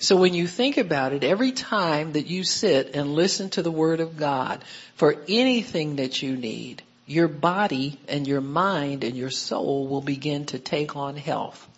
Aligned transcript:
So 0.00 0.16
when 0.16 0.32
you 0.32 0.46
think 0.46 0.78
about 0.78 1.12
it, 1.12 1.24
every 1.24 1.52
time 1.52 2.12
that 2.12 2.26
you 2.26 2.42
sit 2.42 2.96
and 2.96 3.14
listen 3.14 3.50
to 3.50 3.62
the 3.62 3.70
Word 3.70 4.00
of 4.00 4.16
God 4.16 4.64
for 4.94 5.14
anything 5.28 5.96
that 5.96 6.22
you 6.22 6.36
need, 6.36 6.82
your 7.06 7.28
body 7.28 7.98
and 8.08 8.26
your 8.26 8.40
mind 8.40 9.04
and 9.04 9.14
your 9.14 9.30
soul 9.30 9.86
will 9.88 10.00
begin 10.00 10.46
to 10.46 10.58
take 10.58 10.96
on 10.96 11.16
health. 11.16 11.68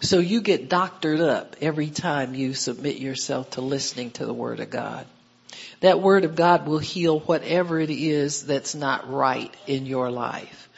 So 0.00 0.20
you 0.20 0.42
get 0.42 0.68
doctored 0.68 1.20
up 1.20 1.56
every 1.60 1.90
time 1.90 2.36
you 2.36 2.54
submit 2.54 2.98
yourself 2.98 3.50
to 3.52 3.62
listening 3.62 4.12
to 4.12 4.26
the 4.26 4.34
Word 4.34 4.60
of 4.60 4.70
God. 4.70 5.04
That 5.80 6.00
Word 6.00 6.24
of 6.24 6.36
God 6.36 6.68
will 6.68 6.78
heal 6.78 7.18
whatever 7.18 7.80
it 7.80 7.90
is 7.90 8.46
that's 8.46 8.76
not 8.76 9.12
right 9.12 9.52
in 9.66 9.86
your 9.86 10.12
life. 10.12 10.68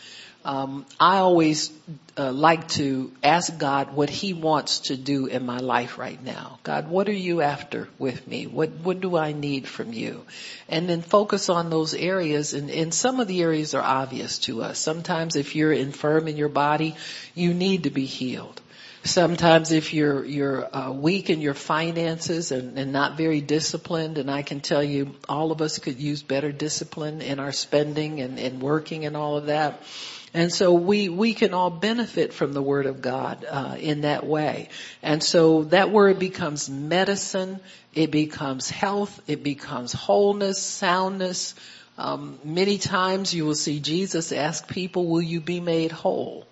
Um, 0.45 0.87
I 0.99 1.19
always 1.19 1.71
uh, 2.17 2.33
like 2.33 2.69
to 2.69 3.13
ask 3.23 3.59
God 3.59 3.95
what 3.95 4.09
He 4.09 4.33
wants 4.33 4.79
to 4.81 4.97
do 4.97 5.27
in 5.27 5.45
my 5.45 5.59
life 5.59 5.99
right 5.99 6.23
now. 6.23 6.59
God, 6.63 6.89
what 6.89 7.09
are 7.09 7.13
you 7.13 7.43
after 7.43 7.89
with 7.99 8.27
me? 8.27 8.47
What 8.47 8.71
what 8.71 9.01
do 9.01 9.17
I 9.17 9.33
need 9.33 9.67
from 9.67 9.93
you? 9.93 10.25
And 10.69 10.89
then 10.89 11.03
focus 11.03 11.49
on 11.49 11.71
those 11.71 11.93
areas. 11.93 12.55
And, 12.55 12.71
and 12.71 12.95
some 12.95 13.21
of 13.21 13.29
the 13.29 13.43
areas 13.43 13.75
are 13.75 13.83
obvious 13.83 14.39
to 14.41 14.63
us. 14.63 14.79
Sometimes, 14.79 15.37
if 15.37 15.55
you're 15.55 15.73
infirm 15.73 16.29
in 16.29 16.37
your 16.37 16.49
body, 16.49 16.97
you 17.35 17.53
need 17.53 17.85
to 17.85 17.91
be 17.91 18.07
healed. 18.07 18.61
Sometimes 19.05 19.71
if 19.71 19.95
you're, 19.95 20.25
you're 20.25 20.77
uh, 20.77 20.91
weak 20.91 21.31
in 21.31 21.41
your 21.41 21.55
finances 21.55 22.51
and, 22.51 22.79
and 22.79 22.93
not 22.93 23.17
very 23.17 23.41
disciplined, 23.41 24.19
and 24.19 24.31
I 24.31 24.43
can 24.43 24.61
tell 24.61 24.83
you 24.83 25.15
all 25.29 25.53
of 25.53 25.63
us 25.63 25.79
could 25.79 25.99
use 25.99 26.23
better 26.23 26.53
discipline 26.53 27.23
in 27.23 27.39
our 27.39 27.53
spending 27.53 28.21
and, 28.21 28.39
and 28.39 28.61
working 28.61 29.07
and 29.07 29.17
all 29.17 29.37
of 29.37 29.47
that. 29.47 29.83
And 30.35 30.53
so 30.53 30.75
we, 30.75 31.09
we 31.09 31.35
can 31.35 31.55
all 31.55 31.71
benefit 31.71 32.33
from 32.33 32.53
the 32.53 32.63
Word 32.63 32.87
of 32.87 33.01
God, 33.01 33.47
uh, 33.49 33.77
in 33.79 34.03
that 34.03 34.27
way. 34.27 34.69
And 35.03 35.23
so 35.23 35.65
that 35.65 35.91
Word 35.91 36.19
becomes 36.19 36.69
medicine, 36.69 37.61
it 37.95 38.11
becomes 38.11 38.69
health, 38.69 39.21
it 39.27 39.43
becomes 39.43 39.93
wholeness, 39.93 40.61
soundness. 40.61 41.55
Um, 41.97 42.39
many 42.45 42.79
times 42.79 43.35
you 43.35 43.45
will 43.45 43.55
see 43.55 43.81
Jesus 43.81 44.31
ask 44.33 44.69
people, 44.69 45.07
will 45.07 45.23
you 45.23 45.41
be 45.41 45.61
made 45.61 45.93
whole? 45.93 46.47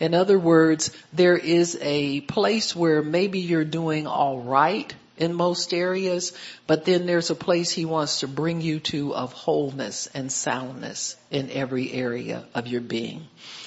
In 0.00 0.14
other 0.14 0.38
words, 0.38 0.90
there 1.12 1.36
is 1.36 1.78
a 1.80 2.20
place 2.22 2.74
where 2.74 3.02
maybe 3.02 3.40
you're 3.40 3.64
doing 3.64 4.06
all 4.06 4.40
right 4.40 4.94
in 5.18 5.34
most 5.34 5.74
areas, 5.74 6.32
but 6.66 6.84
then 6.84 7.06
there's 7.06 7.30
a 7.30 7.34
place 7.34 7.70
he 7.70 7.84
wants 7.84 8.20
to 8.20 8.28
bring 8.28 8.60
you 8.60 8.80
to 8.80 9.14
of 9.14 9.32
wholeness 9.32 10.08
and 10.14 10.30
soundness 10.30 11.16
in 11.30 11.50
every 11.50 11.92
area 11.92 12.44
of 12.54 12.66
your 12.66 12.80
being. 12.80 13.26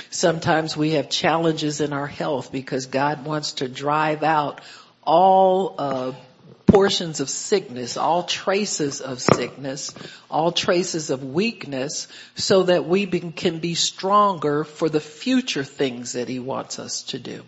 Sometimes 0.10 0.76
we 0.76 0.92
have 0.92 1.10
challenges 1.10 1.82
in 1.82 1.94
our 1.94 2.08
health 2.08 2.52
because 2.52 2.86
God 2.88 3.26
wants 3.26 3.54
to 3.54 3.68
drive 3.68 4.24
out 4.24 4.62
all 5.04 5.76
uh, 5.78 6.14
portions 6.72 7.20
of 7.20 7.30
sickness, 7.30 7.98
all 7.98 8.24
traces 8.24 9.02
of 9.02 9.22
sickness, 9.22 9.94
all 10.30 10.54
traces 10.54 11.10
of 11.10 11.24
weakness, 11.24 12.08
so 12.36 12.64
that 12.64 12.88
we 12.88 13.06
can 13.08 13.60
be 13.60 13.76
stronger 13.76 14.64
for 14.64 14.88
the 14.88 15.02
future 15.02 15.66
things 15.66 16.14
that 16.14 16.30
He 16.30 16.40
wants 16.40 16.80
us 16.80 17.04
to 17.04 17.20
do. 17.20 17.44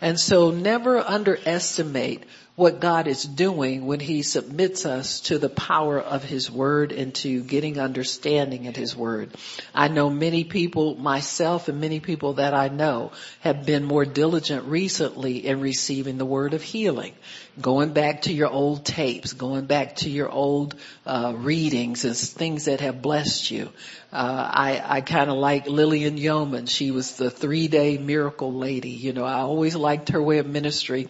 And 0.00 0.18
so 0.18 0.52
never 0.52 0.98
underestimate 0.98 2.22
what 2.58 2.80
God 2.80 3.06
is 3.06 3.22
doing 3.22 3.86
when 3.86 4.00
He 4.00 4.22
submits 4.22 4.84
us 4.84 5.20
to 5.20 5.38
the 5.38 5.48
power 5.48 6.00
of 6.00 6.24
His 6.24 6.50
Word 6.50 6.90
and 6.90 7.14
to 7.14 7.40
getting 7.44 7.78
understanding 7.78 8.66
of 8.66 8.74
His 8.74 8.96
Word. 8.96 9.30
I 9.72 9.86
know 9.86 10.10
many 10.10 10.42
people, 10.42 10.96
myself 10.96 11.68
and 11.68 11.80
many 11.80 12.00
people 12.00 12.32
that 12.32 12.54
I 12.54 12.66
know 12.66 13.12
have 13.42 13.64
been 13.64 13.84
more 13.84 14.04
diligent 14.04 14.64
recently 14.64 15.46
in 15.46 15.60
receiving 15.60 16.18
the 16.18 16.24
Word 16.24 16.52
of 16.52 16.60
healing. 16.60 17.14
Going 17.60 17.92
back 17.92 18.22
to 18.22 18.32
your 18.32 18.50
old 18.50 18.84
tapes, 18.84 19.34
going 19.34 19.66
back 19.66 19.94
to 19.96 20.10
your 20.10 20.28
old 20.28 20.74
uh, 21.06 21.34
readings 21.36 22.04
and 22.04 22.16
things 22.16 22.64
that 22.64 22.80
have 22.80 23.00
blessed 23.00 23.52
you. 23.52 23.68
Uh, 24.12 24.50
I, 24.52 24.82
I 24.84 25.00
kind 25.02 25.30
of 25.30 25.36
like 25.36 25.68
Lilian 25.68 26.16
Yeoman. 26.16 26.66
She 26.66 26.90
was 26.90 27.16
the 27.16 27.30
three 27.30 27.68
day 27.68 27.98
miracle 27.98 28.52
lady. 28.52 28.90
You 28.90 29.12
know, 29.12 29.24
I 29.24 29.42
always 29.42 29.76
liked 29.76 30.08
her 30.08 30.20
way 30.20 30.38
of 30.38 30.46
ministry 30.46 31.08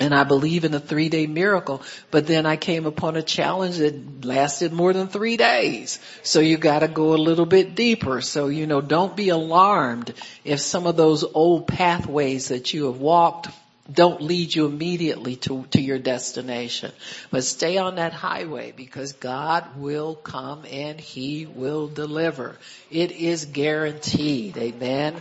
and 0.00 0.14
I 0.14 0.24
believe 0.24 0.64
in 0.64 0.72
a 0.72 0.80
three 0.80 1.10
day 1.10 1.26
miracle, 1.26 1.82
but 2.10 2.26
then 2.26 2.46
I 2.46 2.56
came 2.56 2.86
upon 2.86 3.16
a 3.16 3.22
challenge 3.22 3.76
that 3.76 4.24
lasted 4.24 4.72
more 4.72 4.94
than 4.94 5.08
three 5.08 5.36
days. 5.36 6.00
So 6.22 6.40
you 6.40 6.56
gotta 6.56 6.88
go 6.88 7.14
a 7.14 7.16
little 7.16 7.46
bit 7.46 7.74
deeper. 7.74 8.22
So, 8.22 8.48
you 8.48 8.66
know, 8.66 8.80
don't 8.80 9.14
be 9.14 9.28
alarmed 9.28 10.14
if 10.42 10.60
some 10.60 10.86
of 10.86 10.96
those 10.96 11.22
old 11.22 11.68
pathways 11.68 12.48
that 12.48 12.72
you 12.72 12.86
have 12.86 12.98
walked 12.98 13.48
don't 13.92 14.22
lead 14.22 14.54
you 14.54 14.66
immediately 14.66 15.36
to, 15.36 15.64
to 15.72 15.80
your 15.80 15.98
destination. 15.98 16.92
But 17.30 17.44
stay 17.44 17.76
on 17.76 17.96
that 17.96 18.12
highway 18.12 18.72
because 18.74 19.14
God 19.14 19.76
will 19.76 20.14
come 20.14 20.64
and 20.70 20.98
He 20.98 21.46
will 21.46 21.88
deliver. 21.88 22.56
It 22.90 23.10
is 23.12 23.44
guaranteed. 23.44 24.56
Amen. 24.56 25.20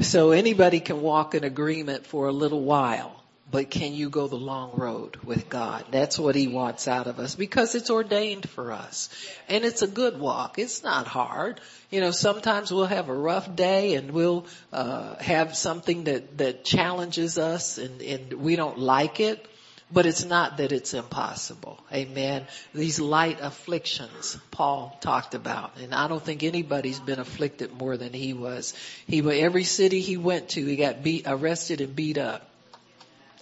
So 0.00 0.32
anybody 0.32 0.80
can 0.80 1.02
walk 1.02 1.34
in 1.34 1.44
agreement 1.44 2.04
for 2.04 2.26
a 2.26 2.32
little 2.32 2.62
while 2.62 3.19
but 3.50 3.70
can 3.70 3.94
you 3.94 4.10
go 4.10 4.28
the 4.28 4.36
long 4.36 4.72
road 4.74 5.16
with 5.24 5.48
God? 5.48 5.84
That's 5.90 6.18
what 6.18 6.34
He 6.34 6.46
wants 6.46 6.86
out 6.86 7.06
of 7.06 7.18
us 7.18 7.34
because 7.34 7.74
it's 7.74 7.90
ordained 7.90 8.48
for 8.48 8.72
us. 8.72 9.08
And 9.48 9.64
it's 9.64 9.82
a 9.82 9.88
good 9.88 10.20
walk. 10.20 10.58
It's 10.58 10.82
not 10.82 11.06
hard. 11.06 11.60
You 11.90 12.00
know, 12.00 12.10
sometimes 12.10 12.72
we'll 12.72 12.86
have 12.86 13.08
a 13.08 13.14
rough 13.14 13.54
day 13.56 13.94
and 13.94 14.12
we'll, 14.12 14.46
uh, 14.72 15.16
have 15.16 15.56
something 15.56 16.04
that, 16.04 16.38
that 16.38 16.64
challenges 16.64 17.38
us 17.38 17.78
and, 17.78 18.00
and 18.02 18.32
we 18.34 18.56
don't 18.56 18.78
like 18.78 19.20
it. 19.20 19.46
But 19.92 20.06
it's 20.06 20.24
not 20.24 20.58
that 20.58 20.70
it's 20.70 20.94
impossible. 20.94 21.82
Amen. 21.92 22.46
These 22.72 23.00
light 23.00 23.38
afflictions 23.40 24.38
Paul 24.52 24.96
talked 25.00 25.34
about. 25.34 25.72
And 25.78 25.92
I 25.92 26.06
don't 26.06 26.22
think 26.22 26.44
anybody's 26.44 27.00
been 27.00 27.18
afflicted 27.18 27.72
more 27.72 27.96
than 27.96 28.12
he 28.12 28.32
was. 28.32 28.72
He, 29.08 29.18
every 29.18 29.64
city 29.64 30.00
he 30.00 30.16
went 30.16 30.50
to, 30.50 30.64
he 30.64 30.76
got 30.76 31.02
beat, 31.02 31.24
arrested 31.26 31.80
and 31.80 31.96
beat 31.96 32.18
up. 32.18 32.49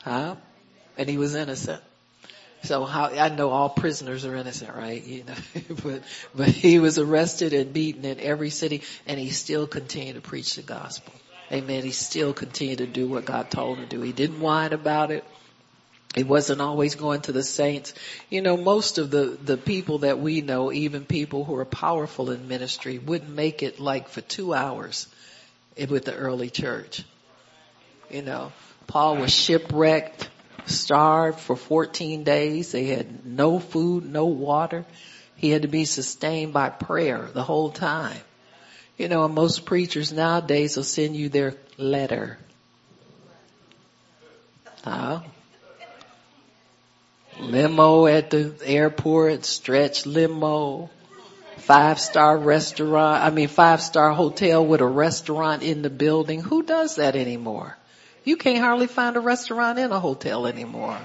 Huh? 0.03 0.37
And 0.97 1.09
he 1.09 1.19
was 1.19 1.35
innocent. 1.35 1.83
So 2.65 2.85
how, 2.85 3.07
I 3.07 3.29
know 3.29 3.51
all 3.51 3.69
prisoners 3.69 4.25
are 4.25 4.35
innocent, 4.35 4.75
right? 4.75 5.03
You 5.03 5.25
know, 5.25 5.35
but, 5.85 6.03
but 6.35 6.49
he 6.49 6.79
was 6.79 6.99
arrested 6.99 7.53
and 7.53 7.73
beaten 7.73 8.05
in 8.05 8.19
every 8.21 8.51
city 8.51 8.83
and 9.07 9.19
he 9.19 9.31
still 9.31 9.67
continued 9.67 10.17
to 10.17 10.21
preach 10.21 10.57
the 10.57 10.63
gospel. 10.63 11.13
Amen. 11.53 11.83
He 11.83 11.93
still 11.93 12.33
continued 12.35 12.79
to 12.79 12.87
do 12.87 13.09
what 13.09 13.25
God 13.25 13.51
told 13.51 13.79
him 13.79 13.89
to 13.89 13.97
do. 13.97 14.03
He 14.03 14.13
didn't 14.13 14.41
whine 14.41 14.73
about 14.73 15.11
it. 15.11 15.25
He 16.15 16.25
wasn't 16.25 16.61
always 16.61 16.95
going 16.95 17.21
to 17.23 17.33
the 17.33 17.43
saints. 17.43 17.95
You 18.29 18.43
know, 18.43 18.57
most 18.57 18.99
of 18.99 19.11
the, 19.11 19.39
the 19.43 19.57
people 19.57 19.99
that 19.99 20.19
we 20.19 20.41
know, 20.41 20.73
even 20.73 21.05
people 21.05 21.45
who 21.45 21.55
are 21.57 21.65
powerful 21.65 22.31
in 22.31 22.49
ministry, 22.49 22.99
wouldn't 22.99 23.31
make 23.31 23.63
it 23.63 23.79
like 23.79 24.09
for 24.09 24.21
two 24.21 24.53
hours 24.53 25.07
with 25.77 26.05
the 26.07 26.15
early 26.15 26.51
church. 26.51 27.05
You 28.11 28.23
know, 28.23 28.53
Paul 28.89 29.19
was 29.19 29.33
shipwrecked, 29.33 30.31
starved 30.65 31.39
for 31.39 31.57
14 31.57 32.25
days. 32.25 32.73
They 32.73 32.87
had 32.87 33.27
no 33.27 33.59
food, 33.59 34.05
no 34.05 34.25
water. 34.25 34.87
He 35.37 35.51
had 35.51 35.63
to 35.63 35.69
be 35.69 35.85
sustained 35.85 36.55
by 36.55 36.71
prayer 36.71 37.29
the 37.33 37.43
whole 37.43 37.71
time. 37.71 38.21
You 38.97 39.09
know, 39.09 39.25
and 39.25 39.35
most 39.35 39.67
preachers 39.67 40.11
nowadays 40.11 40.77
will 40.77 40.85
send 40.85 41.15
you 41.15 41.29
their 41.29 41.55
letter. 41.77 42.39
Huh? 44.83 45.21
Limo 47.39 48.07
at 48.07 48.31
the 48.31 48.55
airport, 48.65 49.45
stretch 49.45 50.07
limo, 50.07 50.89
five 51.59 52.01
star 52.01 52.39
restaurant, 52.39 53.23
I 53.23 53.31
mean 53.31 53.49
five 53.49 53.83
star 53.83 54.13
hotel 54.13 54.65
with 54.65 54.81
a 54.81 54.87
restaurant 54.87 55.63
in 55.63 55.83
the 55.83 55.91
building. 55.91 56.41
Who 56.41 56.63
does 56.63 56.97
that 56.97 57.15
anymore? 57.15 57.77
You 58.25 58.37
can't 58.37 58.59
hardly 58.59 58.87
find 58.87 59.17
a 59.17 59.21
restaurant 59.21 59.79
in 59.79 59.93
a 59.93 60.01
hotel 60.01 60.47
anymore. 60.47 60.99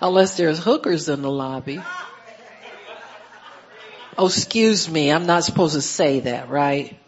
Unless 0.00 0.36
there's 0.36 0.58
hookers 0.58 1.08
in 1.08 1.22
the 1.22 1.30
lobby. 1.30 1.80
Oh, 4.18 4.26
excuse 4.26 4.88
me. 4.90 5.10
I'm 5.10 5.26
not 5.26 5.44
supposed 5.44 5.74
to 5.74 5.80
say 5.80 6.20
that, 6.20 6.50
right? 6.50 6.98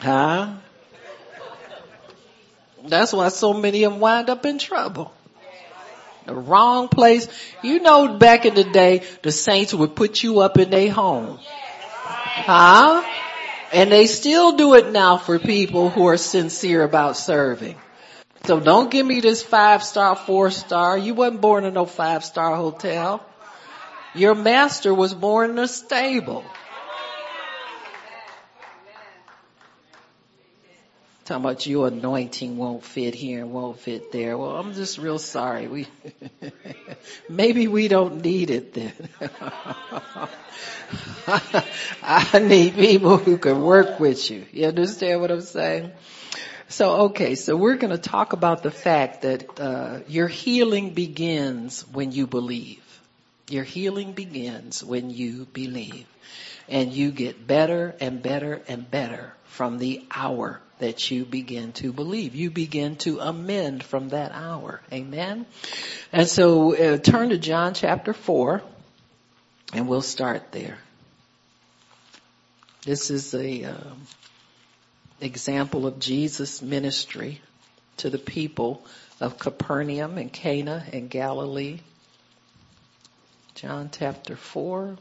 Huh? 0.00 0.54
That's 2.86 3.12
why 3.12 3.28
so 3.28 3.52
many 3.52 3.84
of 3.84 3.92
them 3.92 4.00
wind 4.00 4.30
up 4.30 4.46
in 4.46 4.58
trouble. 4.58 5.12
The 6.26 6.34
wrong 6.34 6.88
place. 6.88 7.28
You 7.62 7.80
know 7.80 8.16
back 8.16 8.46
in 8.46 8.54
the 8.54 8.64
day, 8.64 9.02
the 9.22 9.32
saints 9.32 9.74
would 9.74 9.94
put 9.94 10.22
you 10.22 10.40
up 10.40 10.58
in 10.58 10.70
their 10.70 10.90
home. 10.90 11.38
Huh? 11.42 13.04
And 13.72 13.92
they 13.92 14.06
still 14.06 14.56
do 14.56 14.74
it 14.74 14.90
now 14.90 15.18
for 15.18 15.38
people 15.38 15.90
who 15.90 16.06
are 16.06 16.16
sincere 16.16 16.82
about 16.82 17.16
serving. 17.16 17.76
So 18.44 18.58
don't 18.58 18.90
give 18.90 19.06
me 19.06 19.20
this 19.20 19.42
five 19.42 19.82
star, 19.82 20.16
four 20.16 20.50
star. 20.50 20.96
You 20.96 21.14
wasn't 21.14 21.40
born 21.40 21.64
in 21.64 21.74
no 21.74 21.86
five 21.86 22.24
star 22.24 22.56
hotel. 22.56 23.24
Your 24.14 24.34
master 24.34 24.92
was 24.94 25.14
born 25.14 25.50
in 25.50 25.58
a 25.58 25.68
stable. 25.68 26.44
Talking 31.24 31.44
about 31.44 31.64
your 31.64 31.86
anointing 31.86 32.56
won't 32.56 32.82
fit 32.82 33.14
here 33.14 33.42
and 33.42 33.52
won't 33.52 33.78
fit 33.78 34.10
there. 34.10 34.36
Well, 34.36 34.56
I'm 34.56 34.74
just 34.74 34.98
real 34.98 35.20
sorry. 35.20 35.68
We, 35.68 35.86
maybe 37.28 37.68
we 37.68 37.86
don't 37.86 38.24
need 38.24 38.50
it 38.50 38.74
then. 38.74 38.92
I 42.02 42.40
need 42.40 42.74
people 42.74 43.16
who 43.16 43.38
can 43.38 43.62
work 43.62 44.00
with 44.00 44.28
you. 44.28 44.44
You 44.50 44.66
understand 44.66 45.20
what 45.20 45.30
I'm 45.30 45.42
saying? 45.42 45.92
So, 46.70 46.92
okay, 47.06 47.34
so 47.34 47.56
we're 47.56 47.74
going 47.74 47.90
to 47.90 47.98
talk 47.98 48.32
about 48.32 48.62
the 48.62 48.70
fact 48.70 49.22
that 49.22 49.58
uh, 49.58 49.98
your 50.06 50.28
healing 50.28 50.94
begins 50.94 51.80
when 51.88 52.12
you 52.12 52.28
believe. 52.28 52.80
Your 53.48 53.64
healing 53.64 54.12
begins 54.12 54.84
when 54.84 55.10
you 55.10 55.46
believe. 55.46 56.06
And 56.68 56.92
you 56.92 57.10
get 57.10 57.44
better 57.44 57.96
and 58.00 58.22
better 58.22 58.62
and 58.68 58.88
better 58.88 59.34
from 59.46 59.78
the 59.78 60.04
hour 60.14 60.60
that 60.78 61.10
you 61.10 61.24
begin 61.24 61.72
to 61.72 61.92
believe. 61.92 62.36
You 62.36 62.52
begin 62.52 62.94
to 62.98 63.18
amend 63.18 63.82
from 63.82 64.10
that 64.10 64.30
hour. 64.32 64.80
Amen. 64.92 65.46
And 66.12 66.28
so 66.28 66.76
uh, 66.76 66.98
turn 66.98 67.30
to 67.30 67.38
John 67.38 67.74
chapter 67.74 68.12
4 68.12 68.62
and 69.72 69.88
we'll 69.88 70.02
start 70.02 70.52
there. 70.52 70.78
This 72.84 73.10
is 73.10 73.34
a 73.34 73.64
um, 73.64 74.06
example 75.20 75.86
of 75.86 75.98
Jesus' 75.98 76.62
ministry 76.62 77.40
to 77.98 78.10
the 78.10 78.18
people 78.18 78.84
of 79.20 79.38
Capernaum 79.38 80.18
and 80.18 80.32
Cana 80.32 80.84
and 80.92 81.10
Galilee. 81.10 81.80
John 83.54 83.90
chapter 83.92 84.36
4. 84.36 84.96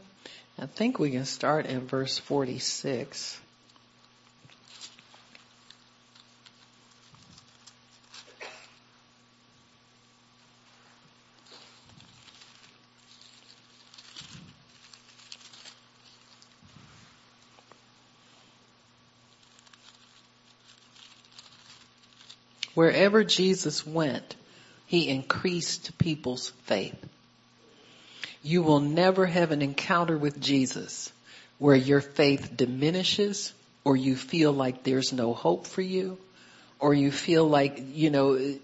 I 0.57 0.65
think 0.65 0.99
we 0.99 1.11
can 1.11 1.25
start 1.25 1.65
in 1.65 1.87
verse 1.87 2.17
46. 2.17 3.39
Wherever 22.79 23.25
Jesus 23.25 23.85
went, 23.85 24.37
he 24.85 25.09
increased 25.09 25.97
people's 25.97 26.53
faith. 26.63 26.95
You 28.41 28.63
will 28.63 28.79
never 28.79 29.25
have 29.25 29.51
an 29.51 29.61
encounter 29.61 30.17
with 30.17 30.39
Jesus 30.39 31.11
where 31.57 31.75
your 31.75 31.99
faith 31.99 32.55
diminishes 32.55 33.51
or 33.83 33.97
you 33.97 34.15
feel 34.15 34.53
like 34.53 34.83
there's 34.83 35.11
no 35.11 35.33
hope 35.33 35.67
for 35.67 35.81
you 35.81 36.17
or 36.79 36.93
you 36.93 37.11
feel 37.11 37.47
like, 37.47 37.81
you 37.93 38.09
know, 38.09 38.55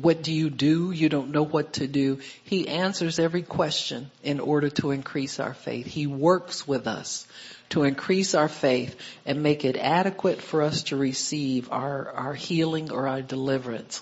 what 0.00 0.22
do 0.22 0.32
you 0.32 0.48
do? 0.48 0.90
You 0.90 1.08
don't 1.08 1.30
know 1.30 1.44
what 1.44 1.74
to 1.74 1.86
do. 1.86 2.20
He 2.44 2.66
answers 2.66 3.18
every 3.18 3.42
question 3.42 4.10
in 4.22 4.40
order 4.40 4.70
to 4.70 4.90
increase 4.90 5.38
our 5.38 5.54
faith. 5.54 5.86
He 5.86 6.06
works 6.06 6.66
with 6.66 6.86
us 6.86 7.26
to 7.70 7.84
increase 7.84 8.34
our 8.34 8.48
faith 8.48 8.96
and 9.26 9.42
make 9.42 9.64
it 9.66 9.76
adequate 9.76 10.40
for 10.40 10.62
us 10.62 10.84
to 10.84 10.96
receive 10.96 11.70
our, 11.70 12.10
our 12.10 12.34
healing 12.34 12.90
or 12.90 13.06
our 13.06 13.20
deliverance. 13.20 14.00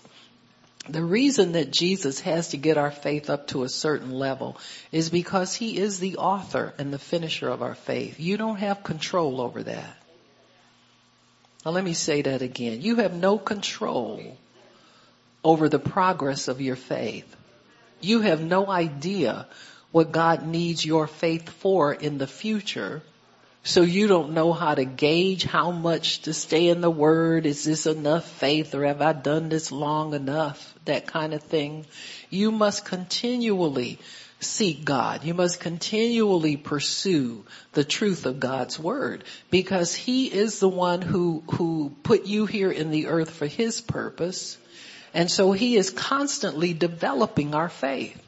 The 0.89 1.03
reason 1.03 1.53
that 1.53 1.73
Jesus 1.73 2.21
has 2.21 2.51
to 2.51 2.57
get 2.57 2.79
our 2.79 2.93
faith 2.93 3.29
up 3.29 3.49
to 3.49 3.65
a 3.65 3.69
certain 3.69 4.13
level 4.13 4.57
is 4.93 5.11
because 5.11 5.53
he 5.53 5.77
is 5.77 5.99
the 5.99 6.19
author 6.19 6.73
and 6.79 6.93
the 6.93 6.99
finisher 7.01 7.49
of 7.49 7.61
our 7.61 7.75
faith. 7.75 8.21
You 8.21 8.37
don't 8.37 8.59
have 8.59 8.85
control 8.85 9.41
over 9.41 9.65
that. 9.65 9.97
Now 11.67 11.73
let 11.73 11.83
me 11.83 11.95
say 11.95 12.23
that 12.23 12.43
again. 12.43 12.81
You 12.83 12.95
have 12.97 13.13
no 13.13 13.39
control 13.39 14.23
over 15.43 15.69
the 15.69 15.81
progress 15.81 16.47
of 16.47 16.61
your 16.61 16.77
faith. 16.77 17.27
You 18.01 18.21
have 18.21 18.41
no 18.41 18.69
idea 18.69 19.49
what 19.91 20.13
God 20.13 20.47
needs 20.47 20.87
your 20.87 21.09
faith 21.09 21.51
for 21.51 21.93
in 21.93 22.19
the 22.19 22.29
future 22.29 23.03
so 23.65 23.83
you 23.83 24.07
don't 24.07 24.31
know 24.31 24.53
how 24.53 24.77
to 24.77 24.85
gauge 24.85 25.43
how 25.43 25.73
much 25.73 26.23
to 26.23 26.35
stay 26.35 26.69
in 26.69 26.83
the 26.83 26.89
word. 26.89 27.47
Is 27.47 27.65
this 27.65 27.87
enough 27.87 28.29
faith 28.29 28.73
or 28.73 28.85
have 28.85 29.03
I 29.03 29.13
done 29.13 29.49
this 29.49 29.73
long 29.73 30.15
enough? 30.15 30.73
That 30.85 31.09
kind 31.09 31.35
of 31.35 31.43
thing. 31.43 31.85
You 32.31 32.53
must 32.53 32.85
continually 32.85 33.99
seek 34.47 34.85
God. 34.85 35.25
You 35.25 35.35
must 35.35 35.61
continually 35.61 36.57
pursue 36.57 37.45
the 37.73 37.85
truth 37.85 38.27
of 38.27 38.41
God's 38.41 38.79
word 38.79 39.25
because 39.51 39.95
he 39.95 40.27
is 40.33 40.61
the 40.61 40.69
one 40.69 41.03
who, 41.03 41.43
who 41.53 41.93
put 42.03 42.27
you 42.27 42.47
here 42.47 42.71
in 42.71 42.91
the 42.91 43.07
earth 43.07 43.31
for 43.31 43.47
his 43.47 43.81
purpose. 43.81 44.59
And 45.13 45.31
so 45.31 45.53
he 45.53 45.77
is 45.77 45.91
constantly 45.91 46.73
developing 46.75 47.55
our 47.55 47.69
faith. 47.69 48.23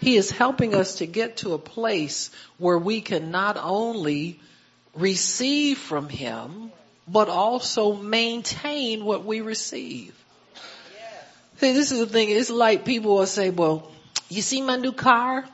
He 0.00 0.16
is 0.16 0.30
helping 0.30 0.74
us 0.74 0.96
to 0.96 1.06
get 1.06 1.38
to 1.38 1.54
a 1.54 1.58
place 1.58 2.30
where 2.58 2.78
we 2.78 3.00
can 3.00 3.30
not 3.30 3.56
only 3.56 4.38
receive 4.94 5.78
from 5.78 6.08
Him, 6.08 6.72
but 7.08 7.28
also 7.28 7.94
maintain 7.94 9.04
what 9.04 9.24
we 9.24 9.40
receive. 9.40 10.14
See, 11.56 11.72
this 11.72 11.92
is 11.92 12.00
the 12.00 12.06
thing. 12.06 12.30
It's 12.30 12.50
like 12.50 12.84
people 12.84 13.14
will 13.14 13.26
say, 13.26 13.50
well, 13.50 13.90
you 14.34 14.42
see 14.42 14.60
my 14.60 14.76
new 14.76 14.92
car? 14.92 15.44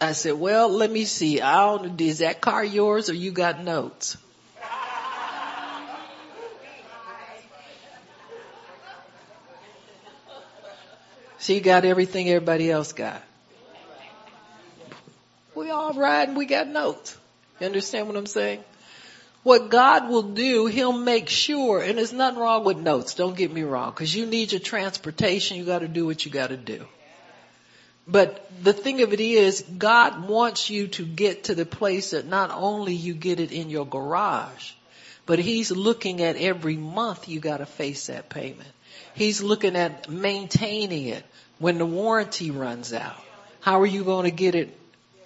I 0.00 0.12
said, 0.12 0.34
well, 0.34 0.68
let 0.68 0.90
me 0.90 1.04
see. 1.04 1.40
I 1.40 1.64
don't, 1.64 2.00
is 2.00 2.18
that 2.18 2.40
car 2.40 2.64
yours 2.64 3.08
or 3.08 3.14
you 3.14 3.30
got 3.30 3.62
notes? 3.62 4.16
She 11.38 11.60
got 11.60 11.84
everything 11.84 12.28
everybody 12.28 12.70
else 12.70 12.92
got. 12.92 13.22
We 15.54 15.70
all 15.70 15.92
ride 15.94 16.28
and 16.28 16.36
we 16.36 16.44
got 16.44 16.66
notes. 16.66 17.16
You 17.60 17.66
understand 17.66 18.08
what 18.08 18.16
I'm 18.16 18.26
saying? 18.26 18.64
What 19.42 19.70
God 19.70 20.10
will 20.10 20.24
do, 20.24 20.66
He'll 20.66 20.92
make 20.92 21.28
sure, 21.28 21.80
and 21.80 21.98
there's 21.98 22.12
nothing 22.12 22.40
wrong 22.40 22.64
with 22.64 22.78
notes, 22.78 23.14
don't 23.14 23.36
get 23.36 23.52
me 23.52 23.62
wrong, 23.62 23.92
cause 23.92 24.12
you 24.12 24.26
need 24.26 24.50
your 24.50 24.60
transportation, 24.60 25.56
you 25.56 25.64
gotta 25.64 25.86
do 25.86 26.04
what 26.04 26.26
you 26.26 26.32
gotta 26.32 26.56
do. 26.56 26.84
But 28.06 28.48
the 28.62 28.72
thing 28.72 29.02
of 29.02 29.12
it 29.12 29.20
is, 29.20 29.62
God 29.62 30.28
wants 30.28 30.70
you 30.70 30.88
to 30.88 31.04
get 31.04 31.44
to 31.44 31.54
the 31.54 31.66
place 31.66 32.10
that 32.10 32.26
not 32.26 32.50
only 32.52 32.94
you 32.94 33.14
get 33.14 33.40
it 33.40 33.50
in 33.50 33.68
your 33.68 33.86
garage, 33.86 34.72
but 35.26 35.40
He's 35.40 35.70
looking 35.72 36.22
at 36.22 36.36
every 36.36 36.76
month 36.76 37.28
you 37.28 37.40
gotta 37.40 37.66
face 37.66 38.06
that 38.06 38.28
payment. 38.28 38.68
He's 39.14 39.42
looking 39.42 39.76
at 39.76 40.08
maintaining 40.08 41.08
it 41.08 41.24
when 41.58 41.78
the 41.78 41.86
warranty 41.86 42.50
runs 42.50 42.92
out. 42.92 43.16
How 43.60 43.80
are 43.80 43.86
you 43.86 44.04
to 44.04 44.30
get 44.30 44.54
it, 44.54 44.78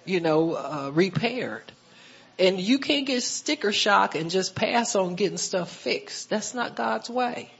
you 0.05 0.19
know, 0.19 0.53
uh, 0.53 0.91
repaired? 0.93 1.71
And 2.39 2.59
you 2.59 2.79
can't 2.79 3.05
get 3.05 3.21
sticker 3.21 3.71
shock 3.71 4.15
and 4.15 4.31
just 4.31 4.55
pass 4.55 4.95
on 4.95 5.15
getting 5.15 5.37
stuff 5.37 5.69
fixed. 5.71 6.29
That's 6.29 6.55
not 6.55 6.75
God's 6.75 7.09
way. 7.09 7.51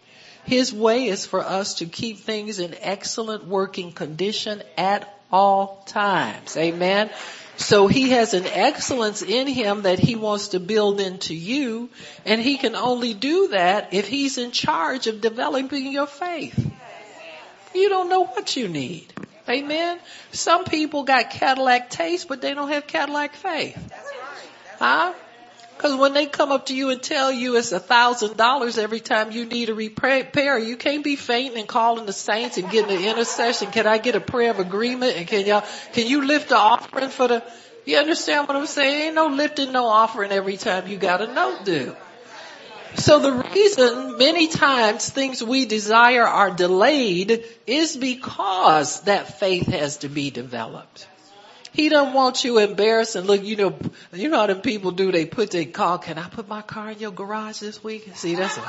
His 0.46 0.74
way 0.74 1.06
is 1.06 1.26
for 1.26 1.42
us 1.42 1.76
to 1.76 1.86
keep 1.86 2.20
things 2.20 2.60
in 2.60 2.76
excellent 2.80 3.46
working 3.46 3.92
condition 3.92 4.64
at 4.78 5.08
all 5.32 5.84
times. 5.86 6.58
Amen. 6.58 7.10
So 7.58 7.88
he 7.88 8.10
has 8.12 8.34
an 8.34 8.46
excellence 8.46 9.22
in 9.22 9.48
him 9.48 9.84
that 9.84 10.00
he 10.00 10.16
wants 10.16 10.50
to 10.50 10.60
build 10.60 11.00
into 11.00 11.36
you 11.36 11.90
and 12.26 12.42
he 12.42 12.58
can 12.58 12.76
only 12.76 13.14
do 13.14 13.50
that 13.50 13.94
if 13.94 14.08
he's 14.08 14.38
in 14.38 14.52
charge 14.52 15.08
of 15.08 15.22
developing 15.22 15.92
your 15.92 16.08
faith. 16.08 16.72
You 17.74 17.90
don't 17.90 18.10
know 18.10 18.26
what 18.26 18.56
you 18.58 18.68
need. 18.68 19.14
Amen. 19.48 20.00
Some 20.32 20.66
people 20.66 21.04
got 21.04 21.30
Cadillac 21.30 21.90
taste, 21.90 22.28
but 22.28 22.42
they 22.42 22.54
don't 22.54 22.70
have 22.70 22.88
Cadillac 22.88 23.36
faith. 23.36 23.78
Huh? 24.80 25.14
Cause 25.78 25.96
when 25.96 26.14
they 26.14 26.28
come 26.28 26.52
up 26.52 26.68
to 26.68 26.76
you 26.76 26.90
and 26.92 27.02
tell 27.02 27.32
you 27.32 27.58
it's 27.58 27.72
a 27.72 27.80
thousand 27.80 28.38
dollars 28.38 28.78
every 28.78 29.00
time 29.00 29.32
you 29.32 29.46
need 29.46 29.70
a 29.70 29.74
repair, 29.74 30.60
you 30.60 30.78
can't 30.78 31.04
be 31.04 31.16
fainting 31.16 31.58
and 31.58 31.68
calling 31.68 32.06
the 32.06 32.14
saints 32.14 32.60
and 32.60 32.70
getting 32.70 32.96
an 32.96 33.04
intercession. 33.04 33.72
Can 33.72 33.88
I 33.88 33.98
get 33.98 34.16
a 34.16 34.20
prayer 34.20 34.52
of 34.52 34.60
agreement? 34.60 35.18
And 35.18 35.28
can 35.28 35.46
y'all, 35.46 35.64
can 35.94 36.06
you 36.06 36.24
lift 36.24 36.50
the 36.50 36.58
offering 36.58 37.10
for 37.10 37.28
the, 37.28 37.44
you 37.86 37.98
understand 37.98 38.48
what 38.48 38.58
I'm 38.58 38.68
saying? 38.68 39.08
Ain't 39.08 39.16
no 39.16 39.28
lifting 39.28 39.72
no 39.72 39.86
offering 39.86 40.32
every 40.32 40.58
time 40.58 40.88
you 40.88 40.98
got 40.98 41.22
a 41.22 41.34
note 41.34 41.66
due. 41.66 41.96
So 42.96 43.20
the 43.20 43.32
reason 43.54 44.18
many 44.18 44.50
times 44.50 45.10
things 45.10 45.42
we 45.42 45.66
desire 45.66 46.28
are 46.28 46.52
delayed 46.52 47.46
is 47.66 47.96
because 47.96 49.02
that 49.02 49.40
faith 49.40 49.68
has 49.68 49.98
to 49.98 50.10
be 50.10 50.30
developed. 50.30 51.08
He 51.74 51.90
don't 51.90 52.14
want 52.14 52.44
you 52.44 52.60
embarrassed 52.60 53.16
and 53.16 53.26
look, 53.28 53.44
you 53.44 53.56
know, 53.56 53.78
you 54.14 54.30
know 54.30 54.40
how 54.40 54.48
them 54.48 54.62
people 54.62 54.92
do, 54.92 55.12
they 55.12 55.26
put 55.26 55.52
their 55.52 55.66
car, 55.66 56.00
can 56.00 56.18
I 56.18 56.28
put 56.28 56.48
my 56.48 56.62
car 56.62 56.92
in 56.92 57.00
your 57.00 57.12
garage 57.12 57.60
this 57.60 57.84
week? 57.84 58.12
See, 58.16 58.36
that's 58.36 58.58
a, 58.58 58.62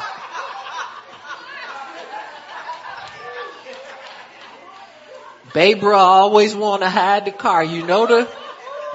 Babra 5.53 5.99
always 5.99 6.55
want 6.55 6.83
to 6.83 6.89
hide 6.89 7.25
the 7.27 7.33
car. 7.33 7.63
You 7.63 7.83
know 7.85 8.07
the, 8.07 8.29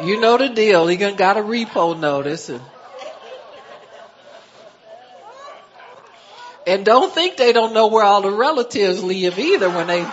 you 0.01 0.19
know 0.19 0.37
the 0.37 0.49
deal. 0.49 0.87
He 0.87 0.97
gonna 0.97 1.15
got 1.15 1.37
a 1.37 1.41
repo 1.41 1.99
notice 1.99 2.49
and, 2.49 2.61
And 6.67 6.83
don't 6.83 7.13
think 7.13 7.37
they 7.37 7.53
don't 7.53 7.73
know 7.73 7.87
where 7.87 8.03
all 8.03 8.21
the 8.21 8.29
relatives 8.29 9.01
live 9.01 9.39
either 9.39 9.69
when 9.69 9.87
they. 9.87 10.05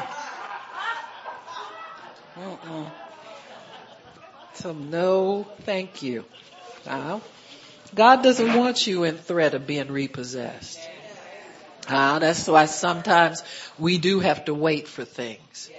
No, 4.72 5.46
thank 5.62 6.02
you. 6.02 6.24
Uh, 6.86 7.20
God 7.94 8.22
doesn't 8.22 8.56
want 8.56 8.86
you 8.86 9.04
in 9.04 9.16
threat 9.16 9.54
of 9.54 9.66
being 9.66 9.90
repossessed. 9.90 10.80
Uh, 11.86 12.18
that's 12.18 12.48
why 12.48 12.64
sometimes 12.64 13.42
we 13.78 13.98
do 13.98 14.20
have 14.20 14.46
to 14.46 14.54
wait 14.54 14.88
for 14.88 15.04
things. 15.04 15.70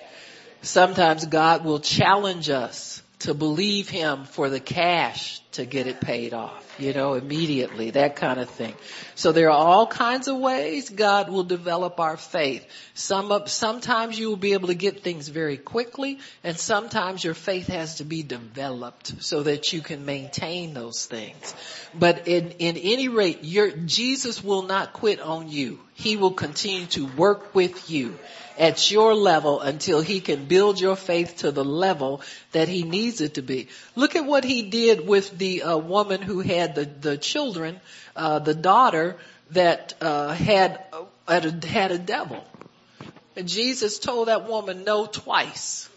Sometimes 0.62 1.25
God 1.25 1.65
will 1.65 1.80
challenge 1.80 2.50
us 2.50 3.01
to 3.20 3.34
believe 3.34 3.89
Him 3.89 4.25
for 4.25 4.50
the 4.50 4.60
cash 4.60 5.42
to 5.54 5.65
get 5.65 5.88
it 5.88 6.01
paid 6.01 6.34
off 6.34 6.65
you 6.77 6.94
know, 6.94 7.13
immediately, 7.13 7.92
that 7.92 8.15
kind 8.15 8.39
of 8.39 8.50
thing. 8.50 8.74
So 9.15 9.32
there 9.32 9.50
are 9.50 9.58
all 9.58 9.88
kinds 9.88 10.27
of 10.27 10.38
ways 10.38 10.89
God 10.89 11.30
will 11.30 11.44
develop 11.44 12.00
our 12.00 12.18
faith. 12.18 12.65
Some 12.97 13.33
of, 13.33 13.49
sometimes 13.51 14.17
you 14.17 14.29
will 14.29 14.37
be 14.37 14.53
able 14.53 14.69
to 14.69 14.73
get 14.73 15.03
things 15.03 15.27
very 15.27 15.57
quickly 15.57 16.19
and 16.45 16.57
sometimes 16.57 17.25
your 17.25 17.33
faith 17.33 17.67
has 17.67 17.95
to 17.95 18.05
be 18.05 18.23
developed 18.23 19.21
so 19.21 19.43
that 19.43 19.73
you 19.73 19.81
can 19.81 20.05
maintain 20.05 20.73
those 20.73 21.05
things. 21.05 21.53
But 21.93 22.29
in, 22.29 22.51
in 22.51 22.77
any 22.77 23.09
rate, 23.09 23.39
your, 23.41 23.69
Jesus 23.71 24.41
will 24.41 24.61
not 24.61 24.93
quit 24.93 25.19
on 25.19 25.49
you. 25.49 25.81
He 25.93 26.15
will 26.15 26.31
continue 26.31 26.85
to 26.87 27.05
work 27.05 27.53
with 27.53 27.89
you 27.89 28.17
at 28.57 28.89
your 28.89 29.13
level 29.13 29.59
until 29.59 29.99
he 29.99 30.21
can 30.21 30.45
build 30.45 30.79
your 30.79 30.95
faith 30.95 31.39
to 31.39 31.51
the 31.51 31.65
level 31.65 32.21
that 32.53 32.69
he 32.69 32.83
needs 32.83 33.19
it 33.19 33.33
to 33.33 33.41
be. 33.41 33.67
Look 33.97 34.15
at 34.15 34.23
what 34.23 34.45
he 34.45 34.69
did 34.69 35.05
with 35.05 35.37
the 35.37 35.63
uh, 35.63 35.77
woman 35.77 36.21
who 36.21 36.39
had 36.39 36.75
the, 36.75 36.85
the 36.85 37.17
children, 37.17 37.81
uh, 38.15 38.39
the 38.39 38.55
daughter 38.55 39.17
that 39.51 39.95
uh, 39.99 40.29
had, 40.33 40.81
had 41.27 41.45
a, 41.45 41.67
had 41.67 41.91
a 41.91 41.99
devil. 41.99 42.41
And 43.36 43.48
Jesus 43.48 44.00
told 44.00 44.27
that 44.27 44.48
woman 44.48 44.84
no 44.84 45.06
twice. 45.06 45.89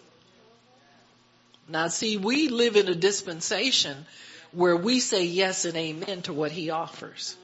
Now 1.68 1.88
see, 1.88 2.16
we 2.16 2.48
live 2.48 2.76
in 2.76 2.88
a 2.88 2.94
dispensation 2.94 4.06
where 4.52 4.76
we 4.76 5.00
say 5.00 5.24
yes 5.24 5.64
and 5.64 5.76
amen 5.76 6.22
to 6.22 6.32
what 6.32 6.50
he 6.50 6.70
offers. 6.70 7.36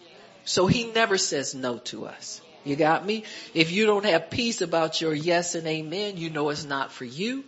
So 0.45 0.67
he 0.67 0.87
never 0.87 1.19
says 1.19 1.55
no 1.55 1.79
to 1.79 2.07
us. 2.07 2.41
You 2.65 2.77
got 2.77 3.05
me? 3.05 3.25
If 3.53 3.73
you 3.73 3.85
don't 3.85 4.07
have 4.07 4.31
peace 4.31 4.63
about 4.63 5.01
your 5.01 5.15
yes 5.15 5.55
and 5.55 5.67
amen, 5.67 6.17
you 6.17 6.31
know 6.31 6.49
it's 6.49 6.65
not 6.65 6.93
for 6.93 7.05
you. 7.05 7.45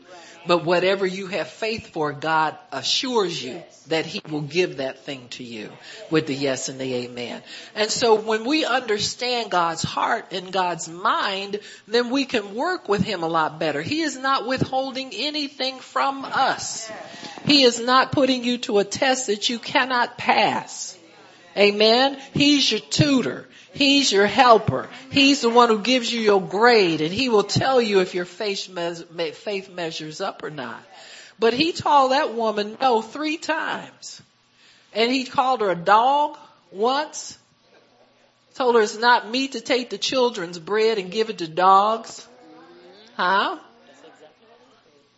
But 0.46 0.64
whatever 0.64 1.06
you 1.06 1.26
have 1.28 1.48
faith 1.48 1.88
for, 1.88 2.12
God 2.12 2.56
assures 2.72 3.42
you 3.42 3.62
that 3.88 4.06
He 4.06 4.20
will 4.28 4.42
give 4.42 4.78
that 4.78 5.04
thing 5.04 5.28
to 5.30 5.44
you 5.44 5.70
with 6.10 6.26
the 6.26 6.34
yes 6.34 6.68
and 6.68 6.80
the 6.80 6.94
amen. 6.94 7.42
And 7.74 7.90
so 7.90 8.14
when 8.14 8.44
we 8.44 8.64
understand 8.64 9.50
God's 9.50 9.82
heart 9.82 10.32
and 10.32 10.52
God's 10.52 10.88
mind, 10.88 11.60
then 11.88 12.10
we 12.10 12.24
can 12.24 12.54
work 12.54 12.88
with 12.88 13.02
Him 13.02 13.22
a 13.22 13.28
lot 13.28 13.58
better. 13.58 13.82
He 13.82 14.02
is 14.02 14.16
not 14.16 14.46
withholding 14.46 15.10
anything 15.12 15.78
from 15.78 16.24
us. 16.24 16.90
He 17.44 17.62
is 17.62 17.80
not 17.80 18.12
putting 18.12 18.44
you 18.44 18.58
to 18.58 18.78
a 18.78 18.84
test 18.84 19.26
that 19.28 19.48
you 19.48 19.58
cannot 19.58 20.18
pass. 20.18 20.98
Amen. 21.56 22.18
He's 22.34 22.70
your 22.70 22.80
tutor. 22.80 23.48
He's 23.76 24.10
your 24.10 24.26
helper. 24.26 24.88
He's 25.10 25.42
the 25.42 25.50
one 25.50 25.68
who 25.68 25.80
gives 25.80 26.10
you 26.10 26.18
your 26.18 26.40
grade 26.40 27.02
and 27.02 27.12
he 27.12 27.28
will 27.28 27.42
tell 27.42 27.78
you 27.78 28.00
if 28.00 28.14
your 28.14 28.24
faith, 28.24 28.70
faith 29.34 29.70
measures 29.70 30.22
up 30.22 30.42
or 30.42 30.48
not. 30.48 30.82
But 31.38 31.52
he 31.52 31.72
told 31.72 32.12
that 32.12 32.32
woman 32.32 32.78
no 32.80 33.02
three 33.02 33.36
times. 33.36 34.22
And 34.94 35.12
he 35.12 35.24
called 35.24 35.60
her 35.60 35.70
a 35.70 35.76
dog 35.76 36.38
once. 36.70 37.36
Told 38.54 38.76
her 38.76 38.80
it's 38.80 38.96
not 38.96 39.30
me 39.30 39.48
to 39.48 39.60
take 39.60 39.90
the 39.90 39.98
children's 39.98 40.58
bread 40.58 40.96
and 40.96 41.10
give 41.10 41.28
it 41.28 41.36
to 41.38 41.46
dogs. 41.46 42.26
Huh? 43.14 43.58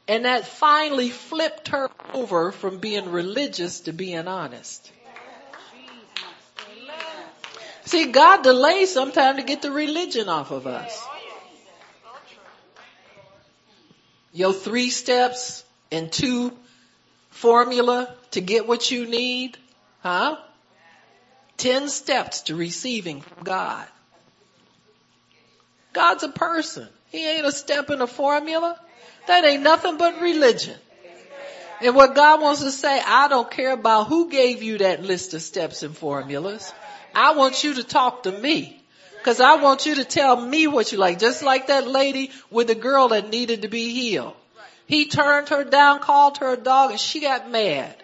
And 0.08 0.24
that 0.24 0.46
finally 0.46 1.10
flipped 1.10 1.68
her 1.68 1.90
over 2.12 2.50
from 2.50 2.78
being 2.78 3.12
religious 3.12 3.82
to 3.82 3.92
being 3.92 4.26
honest. 4.26 4.90
See, 7.88 8.12
God 8.12 8.42
delays 8.42 8.92
sometimes 8.92 9.38
to 9.38 9.44
get 9.44 9.62
the 9.62 9.70
religion 9.70 10.28
off 10.28 10.50
of 10.50 10.66
us. 10.66 11.02
Your 14.30 14.52
three 14.52 14.90
steps 14.90 15.64
and 15.90 16.12
two 16.12 16.52
formula 17.30 18.14
to 18.32 18.42
get 18.42 18.68
what 18.68 18.90
you 18.90 19.06
need, 19.06 19.56
huh? 20.00 20.36
Ten 21.56 21.88
steps 21.88 22.42
to 22.42 22.56
receiving 22.56 23.22
from 23.22 23.42
God. 23.42 23.86
God's 25.94 26.24
a 26.24 26.28
person. 26.28 26.88
He 27.06 27.26
ain't 27.26 27.46
a 27.46 27.52
step 27.52 27.88
in 27.88 28.02
a 28.02 28.06
formula. 28.06 28.78
That 29.28 29.46
ain't 29.46 29.62
nothing 29.62 29.96
but 29.96 30.20
religion. 30.20 30.76
And 31.80 31.94
what 31.94 32.14
God 32.14 32.42
wants 32.42 32.62
to 32.62 32.70
say, 32.70 33.00
I 33.00 33.28
don't 33.28 33.50
care 33.50 33.72
about 33.72 34.08
who 34.08 34.28
gave 34.28 34.62
you 34.62 34.76
that 34.78 35.02
list 35.02 35.32
of 35.32 35.40
steps 35.40 35.82
and 35.82 35.96
formulas. 35.96 36.70
I 37.18 37.32
want 37.32 37.64
you 37.64 37.74
to 37.74 37.84
talk 37.84 38.22
to 38.24 38.32
me. 38.32 38.80
Cause 39.24 39.40
I 39.40 39.56
want 39.56 39.84
you 39.84 39.96
to 39.96 40.04
tell 40.04 40.40
me 40.40 40.68
what 40.68 40.92
you 40.92 40.98
like. 40.98 41.18
Just 41.18 41.42
like 41.42 41.66
that 41.66 41.86
lady 41.86 42.30
with 42.50 42.68
the 42.68 42.74
girl 42.74 43.08
that 43.08 43.28
needed 43.28 43.62
to 43.62 43.68
be 43.68 43.90
healed. 43.92 44.34
He 44.86 45.06
turned 45.06 45.48
her 45.48 45.64
down, 45.64 45.98
called 45.98 46.38
her 46.38 46.54
a 46.54 46.56
dog, 46.56 46.92
and 46.92 47.00
she 47.00 47.20
got 47.20 47.50
mad. 47.50 47.94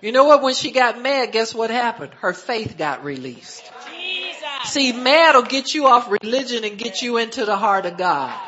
You 0.00 0.12
know 0.12 0.24
what? 0.24 0.42
When 0.42 0.54
she 0.54 0.70
got 0.70 1.02
mad, 1.02 1.32
guess 1.32 1.54
what 1.54 1.70
happened? 1.70 2.12
Her 2.20 2.32
faith 2.32 2.78
got 2.78 3.04
released. 3.04 3.70
Jesus. 3.90 4.72
See, 4.72 4.92
mad 4.92 5.34
will 5.34 5.42
get 5.42 5.74
you 5.74 5.88
off 5.88 6.10
religion 6.10 6.64
and 6.64 6.78
get 6.78 7.02
you 7.02 7.16
into 7.16 7.44
the 7.44 7.56
heart 7.56 7.84
of 7.84 7.98
God. 7.98 8.38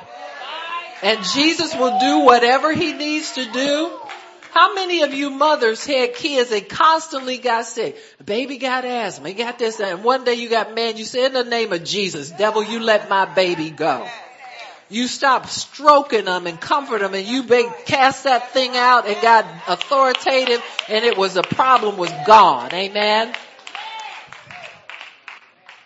And 1.03 1.23
Jesus 1.25 1.75
will 1.75 1.99
do 1.99 2.21
whatever 2.21 2.73
he 2.73 2.93
needs 2.93 3.33
to 3.33 3.45
do 3.53 3.99
how 4.53 4.75
many 4.75 5.03
of 5.03 5.13
you 5.15 5.31
mothers 5.31 5.85
had 5.85 6.15
kids 6.15 6.51
that 6.51 6.69
constantly 6.69 7.39
got 7.39 7.67
sick? 7.67 7.97
Baby 8.25 8.59
got 8.59 8.85
asthma, 8.85 9.29
he 9.29 9.35
got 9.35 9.59
this, 9.59 9.81
and 9.81 10.03
one 10.03 10.25
day 10.25 10.35
you 10.35 10.49
got 10.49 10.75
mad, 10.75 10.99
you 10.99 11.05
said, 11.05 11.27
in 11.27 11.33
the 11.35 11.45
name 11.45 11.73
of 11.73 11.85
Jesus, 11.85 12.31
devil, 12.31 12.63
you 12.63 12.81
let 12.81 13.09
my 13.09 13.25
baby 13.25 13.71
go. 13.71 14.07
You 14.91 15.07
stopped 15.07 15.51
stroking 15.51 16.25
them 16.25 16.47
and 16.47 16.59
comfort 16.59 17.01
them 17.01 17.13
and 17.13 17.27
you 17.27 17.43
big, 17.43 17.67
cast 17.85 18.25
that 18.25 18.53
thing 18.53 18.75
out 18.75 19.07
and 19.07 19.21
got 19.21 19.45
authoritative 19.69 20.63
and 20.89 21.05
it 21.05 21.19
was 21.19 21.37
a 21.37 21.43
problem 21.43 21.99
was 21.99 22.11
gone. 22.27 22.73
Amen. 22.73 23.35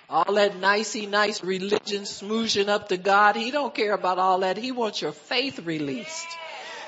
All 0.08 0.34
that 0.34 0.56
nicey 0.56 1.06
nice 1.06 1.42
religion 1.42 2.02
smoozing 2.02 2.68
up 2.68 2.90
to 2.90 2.96
God, 2.96 3.34
He 3.34 3.50
don't 3.50 3.74
care 3.74 3.94
about 3.94 4.18
all 4.18 4.40
that. 4.40 4.56
He 4.56 4.70
wants 4.70 5.02
your 5.02 5.12
faith 5.12 5.58
released 5.64 6.28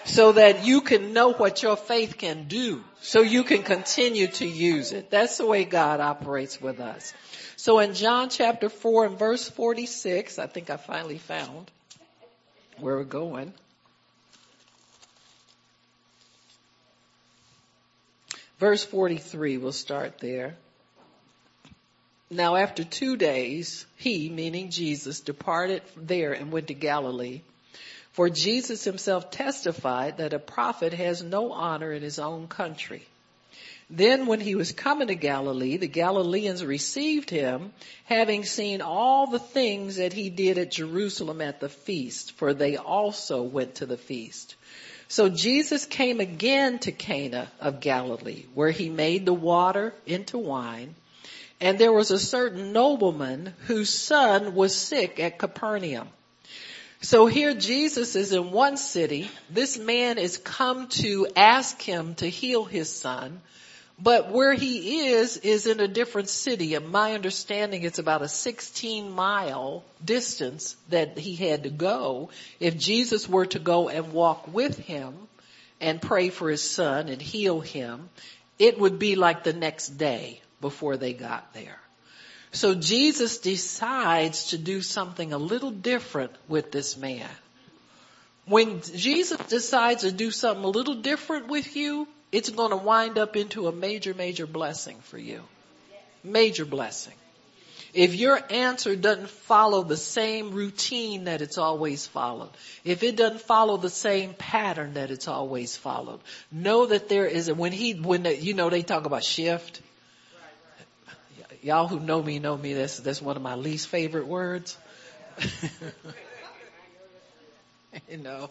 so 0.05 0.33
that 0.33 0.65
you 0.65 0.81
can 0.81 1.13
know 1.13 1.33
what 1.33 1.63
your 1.63 1.77
faith 1.77 2.19
can 2.19 2.45
do 2.47 2.85
so 3.01 3.21
you 3.21 3.43
can 3.43 3.63
continue 3.63 4.27
to 4.27 4.47
use 4.47 4.93
it. 4.93 5.11
That's 5.11 5.39
the 5.39 5.47
way 5.47 5.65
God 5.65 6.01
operates 6.01 6.61
with 6.61 6.81
us. 6.81 7.13
So 7.57 7.79
in 7.79 7.95
John 7.95 8.29
chapter 8.29 8.69
4 8.69 9.07
and 9.07 9.19
verse 9.19 9.49
46, 9.49 10.39
I 10.39 10.47
think 10.47 10.71
I 10.71 10.77
finally 10.77 11.19
found 11.19 11.71
where 12.79 12.97
we're 12.97 13.05
going. 13.05 13.53
Verse 18.59 18.85
43, 18.85 19.59
we'll 19.59 19.73
start 19.73 20.19
there. 20.19 20.57
Now 22.31 22.57
after 22.57 22.85
two 22.85 23.17
days, 23.17 23.87
he, 23.97 24.29
meaning 24.29 24.71
Jesus, 24.71 25.21
departed 25.21 25.83
there 25.97 26.33
and 26.33 26.53
went 26.53 26.69
to 26.69 26.75
Galilee 26.75 27.43
for 28.15 28.31
Jesus 28.31 28.85
himself 28.85 29.33
testified 29.33 30.19
that 30.19 30.33
a 30.33 30.39
prophet 30.39 30.93
has 30.93 31.23
no 31.23 31.53
honor 31.53 31.93
in 31.93 32.01
his 32.01 32.21
own 32.21 32.47
country. 32.47 33.03
Then 33.91 34.27
when 34.27 34.41
he 34.41 34.55
was 34.55 34.71
coming 34.71 35.09
to 35.09 35.17
Galilee, 35.17 35.77
the 35.77 35.89
Galileans 35.89 36.65
received 36.65 37.29
him, 37.29 37.73
having 38.05 38.45
seen 38.45 38.83
all 38.83 39.27
the 39.27 39.41
things 39.41 39.97
that 39.97 40.13
he 40.13 40.31
did 40.31 40.59
at 40.59 40.71
Jerusalem 40.71 41.41
at 41.41 41.59
the 41.59 41.69
feast, 41.69 42.33
for 42.33 42.55
they 42.55 42.77
also 42.77 43.43
went 43.43 43.77
to 43.77 43.87
the 43.87 43.99
feast. 43.99 44.55
So 45.09 45.29
Jesus 45.29 45.85
came 45.85 46.21
again 46.21 46.79
to 46.81 46.93
Cana 46.93 47.51
of 47.61 47.81
Galilee, 47.81 48.45
where 48.55 48.71
he 48.71 48.89
made 48.89 49.27
the 49.27 49.35
water 49.35 49.93
into 50.07 50.39
wine. 50.39 50.95
And 51.61 51.81
there 51.81 51.93
was 51.93 52.13
a 52.13 52.19
certain 52.19 52.73
nobleman 52.73 53.55
whose 53.67 53.91
son 53.91 54.55
was 54.55 54.75
sick 54.75 55.19
at 55.19 55.39
Capernaum. 55.39 56.09
So 57.05 57.27
here 57.27 57.53
Jesus 57.53 58.17
is 58.17 58.33
in 58.33 58.51
one 58.51 58.79
city. 58.79 59.31
This 59.51 59.77
man 59.77 60.17
is 60.17 60.39
come 60.39 60.89
to 60.89 61.29
ask 61.37 61.83
him 61.83 62.15
to 62.15 62.27
heal 62.27 62.65
his 62.65 62.91
son. 62.91 63.43
But 63.99 64.33
where 64.33 64.55
he 64.55 65.09
is, 65.09 65.37
is 65.37 65.67
in 65.67 65.81
a 65.81 65.87
different 65.87 66.31
city. 66.31 66.75
And 66.75 66.89
my 66.89 67.13
understanding 67.13 67.83
it's 67.83 67.99
about 67.99 68.23
a 68.23 68.29
16 68.29 69.11
mile 69.11 69.85
distance 70.03 70.77
that 70.89 71.19
he 71.19 71.37
had 71.37 71.65
to 71.65 71.71
go. 71.71 72.31
If 72.59 72.79
Jesus 72.79 73.29
were 73.29 73.47
to 73.47 73.59
go 73.59 73.91
and 73.91 74.15
walk 74.15 74.49
with 74.51 74.79
him 74.79 75.15
and 75.83 76.01
pray 76.01 76.31
for 76.31 76.49
his 76.49 76.63
son 76.63 77.11
and 77.11 77.21
heal 77.21 77.61
him, 77.61 78.09
it 78.59 78.79
would 78.79 78.99
be 78.99 79.15
like 79.15 79.45
the 79.45 79.53
next 79.53 79.99
day 79.99 80.41
before 80.63 80.97
they 80.97 81.13
got 81.13 81.53
there. 81.53 81.84
So 82.55 82.75
Jesus 82.77 83.39
decides 83.39 84.47
to 84.51 84.59
do 84.59 84.81
something 84.81 85.33
a 85.33 85.39
little 85.39 85.73
different 85.73 86.31
with 86.47 86.71
this 86.71 86.97
man. 86.97 87.29
When 88.47 88.81
Jesus 88.81 89.39
decides 89.49 90.03
to 90.03 90.13
do 90.13 90.31
something 90.31 90.65
a 90.65 90.69
little 90.69 90.95
different 90.95 91.49
with 91.49 91.75
you, 91.75 92.07
it's 92.31 92.51
going 92.51 92.71
to 92.71 92.77
wind 92.77 93.19
up 93.19 93.35
into 93.35 93.67
a 93.67 93.73
major, 93.73 94.15
major 94.15 94.47
blessing 94.47 94.99
for 95.03 95.19
you. 95.19 95.43
Major 96.23 96.65
blessing. 96.65 97.15
If 97.93 98.15
your 98.15 98.41
answer 98.51 98.95
doesn't 98.95 99.31
follow 99.31 99.83
the 99.83 99.97
same 99.97 100.53
routine 100.53 101.25
that 101.25 101.43
it's 101.43 101.59
always 101.59 102.07
followed, 102.07 102.51
if 102.85 103.03
it 103.03 103.17
doesn't 103.17 103.41
follow 103.41 103.79
the 103.79 103.91
same 103.91 104.33
pattern 104.35 104.95
that 104.95 105.11
it's 105.11 105.27
always 105.27 105.77
followed, 105.77 106.21
know 106.53 106.87
that 106.87 107.09
there 107.09 107.27
is 107.27 107.49
a, 107.49 107.55
when 107.55 107.73
he, 107.73 107.95
when 107.95 108.23
the, 108.25 108.37
you 108.37 108.55
know, 108.55 108.71
they 108.71 108.83
talk 108.83 109.07
about 109.07 109.25
shift. 109.25 109.81
Y'all 111.65 111.89
who 111.89 111.99
know 111.99 112.23
me 112.23 112.39
know 112.39 112.59
me, 112.59 112.75
that's, 112.75 112.99
that's 112.99 113.23
one 113.23 113.37
of 113.37 113.43
my 113.43 113.55
least 113.55 113.89
favorite 113.89 114.27
words. 114.27 114.77
you 118.11 118.19
know. 118.19 118.51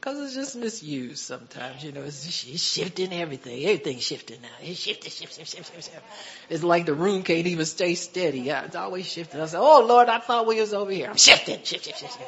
Cause 0.00 0.18
it's 0.18 0.34
just 0.34 0.56
misused 0.56 1.18
sometimes, 1.18 1.84
you 1.84 1.92
know, 1.92 2.02
it's, 2.02 2.26
it's 2.26 2.60
shifting 2.60 3.12
everything. 3.12 3.62
Everything's 3.62 4.02
shifting 4.02 4.42
now. 4.42 4.48
It's 4.60 4.80
shifting, 4.80 5.12
shifting, 5.12 5.44
shifting, 5.44 5.80
shifting. 5.80 6.00
It's 6.50 6.64
like 6.64 6.84
the 6.84 6.94
room 6.94 7.22
can't 7.22 7.46
even 7.46 7.64
stay 7.64 7.94
steady. 7.94 8.50
It's 8.50 8.74
always 8.74 9.06
shifting. 9.06 9.40
I 9.40 9.46
say, 9.46 9.58
oh 9.58 9.86
Lord, 9.86 10.08
I 10.08 10.18
thought 10.18 10.48
we 10.48 10.60
was 10.60 10.74
over 10.74 10.90
here. 10.90 11.10
I'm 11.10 11.16
shifting, 11.16 11.60
shifting, 11.62 11.94
shifting. 11.94 12.26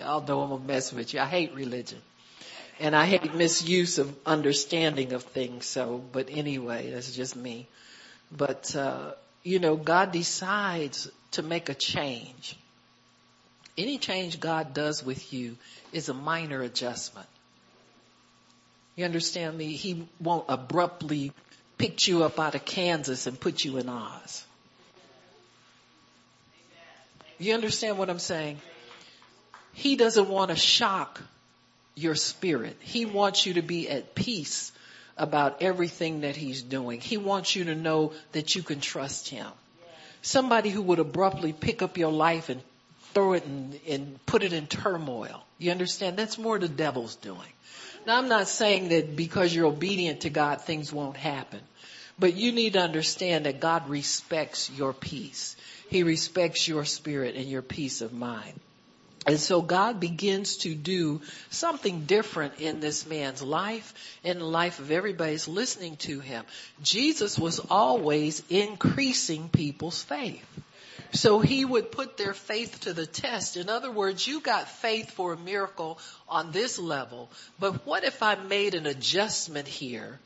Y'all 0.00 0.26
know 0.26 0.40
I'm 0.40 0.50
a 0.50 0.58
mess 0.58 0.92
with 0.92 1.14
you. 1.14 1.20
I 1.20 1.26
hate 1.26 1.54
religion. 1.54 2.02
And 2.78 2.94
I 2.94 3.06
hate 3.06 3.34
misuse 3.34 3.98
of 3.98 4.14
understanding 4.26 5.12
of 5.12 5.22
things. 5.22 5.66
So, 5.66 6.02
but 6.12 6.28
anyway, 6.30 6.90
that's 6.90 7.14
just 7.14 7.34
me. 7.34 7.66
But, 8.30 8.76
uh, 8.76 9.12
you 9.42 9.58
know, 9.58 9.76
God 9.76 10.12
decides 10.12 11.08
to 11.32 11.42
make 11.42 11.68
a 11.68 11.74
change 11.74 12.56
any 13.78 13.98
change 13.98 14.40
God 14.40 14.72
does 14.72 15.04
with 15.04 15.32
you 15.32 15.56
is 15.92 16.08
a 16.08 16.14
minor 16.14 16.62
adjustment. 16.62 17.28
You 18.94 19.04
understand 19.04 19.56
me? 19.56 19.72
He 19.72 20.08
won't 20.18 20.46
abruptly 20.48 21.32
pick 21.76 22.08
you 22.08 22.24
up 22.24 22.40
out 22.40 22.54
of 22.54 22.64
Kansas 22.64 23.26
and 23.26 23.38
put 23.38 23.64
you 23.64 23.76
in 23.76 23.88
Oz. 23.88 24.44
You 27.38 27.52
understand 27.52 27.98
what 27.98 28.08
I'm 28.08 28.18
saying? 28.18 28.58
He 29.74 29.96
doesn't 29.96 30.28
want 30.28 30.50
to 30.50 30.56
shock 30.56 31.20
your 31.96 32.14
spirit. 32.14 32.76
He 32.80 33.06
wants 33.06 33.46
you 33.46 33.54
to 33.54 33.62
be 33.62 33.88
at 33.88 34.14
peace 34.14 34.70
about 35.16 35.62
everything 35.62 36.20
that 36.20 36.36
he's 36.36 36.62
doing. 36.62 37.00
He 37.00 37.16
wants 37.16 37.56
you 37.56 37.64
to 37.64 37.74
know 37.74 38.12
that 38.32 38.54
you 38.54 38.62
can 38.62 38.80
trust 38.80 39.30
him. 39.30 39.46
Somebody 40.20 40.68
who 40.68 40.82
would 40.82 40.98
abruptly 40.98 41.54
pick 41.54 41.80
up 41.80 41.96
your 41.96 42.12
life 42.12 42.50
and 42.50 42.60
throw 43.14 43.32
it 43.32 43.46
and, 43.46 44.26
put 44.26 44.42
it 44.42 44.52
in 44.52 44.66
turmoil. 44.66 45.42
You 45.58 45.70
understand? 45.70 46.18
That's 46.18 46.36
more 46.36 46.58
the 46.58 46.68
devil's 46.68 47.16
doing. 47.16 47.48
Now 48.06 48.18
I'm 48.18 48.28
not 48.28 48.46
saying 48.46 48.90
that 48.90 49.16
because 49.16 49.54
you're 49.54 49.66
obedient 49.66 50.20
to 50.22 50.30
God, 50.30 50.60
things 50.60 50.92
won't 50.92 51.16
happen. 51.16 51.60
But 52.18 52.34
you 52.34 52.52
need 52.52 52.74
to 52.74 52.80
understand 52.80 53.46
that 53.46 53.60
God 53.60 53.88
respects 53.88 54.70
your 54.70 54.92
peace. 54.92 55.56
He 55.88 56.02
respects 56.02 56.68
your 56.68 56.84
spirit 56.84 57.36
and 57.36 57.46
your 57.46 57.62
peace 57.62 58.02
of 58.02 58.12
mind. 58.12 58.60
And 59.26 59.40
so 59.40 59.60
God 59.60 59.98
begins 59.98 60.58
to 60.58 60.74
do 60.74 61.20
something 61.50 62.04
different 62.04 62.60
in 62.60 62.78
this 62.78 63.06
man's 63.06 63.42
life, 63.42 63.92
in 64.22 64.38
the 64.38 64.44
life 64.44 64.78
of 64.78 64.92
everybody's 64.92 65.48
listening 65.48 65.96
to 65.96 66.20
him. 66.20 66.44
Jesus 66.80 67.36
was 67.36 67.58
always 67.58 68.40
increasing 68.48 69.48
people's 69.48 70.00
faith. 70.00 70.46
So 71.12 71.40
he 71.40 71.64
would 71.64 71.90
put 71.90 72.16
their 72.16 72.34
faith 72.34 72.80
to 72.82 72.92
the 72.92 73.06
test. 73.06 73.56
In 73.56 73.68
other 73.68 73.90
words, 73.90 74.26
you 74.26 74.40
got 74.40 74.68
faith 74.68 75.10
for 75.10 75.32
a 75.32 75.38
miracle 75.38 75.98
on 76.28 76.52
this 76.52 76.78
level, 76.78 77.30
but 77.58 77.84
what 77.86 78.04
if 78.04 78.22
I 78.22 78.36
made 78.36 78.74
an 78.74 78.86
adjustment 78.86 79.66
here 79.66 80.20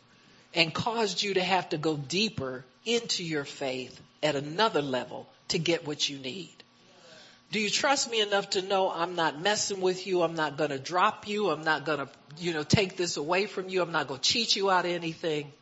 and 0.52 0.74
caused 0.74 1.22
you 1.22 1.34
to 1.34 1.42
have 1.42 1.70
to 1.70 1.78
go 1.78 1.96
deeper 1.96 2.64
into 2.84 3.24
your 3.24 3.44
faith 3.44 3.98
at 4.22 4.36
another 4.36 4.82
level 4.82 5.26
to 5.48 5.58
get 5.58 5.86
what 5.86 6.08
you 6.08 6.18
need? 6.18 6.59
Do 7.52 7.58
you 7.58 7.68
trust 7.68 8.10
me 8.10 8.20
enough 8.20 8.50
to 8.50 8.62
know 8.62 8.90
I'm 8.90 9.16
not 9.16 9.40
messing 9.40 9.80
with 9.80 10.06
you? 10.06 10.22
I'm 10.22 10.34
not 10.34 10.56
going 10.56 10.70
to 10.70 10.78
drop 10.78 11.26
you. 11.26 11.50
I'm 11.50 11.64
not 11.64 11.84
going 11.84 11.98
to, 11.98 12.08
you 12.38 12.52
know, 12.52 12.62
take 12.62 12.96
this 12.96 13.16
away 13.16 13.46
from 13.46 13.68
you. 13.68 13.82
I'm 13.82 13.90
not 13.90 14.06
going 14.06 14.20
to 14.20 14.28
cheat 14.28 14.54
you 14.54 14.70
out 14.70 14.84
of 14.84 14.92
anything. 14.92 15.52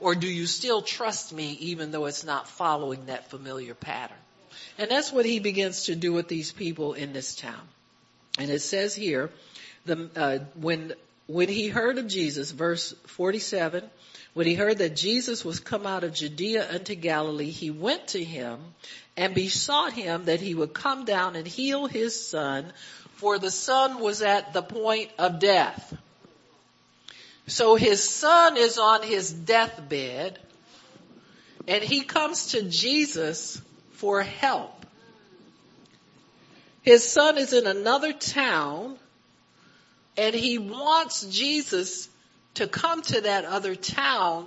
Or 0.00 0.14
do 0.14 0.26
you 0.26 0.46
still 0.46 0.82
trust 0.82 1.32
me 1.32 1.52
even 1.60 1.92
though 1.92 2.06
it's 2.06 2.24
not 2.24 2.48
following 2.48 3.06
that 3.06 3.30
familiar 3.30 3.74
pattern? 3.74 4.16
And 4.78 4.90
that's 4.90 5.12
what 5.12 5.24
he 5.26 5.38
begins 5.38 5.84
to 5.84 5.94
do 5.94 6.12
with 6.12 6.28
these 6.28 6.50
people 6.50 6.94
in 6.94 7.12
this 7.12 7.36
town. 7.36 7.68
And 8.38 8.50
it 8.50 8.60
says 8.60 8.94
here, 8.94 9.30
the, 9.86 10.10
uh, 10.16 10.38
when, 10.54 10.92
when 11.26 11.48
he 11.48 11.68
heard 11.68 11.98
of 11.98 12.08
Jesus, 12.08 12.50
verse 12.50 12.94
47, 13.06 13.88
when 14.38 14.46
he 14.46 14.54
heard 14.54 14.78
that 14.78 14.94
Jesus 14.94 15.44
was 15.44 15.58
come 15.58 15.84
out 15.84 16.04
of 16.04 16.14
Judea 16.14 16.72
unto 16.72 16.94
Galilee, 16.94 17.50
he 17.50 17.72
went 17.72 18.06
to 18.08 18.22
him 18.22 18.60
and 19.16 19.34
besought 19.34 19.94
him 19.94 20.26
that 20.26 20.40
he 20.40 20.54
would 20.54 20.72
come 20.72 21.04
down 21.04 21.34
and 21.34 21.44
heal 21.44 21.86
his 21.86 22.24
son, 22.24 22.72
for 23.14 23.40
the 23.40 23.50
son 23.50 23.98
was 23.98 24.22
at 24.22 24.52
the 24.52 24.62
point 24.62 25.10
of 25.18 25.40
death. 25.40 25.92
So 27.48 27.74
his 27.74 28.00
son 28.08 28.56
is 28.56 28.78
on 28.78 29.02
his 29.02 29.32
deathbed 29.32 30.38
and 31.66 31.82
he 31.82 32.02
comes 32.02 32.52
to 32.52 32.62
Jesus 32.62 33.60
for 33.94 34.22
help. 34.22 34.86
His 36.82 37.02
son 37.02 37.38
is 37.38 37.52
in 37.52 37.66
another 37.66 38.12
town 38.12 38.98
and 40.16 40.32
he 40.32 40.58
wants 40.58 41.26
Jesus 41.26 42.08
to 42.54 42.66
come 42.66 43.02
to 43.02 43.20
that 43.22 43.44
other 43.44 43.74
town 43.74 44.46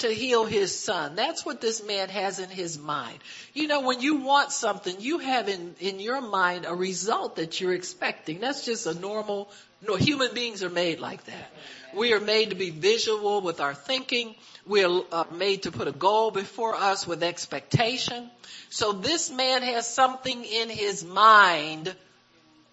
to 0.00 0.08
heal 0.08 0.44
his 0.44 0.76
son. 0.78 1.14
That's 1.14 1.44
what 1.44 1.60
this 1.60 1.84
man 1.84 2.08
has 2.08 2.38
in 2.38 2.48
his 2.48 2.78
mind. 2.78 3.18
You 3.52 3.68
know, 3.68 3.82
when 3.82 4.00
you 4.00 4.16
want 4.16 4.50
something, 4.50 4.96
you 4.98 5.18
have 5.18 5.48
in, 5.48 5.74
in 5.78 6.00
your 6.00 6.20
mind 6.20 6.64
a 6.66 6.74
result 6.74 7.36
that 7.36 7.60
you're 7.60 7.74
expecting. 7.74 8.40
That's 8.40 8.64
just 8.64 8.86
a 8.86 8.94
normal, 8.94 9.50
no, 9.86 9.96
human 9.96 10.34
beings 10.34 10.62
are 10.62 10.70
made 10.70 11.00
like 11.00 11.24
that. 11.24 11.52
We 11.94 12.12
are 12.12 12.20
made 12.20 12.50
to 12.50 12.56
be 12.56 12.70
visual 12.70 13.40
with 13.40 13.60
our 13.60 13.74
thinking. 13.74 14.34
We 14.66 14.84
are 14.84 15.02
uh, 15.12 15.24
made 15.32 15.64
to 15.64 15.72
put 15.72 15.88
a 15.88 15.92
goal 15.92 16.30
before 16.30 16.74
us 16.74 17.06
with 17.06 17.22
expectation. 17.22 18.30
So 18.70 18.92
this 18.92 19.30
man 19.30 19.62
has 19.62 19.92
something 19.92 20.44
in 20.44 20.70
his 20.70 21.04
mind 21.04 21.94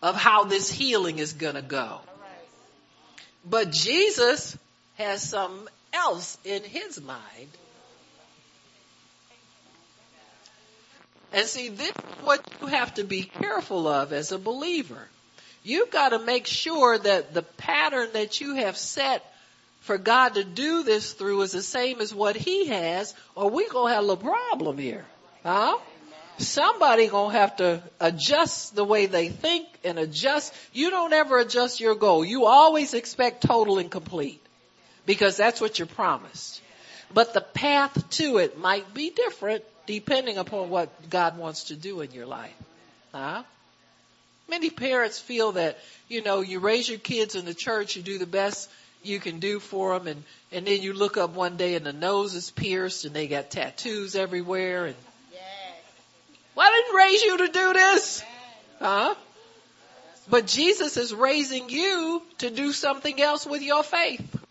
of 0.02 0.16
how 0.16 0.46
this 0.46 0.72
healing 0.72 1.20
is 1.20 1.34
gonna 1.34 1.62
go. 1.62 2.00
But 3.44 3.72
Jesus 3.72 4.58
has 4.98 5.22
something 5.22 5.68
else 5.94 6.38
in 6.44 6.64
his 6.64 7.02
mind. 7.02 7.50
And 11.34 11.46
see, 11.46 11.70
this 11.70 11.90
is 11.90 12.24
what 12.24 12.46
you 12.62 12.68
have 12.68 12.94
to 12.96 13.04
be 13.04 13.24
careful 13.24 13.88
of 13.88 14.14
as 14.14 14.32
a 14.32 14.38
believer. 14.38 15.08
You've 15.64 15.92
got 15.92 16.10
to 16.10 16.20
make 16.20 16.48
sure 16.48 16.98
that 16.98 17.34
the 17.34 17.42
pattern 17.42 18.10
that 18.14 18.40
you 18.40 18.56
have 18.56 18.78
set 18.78 19.24
for 19.82 19.98
God 19.98 20.36
to 20.36 20.44
do 20.44 20.84
this 20.84 21.14
through 21.14 21.42
is 21.42 21.52
the 21.52 21.62
same 21.62 22.02
as 22.02 22.14
what 22.14 22.36
he 22.36 22.68
has, 22.68 23.14
or 23.36 23.50
we're 23.50 23.70
going 23.70 23.92
to 23.92 23.96
have 23.96 24.10
a 24.10 24.18
problem 24.18 24.78
here. 24.78 25.06
Huh? 25.44 25.78
Somebody 26.40 27.08
gonna 27.08 27.34
have 27.34 27.56
to 27.58 27.82
adjust 28.00 28.76
the 28.76 28.84
way 28.84 29.08
they 29.08 29.30
think 29.30 29.68
and 29.84 29.98
adjust. 29.98 30.54
You 30.72 30.92
don't 30.92 31.12
ever 31.12 31.40
adjust 31.40 31.80
your 31.80 31.96
goal. 31.96 32.24
You 32.24 32.46
always 32.46 32.94
expect 32.94 33.42
total 33.42 33.80
and 33.80 33.90
complete 33.90 34.47
because 35.08 35.38
that's 35.38 35.60
what 35.60 35.80
you're 35.80 35.88
promised. 35.88 36.62
But 37.12 37.34
the 37.34 37.42
path 37.42 38.10
to 38.12 38.38
it 38.38 38.60
might 38.60 38.94
be 38.94 39.10
different 39.10 39.64
depending 39.88 40.38
upon 40.38 40.70
what 40.70 41.10
God 41.10 41.38
wants 41.38 41.66
to 41.66 41.76
do 41.76 42.02
in 42.02 42.12
your 42.12 42.28
life. 42.28 42.54
Huh? 43.12 43.42
Many 44.50 44.70
parents 44.70 45.18
feel 45.18 45.54
that, 45.54 45.80
you 46.10 46.22
know, 46.22 46.42
you 46.42 46.60
raise 46.60 46.88
your 46.88 47.00
kids 47.00 47.36
in 47.36 47.46
the 47.46 47.54
church, 47.54 47.96
you 47.96 48.04
do 48.04 48.20
the 48.20 48.28
best 48.28 48.70
you 49.02 49.20
can 49.20 49.40
do 49.40 49.60
for 49.60 49.98
them 49.98 50.08
and, 50.08 50.24
and 50.52 50.68
then 50.68 50.82
you 50.82 50.92
look 50.92 51.18
up 51.18 51.32
one 51.34 51.56
day 51.56 51.76
and 51.76 51.86
the 51.86 51.94
nose 51.94 52.36
is 52.36 52.52
pierced 52.52 53.06
and 53.06 53.16
they 53.16 53.28
got 53.28 53.50
tattoos 53.50 54.16
everywhere 54.16 54.86
and 54.86 54.96
I 56.60 56.72
didn't 56.72 56.96
raise 56.96 57.22
you 57.24 57.38
to 57.38 57.48
do 57.48 57.74
this. 57.74 58.24
Huh? 58.80 59.16
But 60.30 60.48
Jesus 60.48 60.98
is 60.98 61.14
raising 61.14 61.70
you 61.70 62.22
to 62.40 62.50
do 62.50 62.74
something 62.74 63.22
else 63.22 63.46
with 63.46 63.62
your 63.62 63.84
faith. 63.84 64.47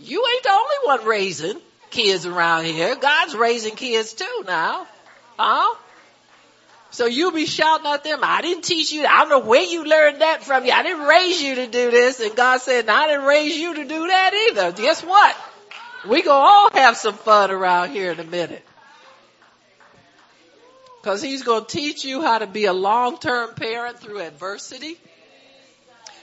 You 0.00 0.24
ain't 0.32 0.42
the 0.42 0.50
only 0.50 0.76
one 0.84 1.04
raising 1.06 1.60
kids 1.90 2.24
around 2.24 2.64
here. 2.64 2.96
God's 2.96 3.34
raising 3.34 3.74
kids 3.74 4.14
too 4.14 4.44
now. 4.46 4.86
Huh? 5.38 5.76
So 6.92 7.06
you'll 7.06 7.32
be 7.32 7.46
shouting 7.46 7.86
at 7.86 8.02
them, 8.02 8.20
I 8.22 8.42
didn't 8.42 8.64
teach 8.64 8.92
you, 8.92 9.06
I 9.06 9.20
don't 9.20 9.28
know 9.28 9.46
where 9.46 9.62
you 9.62 9.84
learned 9.84 10.22
that 10.22 10.42
from 10.42 10.64
you. 10.64 10.72
I 10.72 10.82
didn't 10.82 11.06
raise 11.06 11.40
you 11.40 11.54
to 11.56 11.66
do 11.66 11.90
this. 11.90 12.18
And 12.18 12.34
God 12.34 12.60
said, 12.60 12.88
I 12.88 13.06
didn't 13.06 13.26
raise 13.26 13.56
you 13.56 13.74
to 13.74 13.84
do 13.84 14.06
that 14.08 14.48
either. 14.50 14.72
Guess 14.72 15.02
what? 15.04 15.36
We 16.08 16.22
gonna 16.22 16.44
all 16.44 16.70
have 16.72 16.96
some 16.96 17.14
fun 17.14 17.50
around 17.50 17.90
here 17.90 18.10
in 18.10 18.18
a 18.18 18.24
minute. 18.24 18.64
Cause 21.02 21.22
he's 21.22 21.42
gonna 21.42 21.64
teach 21.64 22.04
you 22.04 22.22
how 22.22 22.38
to 22.38 22.46
be 22.46 22.64
a 22.64 22.72
long-term 22.72 23.54
parent 23.54 24.00
through 24.00 24.20
adversity. 24.20 24.98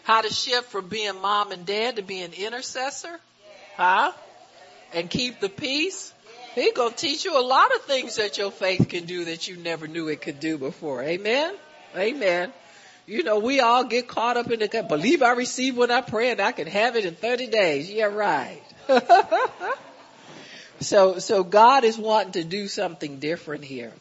How 0.03 0.21
to 0.21 0.31
shift 0.31 0.69
from 0.69 0.87
being 0.87 1.21
mom 1.21 1.51
and 1.51 1.65
dad 1.65 1.95
to 1.95 2.01
being 2.01 2.33
intercessor. 2.33 3.19
Huh? 3.77 4.11
And 4.91 5.07
keep 5.07 5.39
the 5.39 5.49
peace. 5.49 6.11
He's 6.55 6.73
gonna 6.73 6.95
teach 6.95 7.23
you 7.23 7.39
a 7.39 7.45
lot 7.45 7.73
of 7.75 7.83
things 7.83 8.15
that 8.15 8.39
your 8.39 8.51
faith 8.51 8.89
can 8.89 9.05
do 9.05 9.25
that 9.25 9.47
you 9.47 9.55
never 9.57 9.87
knew 9.87 10.07
it 10.07 10.21
could 10.21 10.39
do 10.39 10.57
before. 10.57 11.03
Amen? 11.03 11.53
Amen. 11.95 12.51
You 13.05 13.21
know, 13.23 13.37
we 13.37 13.59
all 13.59 13.83
get 13.83 14.07
caught 14.07 14.35
up 14.35 14.51
in 14.51 14.59
the, 14.59 14.85
believe 14.89 15.21
I 15.21 15.31
receive 15.33 15.77
when 15.77 15.91
I 15.91 16.01
pray 16.01 16.31
and 16.31 16.41
I 16.41 16.51
can 16.51 16.67
have 16.67 16.95
it 16.95 17.05
in 17.05 17.13
30 17.13 17.47
days. 17.47 17.89
Yeah, 17.89 18.05
right. 18.05 18.61
so, 20.79 21.19
so 21.19 21.43
God 21.43 21.83
is 21.83 21.97
wanting 21.97 22.31
to 22.33 22.43
do 22.43 22.67
something 22.67 23.19
different 23.19 23.63
here. 23.63 23.93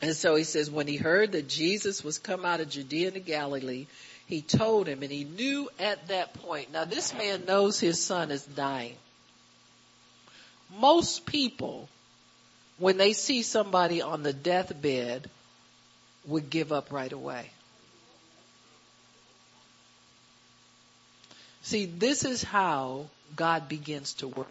And 0.00 0.16
so 0.16 0.34
he 0.34 0.44
says, 0.44 0.70
when 0.70 0.86
he 0.88 0.96
heard 0.96 1.32
that 1.32 1.48
Jesus 1.48 2.02
was 2.02 2.18
come 2.18 2.44
out 2.44 2.60
of 2.60 2.70
Judea 2.70 3.12
to 3.12 3.20
Galilee, 3.20 3.86
he 4.34 4.42
told 4.42 4.88
him 4.88 5.04
and 5.04 5.12
he 5.12 5.22
knew 5.22 5.70
at 5.78 6.08
that 6.08 6.34
point. 6.34 6.72
Now 6.72 6.84
this 6.84 7.14
man 7.14 7.44
knows 7.46 7.78
his 7.78 8.02
son 8.02 8.32
is 8.32 8.44
dying. 8.44 8.96
Most 10.80 11.24
people, 11.24 11.88
when 12.78 12.96
they 12.96 13.12
see 13.12 13.42
somebody 13.42 14.02
on 14.02 14.24
the 14.24 14.32
deathbed, 14.32 15.30
would 16.26 16.50
give 16.50 16.72
up 16.72 16.90
right 16.90 17.12
away. 17.12 17.48
See, 21.62 21.86
this 21.86 22.24
is 22.24 22.42
how 22.42 23.06
God 23.36 23.68
begins 23.68 24.14
to 24.14 24.26
work. 24.26 24.48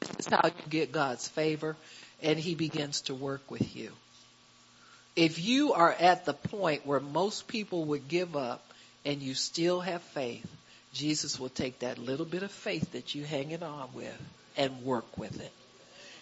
This 0.00 0.26
is 0.26 0.26
how 0.26 0.44
you 0.44 0.68
get 0.68 0.90
God's 0.90 1.28
favor 1.28 1.76
and 2.20 2.36
he 2.36 2.56
begins 2.56 3.02
to 3.02 3.14
work 3.14 3.48
with 3.48 3.76
you. 3.76 3.92
If 5.14 5.38
you 5.38 5.74
are 5.74 5.92
at 5.92 6.24
the 6.24 6.34
point 6.34 6.84
where 6.84 6.98
most 6.98 7.46
people 7.46 7.84
would 7.84 8.08
give 8.08 8.34
up 8.34 8.64
and 9.08 9.22
you 9.22 9.32
still 9.32 9.80
have 9.80 10.02
faith, 10.02 10.46
Jesus 10.92 11.40
will 11.40 11.48
take 11.48 11.78
that 11.78 11.96
little 11.96 12.26
bit 12.26 12.42
of 12.42 12.50
faith 12.50 12.92
that 12.92 13.14
you're 13.14 13.26
hanging 13.26 13.62
on 13.62 13.88
with 13.94 14.20
and 14.58 14.84
work 14.84 15.16
with 15.16 15.40
it. 15.40 15.52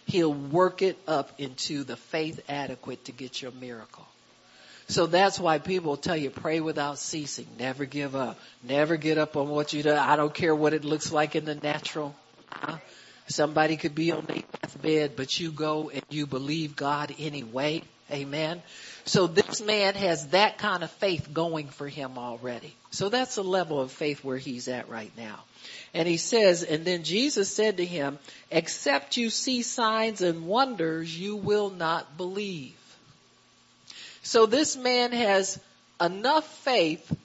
He'll 0.07 0.33
work 0.33 0.83
it 0.83 0.96
up 1.09 1.33
into 1.38 1.83
the 1.83 1.96
faith 1.96 2.40
adequate 2.49 3.07
to 3.07 3.12
get 3.12 3.42
your 3.42 3.51
miracle. 3.51 4.07
So 4.87 5.07
that's 5.07 5.37
why 5.40 5.59
people 5.59 5.96
tell 5.96 6.16
you 6.16 6.31
pray 6.31 6.61
without 6.61 7.01
ceasing. 7.01 7.49
Never 7.59 7.87
give 7.87 8.14
up. 8.14 8.38
Never 8.62 8.96
get 8.96 9.18
up 9.18 9.37
on 9.37 9.49
what 9.49 9.72
you 9.72 9.83
do. 9.83 9.92
I 9.92 10.14
don't 10.14 10.33
care 10.33 10.55
what 10.55 10.72
it 10.72 10.85
looks 10.85 11.11
like 11.11 11.35
in 11.35 11.44
the 11.44 11.57
natural. 11.57 12.14
Somebody 13.27 13.77
could 13.77 13.96
be 13.96 14.12
on 14.12 14.27
their 14.27 14.44
deathbed, 14.62 15.16
but 15.16 15.40
you 15.40 15.51
go 15.51 15.90
and 15.90 16.05
you 16.09 16.29
believe 16.29 16.77
God 16.77 17.12
anyway. 17.18 17.83
Amen. 18.12 18.62
So 19.07 19.29
this 19.29 19.61
man 19.61 19.95
has 19.95 20.29
that 20.29 20.59
kind 20.59 20.83
of 20.83 20.90
faith 20.90 21.33
going 21.33 21.69
for 21.69 21.88
him 21.88 22.19
already. 22.19 22.75
So 22.90 23.09
that's 23.09 23.37
the 23.37 23.45
level 23.45 23.81
of 23.81 23.92
faith 23.92 24.25
where 24.25 24.37
he's 24.37 24.66
at 24.66 24.88
right 24.88 25.12
now. 25.16 25.45
And 25.95 26.09
he 26.09 26.16
says, 26.16 26.64
and 26.64 26.85
then 26.85 27.05
Jesus 27.05 27.49
said 27.49 27.77
to 27.77 27.85
him, 27.85 28.19
except 28.51 29.16
you 29.16 29.31
see 29.31 29.62
signs 29.62 30.23
and 30.23 30.47
wonders, 30.47 31.19
you 31.19 31.37
will 31.37 31.71
not 31.71 32.16
believe. 32.16 32.75
So 34.23 34.45
this 34.45 34.77
man 34.77 35.12
has 35.12 35.61
enough 36.01 36.47
faith 36.64 37.16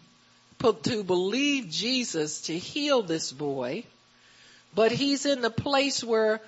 to 0.84 1.04
believe 1.04 1.70
Jesus 1.72 2.42
to 2.42 2.58
heal 2.58 3.02
this 3.02 3.32
boy, 3.32 3.86
but 4.76 4.92
he's 4.92 5.26
in 5.26 5.42
the 5.42 5.50
place 5.50 6.04
where 6.04 6.42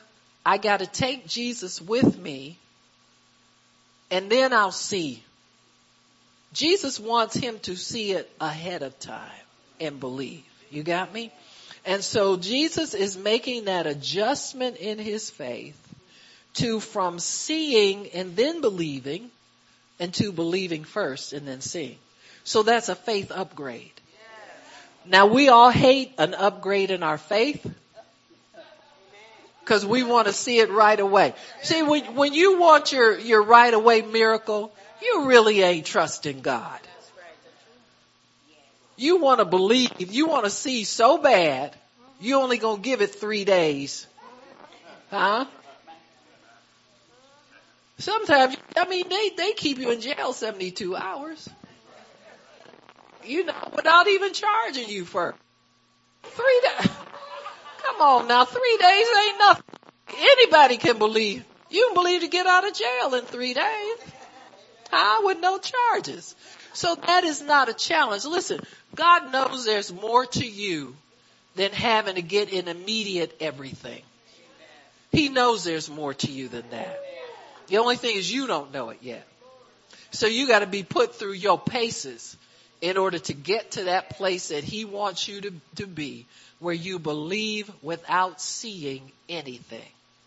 I 0.46 0.60
gotta 0.60 0.86
take 0.86 1.26
Jesus 1.28 1.82
with 1.82 2.20
me 2.20 2.60
and 4.14 4.30
then 4.30 4.54
I'll 4.54 4.72
see. 4.72 5.24
Jesus 6.54 7.00
wants 7.00 7.36
him 7.36 7.58
to 7.64 7.76
see 7.76 8.12
it 8.12 8.30
ahead 8.40 8.84
of 8.84 9.00
time 9.00 9.32
and 9.82 10.00
believe. 10.00 10.44
You 10.70 10.84
got 10.84 11.12
me? 11.12 11.32
And 11.84 12.04
so 12.04 12.38
Jesus 12.38 12.94
is 12.94 13.18
making 13.18 13.66
that 13.66 13.88
adjustment 13.88 14.78
in 14.78 15.00
his 15.00 15.32
faith 15.32 15.76
to 16.56 16.80
from 16.80 17.18
seeing 17.18 18.08
and 18.10 18.36
then 18.36 18.62
believing 18.62 19.32
and 20.00 20.14
to 20.14 20.32
believing 20.32 20.84
first 20.84 21.34
and 21.34 21.48
then 21.48 21.62
seeing. 21.62 21.98
So 22.44 22.62
that's 22.62 22.90
a 22.90 22.96
faith 22.96 23.32
upgrade. 23.32 24.00
Now 25.08 25.26
we 25.26 25.50
all 25.50 25.72
hate 25.72 26.14
an 26.20 26.36
upgrade 26.36 26.92
in 26.92 27.02
our 27.02 27.18
faith 27.18 27.66
because 29.64 29.86
we 29.86 30.04
want 30.04 30.28
to 30.28 30.34
see 30.34 30.60
it 30.60 30.70
right 30.70 31.00
away. 31.00 31.34
See, 31.62 31.84
when, 31.84 32.16
when 32.16 32.34
you 32.34 32.60
want 32.60 32.92
your, 32.92 33.18
your 33.18 33.44
right 33.44 33.74
away 33.74 34.02
miracle, 34.02 34.74
you 35.02 35.26
really 35.28 35.62
ain't 35.62 35.86
trusting 35.86 36.42
God. 36.42 36.80
You 38.98 39.20
want 39.20 39.40
to 39.40 39.46
believe, 39.46 39.92
you 40.00 40.28
want 40.28 40.44
to 40.46 40.50
see 40.50 40.84
so 40.84 41.18
bad, 41.18 41.76
you 42.20 42.40
only 42.40 42.58
gonna 42.58 42.82
give 42.82 43.02
it 43.02 43.16
three 43.16 43.46
days. 43.46 44.06
Huh? 45.10 45.46
Sometimes, 47.98 48.58
I 48.76 48.88
mean, 48.88 49.08
they, 49.10 49.30
they 49.36 49.54
keep 49.54 49.78
you 49.78 49.92
in 49.92 50.02
jail 50.02 50.34
72 50.34 50.96
hours. 50.96 51.50
You 53.26 53.46
know, 53.46 53.72
without 53.74 54.08
even 54.08 54.34
charging 54.34 54.90
you 54.90 55.06
for 55.06 55.36
three 56.24 56.62
days. 56.80 56.92
Come 57.84 58.02
on 58.02 58.28
now, 58.28 58.46
three 58.46 58.78
days 58.80 59.08
ain't 59.26 59.40
nothing. 59.40 59.66
Anybody 60.18 60.78
can 60.78 60.98
believe. 60.98 61.44
You 61.70 61.88
can 61.88 61.96
believe 61.96 62.22
to 62.22 62.28
get 62.28 62.46
out 62.46 62.68
of 62.68 62.74
jail 62.74 63.16
in 63.16 63.26
three 63.26 63.54
days. 63.54 63.98
Huh? 64.92 65.22
With 65.26 65.40
no 65.40 65.58
charges. 65.58 66.36
So 66.74 66.96
that 66.96 67.24
is 67.24 67.42
not 67.42 67.70
a 67.70 67.74
challenge. 67.74 68.26
Listen, 68.26 68.60
God 68.96 69.32
knows 69.32 69.66
there's 69.66 69.92
more 69.92 70.26
to 70.26 70.46
you 70.46 70.96
than 71.56 71.72
having 71.72 72.16
to 72.16 72.22
get 72.22 72.54
an 72.54 72.68
immediate 72.68 73.36
everything. 73.40 74.02
He 75.12 75.30
knows 75.30 75.64
there's 75.64 75.90
more 75.90 76.14
to 76.14 76.32
you 76.32 76.48
than 76.48 76.64
that. 76.72 77.00
The 77.68 77.78
only 77.78 77.98
thing 77.98 78.18
is 78.18 78.32
you 78.32 78.48
don't 78.48 78.74
know 78.74 78.90
it 78.90 79.00
yet. 79.02 79.28
So 80.12 80.28
you 80.28 80.48
gotta 80.48 80.68
be 80.68 80.84
put 80.84 81.16
through 81.16 81.34
your 81.34 81.60
paces 81.60 82.38
in 82.82 82.98
order 82.98 83.18
to 83.18 83.34
get 83.34 83.72
to 83.72 83.86
that 83.86 84.12
place 84.12 84.50
that 84.50 84.64
he 84.64 84.86
wants 84.86 85.28
you 85.28 85.42
to, 85.42 85.54
to 85.76 85.88
be 85.88 86.26
where 86.64 86.74
you 86.74 86.98
believe 86.98 87.70
without 87.82 88.42
seeing 88.42 89.12
anything. 89.28 89.82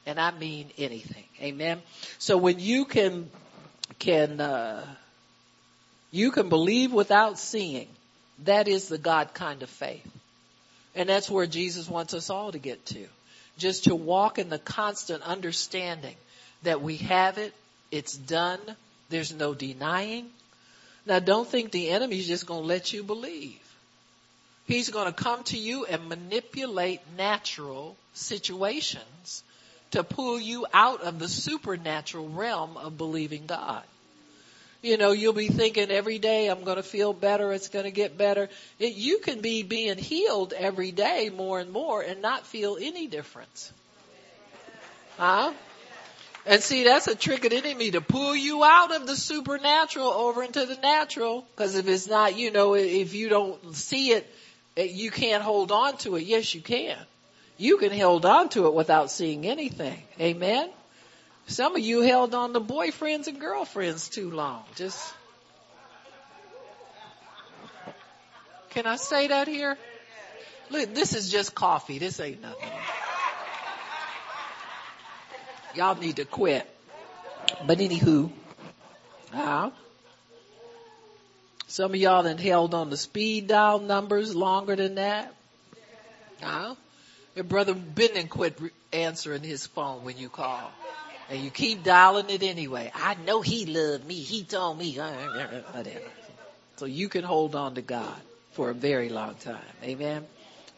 And 0.05 0.21
I 0.21 0.31
mean 0.31 0.71
anything. 0.79 1.25
Amen. 1.41 1.83
So 2.19 2.37
when 2.37 2.61
you 2.61 2.85
can, 2.85 3.31
can, 3.99 4.41
uh, 4.41 4.87
you 6.13 6.31
can 6.31 6.49
believe 6.49 6.93
without 6.93 7.39
seeing, 7.39 7.89
that 8.45 8.69
is 8.69 8.89
the 8.89 8.99
God 8.99 9.35
kind 9.35 9.63
of 9.63 9.71
faith. 9.71 10.07
And 10.95 11.09
that's 11.09 11.31
where 11.31 11.47
Jesus 11.47 11.89
wants 11.89 12.15
us 12.15 12.31
all 12.31 12.53
to 12.53 12.59
get 12.59 12.85
to. 12.87 13.07
Just 13.59 13.85
to 13.85 13.95
walk 13.95 14.39
in 14.39 14.51
the 14.51 14.59
constant 14.59 15.23
understanding 15.23 16.17
that 16.63 16.83
we 16.83 16.99
have 16.99 17.39
it, 17.39 17.55
it's 17.91 18.17
done, 18.17 18.61
there's 19.09 19.33
no 19.33 19.55
denying. 19.55 20.29
Now 21.07 21.19
don't 21.19 21.49
think 21.49 21.71
the 21.71 21.91
enemy's 21.91 22.27
just 22.27 22.47
gonna 22.47 22.61
let 22.61 22.93
you 22.93 23.03
believe. 23.03 23.61
He's 24.67 24.91
gonna 24.91 25.13
come 25.13 25.43
to 25.45 25.59
you 25.59 25.85
and 25.85 26.09
manipulate 26.09 27.01
natural 27.17 27.97
situations 28.15 29.45
to 29.93 30.03
pull 30.03 30.39
you 30.39 30.67
out 30.73 31.03
of 31.03 31.19
the 31.19 31.29
supernatural 31.29 32.29
realm 32.29 32.77
of 32.77 32.99
believing 32.99 33.47
God. 33.47 33.83
You 34.83 34.97
know, 34.97 35.13
you'll 35.13 35.33
be 35.33 35.49
thinking 35.49 35.91
every 35.91 36.19
day, 36.19 36.49
I'm 36.49 36.63
going 36.63 36.77
to 36.77 36.83
feel 36.83 37.13
better, 37.13 37.53
it's 37.53 37.69
going 37.69 37.87
to 37.87 37.91
get 37.91 38.17
better. 38.17 38.49
It, 38.79 38.95
you 38.95 39.19
can 39.19 39.41
be 39.41 39.63
being 39.63 39.99
healed 39.99 40.53
every 40.53 40.93
day 40.93 41.31
more 41.35 41.59
and 41.59 41.73
more 41.73 42.03
and 42.03 42.23
not 42.23 42.47
feel 42.47 42.77
any 42.81 43.07
difference. 43.07 43.73
Huh? 45.17 45.53
And 46.45 46.63
see, 46.63 46.85
that's 46.85 47.09
a 47.09 47.17
trick 47.17 47.45
of 47.45 47.51
the 47.51 47.57
enemy 47.57 47.91
to 47.93 48.01
pull 48.01 48.37
you 48.37 48.63
out 48.63 48.95
of 48.95 49.07
the 49.09 49.17
supernatural 49.17 50.07
over 50.07 50.45
into 50.45 50.65
the 50.67 50.77
natural. 50.77 51.45
Cause 51.57 51.75
if 51.75 51.89
it's 51.89 52.07
not, 52.07 52.37
you 52.37 52.53
know, 52.53 52.75
if 52.75 53.15
you 53.15 53.29
don't 53.29 53.75
see 53.75 54.13
it, 54.13 54.33
you 54.77 55.11
can't 55.11 55.43
hold 55.43 55.73
on 55.73 55.97
to 55.99 56.17
it. 56.17 56.25
Yes, 56.25 56.55
you 56.55 56.61
can. 56.61 56.97
You 57.57 57.79
can 57.79 57.99
hold 57.99 58.27
on 58.27 58.51
to 58.51 58.67
it 58.67 58.75
without 58.75 59.11
seeing 59.11 59.47
anything. 59.47 60.03
Amen. 60.21 60.69
Some 61.47 61.77
of 61.77 61.81
you 61.81 62.03
held 62.03 62.35
on 62.35 62.53
to 62.53 62.61
boyfriends 62.61 63.29
and 63.29 63.41
girlfriends 63.41 64.09
too 64.09 64.31
long. 64.31 64.65
Just, 64.75 65.15
can 68.71 68.87
I 68.87 68.97
say 68.97 69.29
that 69.29 69.49
here? 69.49 69.79
Look, 70.69 70.95
this 70.95 71.15
is 71.15 71.31
just 71.31 71.55
coffee. 71.55 71.99
This 71.99 72.19
ain't 72.21 72.43
nothing. 72.43 72.69
Y'all 75.75 75.95
need 75.95 76.17
to 76.17 76.25
quit. 76.25 76.69
But 77.67 77.79
anywho, 77.79 78.31
uh, 79.33 79.71
some 81.67 81.93
of 81.93 81.97
y'all 81.97 82.23
that 82.23 82.41
held 82.41 82.75
on 82.75 82.91
the 82.91 82.97
speed 82.97 83.49
dial 83.49 83.81
numbers 83.81 84.35
longer 84.35 84.77
than 84.77 84.97
that. 84.97 85.35
Uh, 86.43 86.75
your 87.35 87.45
brother 87.45 87.75
Ben 87.75 88.11
and 88.17 88.31
quit 88.31 88.59
answering 88.93 89.43
his 89.43 89.67
phone 89.67 90.05
when 90.05 90.17
you 90.17 90.29
call. 90.29 90.71
And 91.29 91.43
you 91.43 91.51
keep 91.51 91.83
dialing 91.83 92.31
it 92.31 92.43
anyway. 92.43 92.93
I 92.95 93.15
know 93.15 93.41
he 93.41 93.67
loved 93.67 94.07
me. 94.07 94.15
He 94.15 94.45
told 94.45 94.79
me. 94.79 94.97
Whatever. 95.73 96.01
So 96.77 96.87
you 96.87 97.09
can 97.09 97.25
hold 97.25 97.57
on 97.57 97.75
to 97.75 97.83
God 97.83 98.15
for 98.53 98.71
a 98.71 98.75
very 98.75 99.09
long 99.09 99.35
time. 99.35 99.59
Amen. 99.83 100.25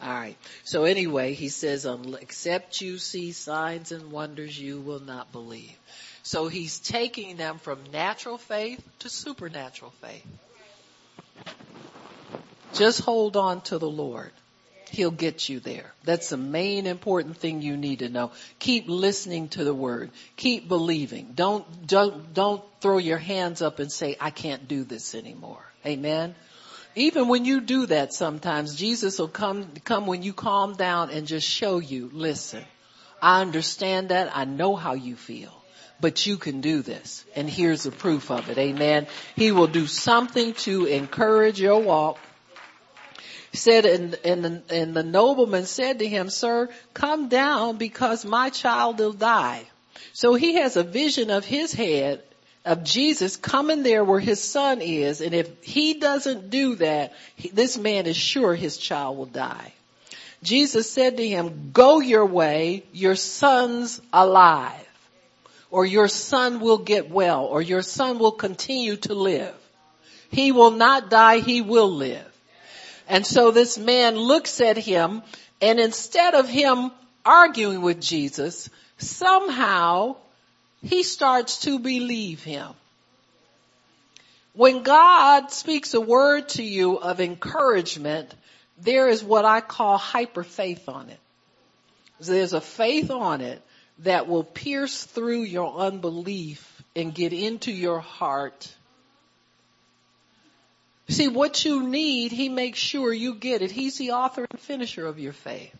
All 0.00 0.08
right. 0.08 0.36
So 0.64 0.84
anyway, 0.84 1.34
he 1.34 1.48
says, 1.48 1.86
except 2.20 2.80
you 2.80 2.98
see 2.98 3.32
signs 3.32 3.92
and 3.92 4.10
wonders, 4.10 4.58
you 4.58 4.80
will 4.80 5.00
not 5.00 5.32
believe. 5.32 5.76
So 6.22 6.48
he's 6.48 6.78
taking 6.78 7.36
them 7.36 7.58
from 7.58 7.78
natural 7.92 8.38
faith 8.38 8.82
to 9.00 9.08
supernatural 9.08 9.92
faith. 10.02 10.26
Just 12.74 13.00
hold 13.00 13.36
on 13.36 13.60
to 13.62 13.78
the 13.78 13.88
Lord. 13.88 14.30
He'll 14.90 15.10
get 15.10 15.48
you 15.48 15.60
there. 15.60 15.92
That's 16.04 16.30
the 16.30 16.36
main 16.36 16.86
important 16.86 17.36
thing 17.36 17.60
you 17.60 17.76
need 17.76 17.98
to 17.98 18.08
know. 18.08 18.32
Keep 18.58 18.88
listening 18.88 19.48
to 19.50 19.64
the 19.64 19.74
word. 19.74 20.10
Keep 20.36 20.68
believing. 20.68 21.32
Don't, 21.34 21.86
don't, 21.86 22.32
don't 22.32 22.62
throw 22.80 22.98
your 22.98 23.18
hands 23.18 23.60
up 23.60 23.80
and 23.80 23.92
say, 23.92 24.16
I 24.18 24.30
can't 24.30 24.66
do 24.66 24.84
this 24.84 25.14
anymore. 25.14 25.62
Amen. 25.84 26.34
Even 26.94 27.28
when 27.28 27.44
you 27.44 27.60
do 27.60 27.86
that 27.86 28.14
sometimes, 28.14 28.76
Jesus 28.76 29.18
will 29.18 29.28
come, 29.28 29.68
come 29.84 30.06
when 30.06 30.22
you 30.22 30.32
calm 30.32 30.74
down 30.74 31.10
and 31.10 31.26
just 31.26 31.46
show 31.46 31.78
you, 31.78 32.10
listen, 32.12 32.64
I 33.20 33.42
understand 33.42 34.08
that. 34.08 34.34
I 34.34 34.46
know 34.46 34.74
how 34.74 34.94
you 34.94 35.16
feel, 35.16 35.52
but 36.00 36.26
you 36.26 36.38
can 36.38 36.60
do 36.60 36.82
this. 36.82 37.24
And 37.36 37.48
here's 37.48 37.82
the 37.82 37.90
proof 37.90 38.30
of 38.30 38.48
it. 38.48 38.58
Amen. 38.58 39.06
He 39.36 39.52
will 39.52 39.66
do 39.66 39.86
something 39.86 40.54
to 40.54 40.86
encourage 40.86 41.60
your 41.60 41.80
walk 41.80 42.18
said, 43.52 43.86
and, 43.86 44.14
and, 44.24 44.62
and 44.70 44.94
the 44.94 45.02
nobleman 45.02 45.66
said 45.66 46.00
to 46.00 46.08
him, 46.08 46.30
sir, 46.30 46.68
come 46.94 47.28
down 47.28 47.76
because 47.76 48.24
my 48.24 48.50
child 48.50 48.98
will 48.98 49.12
die. 49.12 49.64
So 50.12 50.34
he 50.34 50.54
has 50.54 50.76
a 50.76 50.82
vision 50.82 51.30
of 51.30 51.44
his 51.44 51.72
head 51.72 52.22
of 52.64 52.84
Jesus 52.84 53.36
coming 53.36 53.82
there 53.82 54.04
where 54.04 54.20
his 54.20 54.42
son 54.42 54.80
is. 54.80 55.20
And 55.20 55.34
if 55.34 55.62
he 55.62 55.94
doesn't 55.94 56.50
do 56.50 56.74
that, 56.76 57.14
he, 57.36 57.48
this 57.48 57.78
man 57.78 58.06
is 58.06 58.16
sure 58.16 58.54
his 58.54 58.76
child 58.76 59.16
will 59.16 59.26
die. 59.26 59.72
Jesus 60.42 60.90
said 60.90 61.16
to 61.16 61.26
him, 61.26 61.70
go 61.72 62.00
your 62.00 62.26
way, 62.26 62.84
your 62.92 63.16
son's 63.16 64.00
alive. 64.12 64.84
Or 65.70 65.84
your 65.84 66.08
son 66.08 66.60
will 66.60 66.78
get 66.78 67.10
well, 67.10 67.44
or 67.44 67.60
your 67.60 67.82
son 67.82 68.18
will 68.18 68.32
continue 68.32 68.96
to 68.96 69.14
live. 69.14 69.54
He 70.30 70.52
will 70.52 70.70
not 70.70 71.10
die, 71.10 71.40
he 71.40 71.60
will 71.60 71.90
live. 71.90 72.27
And 73.08 73.26
so 73.26 73.50
this 73.50 73.78
man 73.78 74.16
looks 74.16 74.60
at 74.60 74.76
him 74.76 75.22
and 75.60 75.80
instead 75.80 76.34
of 76.34 76.48
him 76.48 76.92
arguing 77.24 77.82
with 77.82 78.00
Jesus, 78.00 78.68
somehow 78.98 80.16
he 80.82 81.02
starts 81.02 81.60
to 81.60 81.78
believe 81.78 82.44
him. 82.44 82.68
When 84.52 84.82
God 84.82 85.50
speaks 85.50 85.94
a 85.94 86.00
word 86.00 86.50
to 86.50 86.62
you 86.62 86.96
of 86.96 87.20
encouragement, 87.20 88.34
there 88.80 89.08
is 89.08 89.22
what 89.22 89.44
I 89.44 89.60
call 89.60 89.98
hyper 89.98 90.44
faith 90.44 90.88
on 90.88 91.08
it. 91.08 91.20
There's 92.20 92.52
a 92.52 92.60
faith 92.60 93.10
on 93.10 93.40
it 93.40 93.62
that 94.00 94.28
will 94.28 94.44
pierce 94.44 95.04
through 95.04 95.42
your 95.42 95.78
unbelief 95.78 96.82
and 96.94 97.14
get 97.14 97.32
into 97.32 97.72
your 97.72 98.00
heart 98.00 98.72
See, 101.08 101.28
what 101.28 101.64
you 101.64 101.82
need, 101.82 102.32
He 102.32 102.48
makes 102.48 102.78
sure 102.78 103.12
you 103.12 103.34
get 103.34 103.62
it. 103.62 103.70
He's 103.70 103.96
the 103.96 104.12
author 104.12 104.46
and 104.50 104.60
finisher 104.60 105.06
of 105.06 105.18
your 105.18 105.32
faith. 105.32 105.74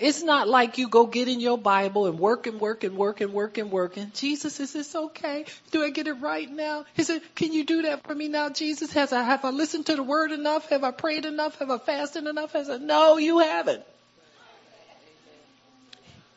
It's 0.00 0.22
not 0.22 0.48
like 0.48 0.78
you 0.78 0.88
go 0.88 1.06
get 1.06 1.28
in 1.28 1.40
your 1.40 1.58
Bible 1.58 2.06
and 2.06 2.18
work 2.18 2.46
and 2.46 2.58
work 2.58 2.84
and 2.84 2.96
work 2.96 3.20
and 3.20 3.34
work 3.34 3.58
and 3.58 3.70
work 3.70 3.98
and 3.98 4.14
Jesus, 4.14 4.58
is 4.58 4.72
this 4.72 4.96
okay? 4.96 5.44
Do 5.72 5.84
I 5.84 5.90
get 5.90 6.06
it 6.06 6.14
right 6.14 6.50
now? 6.50 6.86
He 6.94 7.02
said, 7.02 7.20
can 7.34 7.52
you 7.52 7.64
do 7.66 7.82
that 7.82 8.06
for 8.06 8.14
me 8.14 8.28
now, 8.28 8.48
Jesus? 8.48 8.90
Has 8.94 9.12
I, 9.12 9.22
have 9.22 9.44
I 9.44 9.50
listened 9.50 9.86
to 9.86 9.96
the 9.96 10.02
word 10.02 10.32
enough? 10.32 10.70
Have 10.70 10.84
I 10.84 10.90
prayed 10.90 11.26
enough? 11.26 11.58
Have 11.58 11.70
I 11.70 11.76
fasted 11.76 12.26
enough? 12.26 12.52
Has 12.54 12.70
I, 12.70 12.78
no, 12.78 13.18
you 13.18 13.40
haven't. 13.40 13.82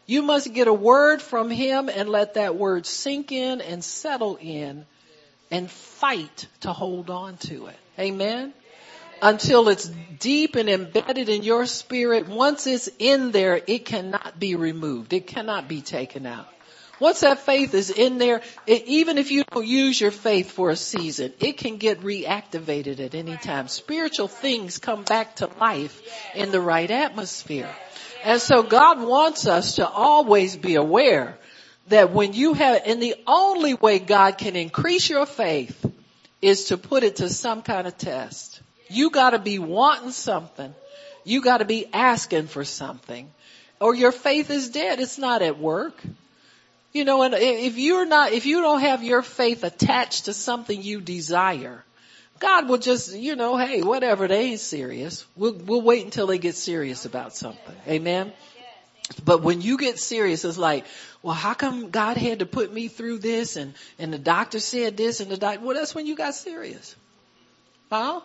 You 0.05 0.23
must 0.23 0.53
get 0.53 0.67
a 0.67 0.73
word 0.73 1.21
from 1.21 1.49
Him 1.49 1.87
and 1.87 2.09
let 2.09 2.33
that 2.33 2.55
word 2.55 2.85
sink 2.85 3.31
in 3.31 3.61
and 3.61 3.81
settle 3.81 4.37
in 4.41 4.85
and 5.49 5.71
fight 5.71 6.47
to 6.61 6.73
hold 6.73 7.09
on 7.09 7.37
to 7.37 7.67
it. 7.67 7.77
Amen. 7.99 8.53
Until 9.21 9.69
it's 9.69 9.89
deep 10.19 10.55
and 10.55 10.69
embedded 10.69 11.29
in 11.29 11.43
your 11.43 11.65
spirit. 11.65 12.27
Once 12.27 12.67
it's 12.67 12.89
in 12.99 13.31
there, 13.31 13.61
it 13.65 13.85
cannot 13.85 14.39
be 14.39 14.55
removed. 14.55 15.13
It 15.13 15.27
cannot 15.27 15.67
be 15.67 15.81
taken 15.81 16.25
out. 16.25 16.47
Once 16.99 17.21
that 17.21 17.39
faith 17.39 17.73
is 17.73 17.89
in 17.89 18.17
there, 18.17 18.41
it, 18.67 18.85
even 18.85 19.17
if 19.17 19.31
you 19.31 19.43
don't 19.51 19.65
use 19.65 19.99
your 19.99 20.11
faith 20.11 20.51
for 20.51 20.69
a 20.69 20.75
season, 20.75 21.33
it 21.39 21.57
can 21.57 21.77
get 21.77 22.01
reactivated 22.01 22.99
at 22.99 23.15
any 23.15 23.35
time. 23.35 23.67
Spiritual 23.67 24.27
things 24.27 24.77
come 24.77 25.03
back 25.03 25.35
to 25.37 25.49
life 25.59 26.01
in 26.35 26.51
the 26.51 26.61
right 26.61 26.89
atmosphere. 26.89 27.69
And 28.23 28.39
so 28.39 28.63
God 28.63 29.01
wants 29.01 29.47
us 29.47 29.75
to 29.75 29.87
always 29.87 30.55
be 30.55 30.75
aware 30.75 31.37
that 31.87 32.11
when 32.11 32.33
you 32.33 32.53
have, 32.53 32.83
and 32.85 33.01
the 33.01 33.15
only 33.27 33.73
way 33.73 33.99
God 33.99 34.37
can 34.37 34.55
increase 34.55 35.09
your 35.09 35.25
faith 35.25 35.92
is 36.43 36.65
to 36.65 36.77
put 36.77 37.03
it 37.03 37.17
to 37.17 37.29
some 37.29 37.61
kind 37.61 37.87
of 37.87 37.97
test. 37.97 38.61
You 38.89 39.09
gotta 39.09 39.39
be 39.39 39.59
wanting 39.59 40.11
something. 40.11 40.73
You 41.23 41.41
gotta 41.41 41.65
be 41.65 41.87
asking 41.93 42.47
for 42.47 42.65
something. 42.65 43.31
Or 43.79 43.95
your 43.95 44.11
faith 44.11 44.49
is 44.49 44.69
dead. 44.69 44.99
It's 44.99 45.17
not 45.17 45.41
at 45.41 45.57
work. 45.57 46.01
You 46.91 47.05
know, 47.05 47.23
and 47.23 47.33
if 47.33 47.77
you're 47.77 48.05
not, 48.05 48.33
if 48.33 48.45
you 48.45 48.61
don't 48.61 48.81
have 48.81 49.03
your 49.03 49.23
faith 49.23 49.63
attached 49.63 50.25
to 50.25 50.33
something 50.33 50.79
you 50.79 51.01
desire, 51.01 51.83
God 52.39 52.69
will 52.69 52.77
just, 52.77 53.15
you 53.15 53.35
know, 53.35 53.57
hey, 53.57 53.81
whatever, 53.81 54.27
they 54.27 54.51
ain't 54.51 54.59
serious. 54.59 55.25
We'll, 55.35 55.53
we'll 55.53 55.81
wait 55.81 56.03
until 56.03 56.27
they 56.27 56.37
get 56.37 56.55
serious 56.55 57.05
about 57.05 57.35
something. 57.35 57.75
Amen. 57.87 58.31
But 59.25 59.41
when 59.41 59.61
you 59.61 59.77
get 59.77 59.99
serious, 59.99 60.45
it's 60.45 60.57
like, 60.57 60.85
well, 61.21 61.33
how 61.33 61.53
come 61.53 61.89
God 61.89 62.17
had 62.17 62.39
to 62.39 62.45
put 62.45 62.73
me 62.73 62.87
through 62.87 63.19
this 63.19 63.55
and, 63.55 63.73
and 63.99 64.13
the 64.13 64.17
doctor 64.17 64.59
said 64.59 64.97
this 64.97 65.19
and 65.19 65.29
the 65.29 65.37
doctor, 65.37 65.59
well, 65.61 65.75
that's 65.75 65.93
when 65.93 66.05
you 66.05 66.15
got 66.15 66.35
serious. 66.35 66.95
Huh? 67.89 68.21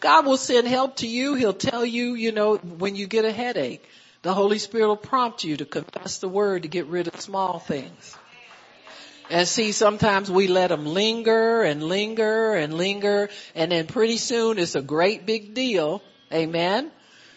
God 0.00 0.26
will 0.26 0.36
send 0.36 0.68
help 0.68 0.96
to 0.96 1.06
you. 1.06 1.34
He'll 1.34 1.52
tell 1.52 1.84
you, 1.84 2.14
you 2.14 2.32
know, 2.32 2.56
when 2.56 2.96
you 2.96 3.06
get 3.06 3.24
a 3.24 3.32
headache, 3.32 3.84
the 4.22 4.34
Holy 4.34 4.58
Spirit 4.58 4.88
will 4.88 4.96
prompt 4.96 5.44
you 5.44 5.56
to 5.56 5.64
confess 5.64 6.18
the 6.18 6.28
word 6.28 6.62
to 6.62 6.68
get 6.68 6.86
rid 6.86 7.08
of 7.08 7.20
small 7.20 7.58
things. 7.58 8.16
And 9.28 9.48
see, 9.48 9.72
sometimes 9.72 10.30
we 10.30 10.46
let 10.46 10.68
them 10.68 10.86
linger 10.86 11.62
and 11.62 11.82
linger 11.82 12.54
and 12.54 12.74
linger, 12.74 13.28
and 13.54 13.72
then 13.72 13.86
pretty 13.86 14.18
soon 14.18 14.58
it's 14.58 14.76
a 14.76 14.82
great 14.82 15.26
big 15.26 15.54
deal. 15.54 16.02
Amen. 16.32 16.90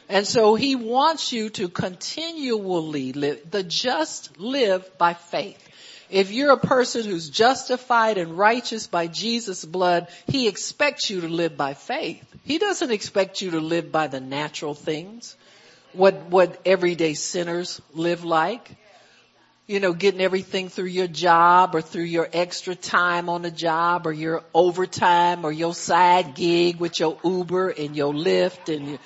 And 0.10 0.28
so 0.28 0.56
he 0.56 0.76
wants 0.76 1.32
you 1.32 1.50
to 1.52 1.70
continually 1.70 3.14
live. 3.14 3.52
The 3.52 3.62
just 3.62 4.40
live 4.40 4.98
by 4.98 5.14
faith. 5.14 5.64
If 6.10 6.32
you're 6.32 6.52
a 6.52 6.58
person 6.58 7.06
who's 7.06 7.30
justified 7.30 8.18
and 8.18 8.36
righteous 8.36 8.88
by 8.88 9.06
Jesus' 9.06 9.64
blood, 9.64 10.08
he 10.26 10.48
expects 10.48 11.12
you 11.12 11.22
to 11.22 11.30
live 11.30 11.56
by 11.56 11.76
faith. 11.76 12.26
He 12.44 12.58
doesn't 12.58 12.90
expect 12.90 13.42
you 13.42 13.52
to 13.52 13.60
live 13.60 13.92
by 13.92 14.08
the 14.08 14.20
natural 14.20 14.74
things. 14.74 15.36
What, 15.94 16.26
what 16.26 16.60
everyday 16.66 17.14
sinners 17.14 17.80
live 17.94 18.24
like. 18.24 18.76
You 19.68 19.80
know, 19.80 19.94
getting 19.94 20.22
everything 20.22 20.70
through 20.70 20.86
your 20.86 21.06
job 21.06 21.76
or 21.76 21.82
through 21.84 22.06
your 22.06 22.28
extra 22.34 22.74
time 22.74 23.30
on 23.30 23.44
the 23.44 23.52
job 23.52 24.08
or 24.08 24.12
your 24.12 24.44
overtime 24.56 25.46
or 25.46 25.52
your 25.52 25.76
side 25.76 26.34
gig 26.34 26.80
with 26.80 27.00
your 27.00 27.20
Uber 27.24 27.70
and 27.70 27.96
your 27.96 28.12
Lyft 28.12 28.74
and 28.76 28.88
your, 28.88 29.00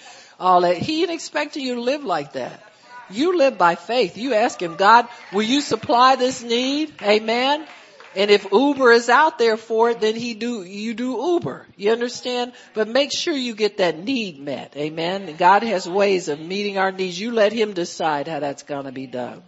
all 0.44 0.62
that. 0.62 0.78
He 0.78 1.02
ain't 1.02 1.12
expecting 1.12 1.64
you 1.64 1.76
to 1.76 1.82
live 1.82 2.04
like 2.04 2.34
that. 2.34 2.62
You 3.10 3.38
live 3.38 3.58
by 3.58 3.76
faith. 3.76 4.18
You 4.18 4.34
ask 4.34 4.62
him, 4.62 4.76
God, 4.76 5.08
will 5.32 5.44
you 5.44 5.62
supply 5.62 6.16
this 6.16 6.44
need? 6.44 6.94
Amen. 7.02 7.66
And 8.16 8.30
if 8.30 8.46
Uber 8.52 8.92
is 8.92 9.10
out 9.10 9.40
there 9.40 9.58
for 9.58 9.90
it, 9.90 10.00
then 10.00 10.16
he 10.16 10.34
do, 10.36 10.64
you 10.64 10.94
do 10.94 11.34
Uber. 11.34 11.66
You 11.76 11.92
understand? 11.92 12.54
But 12.74 12.88
make 12.88 13.12
sure 13.12 13.34
you 13.34 13.56
get 13.56 13.78
that 13.78 13.98
need 13.98 14.40
met. 14.40 14.74
Amen. 14.78 15.36
God 15.38 15.64
has 15.64 15.90
ways 15.90 16.28
of 16.28 16.40
meeting 16.40 16.78
our 16.78 16.92
needs. 16.92 17.20
You 17.20 17.32
let 17.32 17.52
him 17.52 17.74
decide 17.74 18.28
how 18.28 18.40
that's 18.40 18.64
gonna 18.64 18.92
be 18.92 19.08
done. 19.08 19.42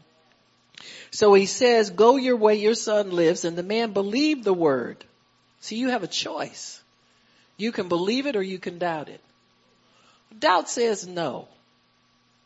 So 1.12 1.34
he 1.34 1.46
says, 1.46 1.92
go 1.92 2.16
your 2.18 2.36
way, 2.36 2.56
your 2.56 2.74
son 2.74 3.12
lives, 3.12 3.46
and 3.46 3.58
the 3.58 3.64
man 3.64 3.94
believed 3.94 4.44
the 4.44 4.54
word. 4.54 5.04
So 5.62 5.76
you 5.76 5.90
have 5.90 6.04
a 6.04 6.08
choice. 6.08 6.82
You 7.58 7.72
can 7.72 7.88
believe 7.88 8.26
it 8.26 8.36
or 8.36 8.44
you 8.44 8.60
can 8.60 8.80
doubt 8.80 9.10
it. 9.10 9.22
Doubt 10.38 10.70
says 10.70 11.08
no. 11.08 11.48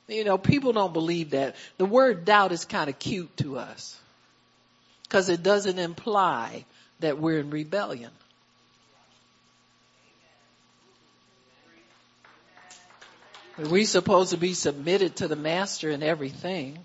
You 0.08 0.24
know, 0.24 0.38
people 0.38 0.74
don't 0.74 0.94
believe 0.94 1.32
that. 1.32 1.56
The 1.78 1.86
word 1.86 2.26
doubt 2.26 2.52
is 2.52 2.66
kind 2.66 2.90
of 2.90 2.98
cute 2.98 3.36
to 3.38 3.58
us 3.58 4.00
because 5.04 5.30
it 5.30 5.44
doesn't 5.44 5.78
imply 5.78 6.66
that 7.00 7.20
we're 7.20 7.40
in 7.40 7.50
rebellion. 7.50 8.12
We're 13.58 13.86
supposed 13.86 14.32
to 14.32 14.38
be 14.38 14.54
submitted 14.54 15.18
to 15.18 15.28
the 15.28 15.36
master 15.36 15.90
in 15.90 16.02
everything. 16.02 16.80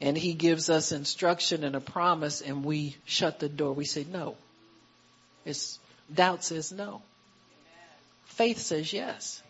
and 0.00 0.16
he 0.16 0.34
gives 0.34 0.70
us 0.70 0.92
instruction 0.92 1.64
and 1.64 1.74
a 1.74 1.80
promise 1.80 2.40
and 2.40 2.64
we 2.64 2.96
shut 3.04 3.40
the 3.40 3.48
door. 3.48 3.72
We 3.72 3.84
say 3.84 4.06
no. 4.08 4.36
It's 5.44 5.80
doubt 6.14 6.44
says 6.44 6.70
no. 6.70 7.02
Faith 8.26 8.58
says 8.58 8.92
yes. 8.92 9.42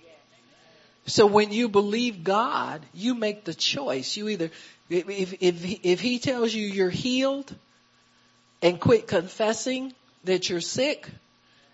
So 1.08 1.24
when 1.26 1.52
you 1.52 1.70
believe 1.70 2.22
God, 2.22 2.84
you 2.92 3.14
make 3.14 3.44
the 3.44 3.54
choice. 3.54 4.14
You 4.16 4.28
either, 4.28 4.50
if, 4.90 5.08
if, 5.40 5.64
if 5.82 6.00
he 6.00 6.18
tells 6.18 6.52
you 6.52 6.66
you're 6.66 6.90
healed 6.90 7.54
and 8.60 8.78
quit 8.78 9.08
confessing 9.08 9.94
that 10.24 10.50
you're 10.50 10.60
sick, 10.60 11.08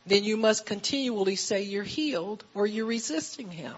then 0.07 0.23
you 0.23 0.37
must 0.37 0.67
continually 0.67 1.35
say 1.35 1.63
you're 1.63 1.83
healed 1.83 2.45
or 2.55 2.65
you're 2.65 2.87
resisting 2.87 3.51
him. 3.51 3.75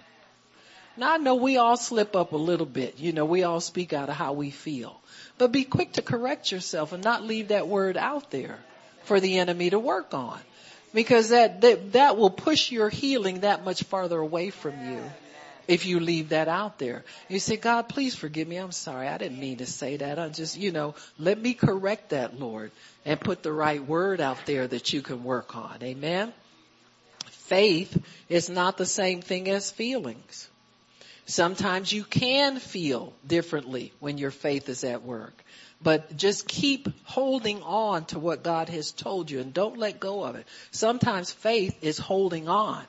Now 0.99 1.15
I 1.15 1.17
know 1.17 1.37
we 1.37 1.57
all 1.57 1.79
slip 1.79 2.15
up 2.15 2.33
a 2.33 2.37
little 2.37 2.67
bit. 2.67 2.99
You 2.99 3.15
know, 3.15 3.25
we 3.25 3.43
all 3.43 3.61
speak 3.61 3.95
out 3.95 4.11
of 4.11 4.15
how 4.15 4.35
we 4.35 4.51
feel. 4.51 5.01
But 5.39 5.53
be 5.53 5.65
quick 5.65 5.95
to 5.95 6.03
correct 6.03 6.53
yourself 6.53 6.93
and 6.93 7.03
not 7.03 7.25
leave 7.25 7.49
that 7.49 7.67
word 7.67 7.97
out 7.97 8.31
there 8.31 8.59
for 9.05 9.21
the 9.21 9.39
enemy 9.39 9.71
to 9.71 9.79
work 9.79 10.13
on. 10.13 10.39
Because 10.93 11.31
that, 11.31 11.63
that, 11.63 11.93
that 11.93 12.19
will 12.19 12.31
push 12.31 12.71
your 12.71 12.91
healing 12.91 13.41
that 13.41 13.65
much 13.65 13.85
farther 13.85 14.19
away 14.19 14.51
from 14.51 14.93
you 14.93 15.03
if 15.69 15.87
you 15.87 16.01
leave 16.01 16.31
that 16.31 16.49
out 16.49 16.79
there. 16.79 17.05
You 17.29 17.39
say, 17.39 17.57
God, 17.57 17.89
please 17.89 18.15
forgive 18.15 18.49
me. 18.49 18.57
I'm 18.57 18.73
sorry. 18.73 19.09
I 19.09 19.19
didn't 19.19 19.39
mean 19.39 19.59
to 19.59 19.67
say 19.67 19.97
that. 19.97 20.19
I 20.19 20.29
just, 20.29 20.57
you 20.57 20.73
know, 20.73 20.95
let 21.19 21.41
me 21.41 21.55
correct 21.55 22.11
that, 22.11 22.39
Lord, 22.39 22.71
and 23.05 23.21
put 23.21 23.43
the 23.43 23.53
right 23.53 23.85
word 23.85 24.21
out 24.21 24.39
there 24.47 24.67
that 24.67 24.93
you 24.93 25.03
can 25.03 25.25
work 25.25 25.57
on. 25.57 25.79
Amen. 25.83 26.33
Faith 27.27 28.03
is 28.29 28.51
not 28.51 28.77
the 28.77 28.87
same 28.87 29.23
thing 29.23 29.49
as 29.49 29.71
feelings. 29.71 30.49
Sometimes 31.27 31.93
you 31.93 32.05
can 32.05 32.59
feel 32.59 33.13
differently 33.27 33.93
when 33.99 34.17
your 34.17 34.31
faith 34.31 34.69
is 34.69 34.85
at 34.85 35.03
work. 35.03 35.35
But 35.83 36.17
just 36.17 36.49
keep 36.49 36.89
holding 37.05 37.63
on 37.63 38.07
to 38.07 38.19
what 38.19 38.43
God 38.43 38.69
has 38.69 38.93
told 38.93 39.31
you 39.31 39.41
and 39.41 39.53
don't 39.53 39.77
let 39.77 40.01
go 40.01 40.25
of 40.25 40.37
it. 40.37 40.47
Sometimes 40.71 41.33
faith 41.33 41.77
is 41.83 41.99
holding 41.99 42.49
on. 42.49 42.83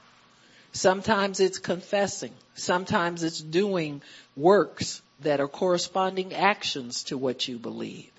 Sometimes 0.78 1.40
it's 1.40 1.58
confessing. 1.58 2.34
Sometimes 2.54 3.24
it's 3.24 3.42
doing 3.42 4.04
works 4.36 5.02
that 5.22 5.40
are 5.40 5.48
corresponding 5.48 6.36
actions 6.36 7.06
to 7.06 7.18
what 7.18 7.48
you 7.48 7.58
believe. 7.58 8.12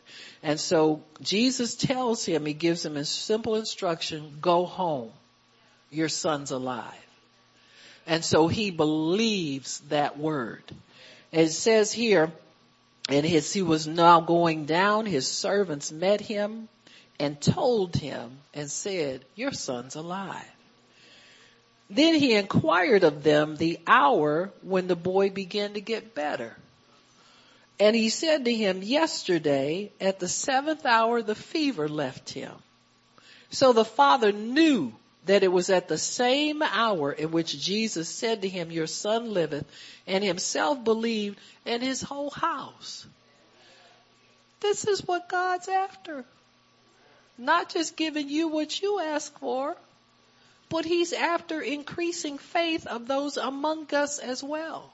And 0.42 0.58
so 0.58 1.04
Jesus 1.22 1.76
tells 1.76 2.24
him, 2.24 2.44
he 2.44 2.54
gives 2.54 2.84
him 2.84 2.96
a 2.96 3.04
simple 3.04 3.54
instruction, 3.54 4.38
go 4.40 4.66
home. 4.66 5.12
Your 5.90 6.08
son's 6.08 6.50
alive. 6.50 7.06
And 8.08 8.24
so 8.24 8.48
he 8.48 8.72
believes 8.72 9.78
that 9.90 10.18
word. 10.18 10.64
It 11.30 11.50
says 11.50 11.92
here, 11.92 12.32
and 13.08 13.24
as 13.24 13.52
he 13.52 13.62
was 13.62 13.86
now 13.86 14.20
going 14.20 14.64
down, 14.64 15.06
his 15.06 15.28
servants 15.28 15.92
met 15.92 16.20
him 16.20 16.68
and 17.20 17.40
told 17.40 17.94
him 17.94 18.38
and 18.52 18.68
said, 18.68 19.24
your 19.36 19.52
son's 19.52 19.94
alive. 19.94 20.44
Then 21.90 22.14
he 22.14 22.34
inquired 22.34 23.04
of 23.04 23.22
them 23.22 23.56
the 23.56 23.80
hour 23.86 24.50
when 24.62 24.88
the 24.88 24.96
boy 24.96 25.30
began 25.30 25.74
to 25.74 25.80
get 25.80 26.14
better. 26.14 26.56
And 27.80 27.94
he 27.94 28.08
said 28.08 28.44
to 28.44 28.54
him, 28.54 28.82
yesterday 28.82 29.92
at 30.00 30.18
the 30.18 30.28
seventh 30.28 30.84
hour 30.84 31.22
the 31.22 31.34
fever 31.34 31.88
left 31.88 32.30
him. 32.30 32.52
So 33.50 33.72
the 33.72 33.84
father 33.84 34.32
knew 34.32 34.92
that 35.26 35.42
it 35.42 35.52
was 35.52 35.70
at 35.70 35.88
the 35.88 35.98
same 35.98 36.62
hour 36.62 37.12
in 37.12 37.30
which 37.30 37.58
Jesus 37.58 38.08
said 38.08 38.42
to 38.42 38.48
him, 38.48 38.70
your 38.70 38.86
son 38.86 39.32
liveth, 39.32 39.66
and 40.06 40.24
himself 40.24 40.82
believed 40.84 41.38
and 41.64 41.82
his 41.82 42.02
whole 42.02 42.30
house. 42.30 43.06
This 44.60 44.86
is 44.86 45.06
what 45.06 45.28
God's 45.28 45.68
after. 45.68 46.24
Not 47.36 47.70
just 47.70 47.96
giving 47.96 48.28
you 48.28 48.48
what 48.48 48.82
you 48.82 49.00
ask 49.00 49.38
for, 49.38 49.76
but 50.68 50.84
he's 50.84 51.12
after 51.12 51.60
increasing 51.60 52.38
faith 52.38 52.86
of 52.86 53.06
those 53.06 53.36
among 53.36 53.92
us 53.94 54.18
as 54.18 54.42
well 54.42 54.92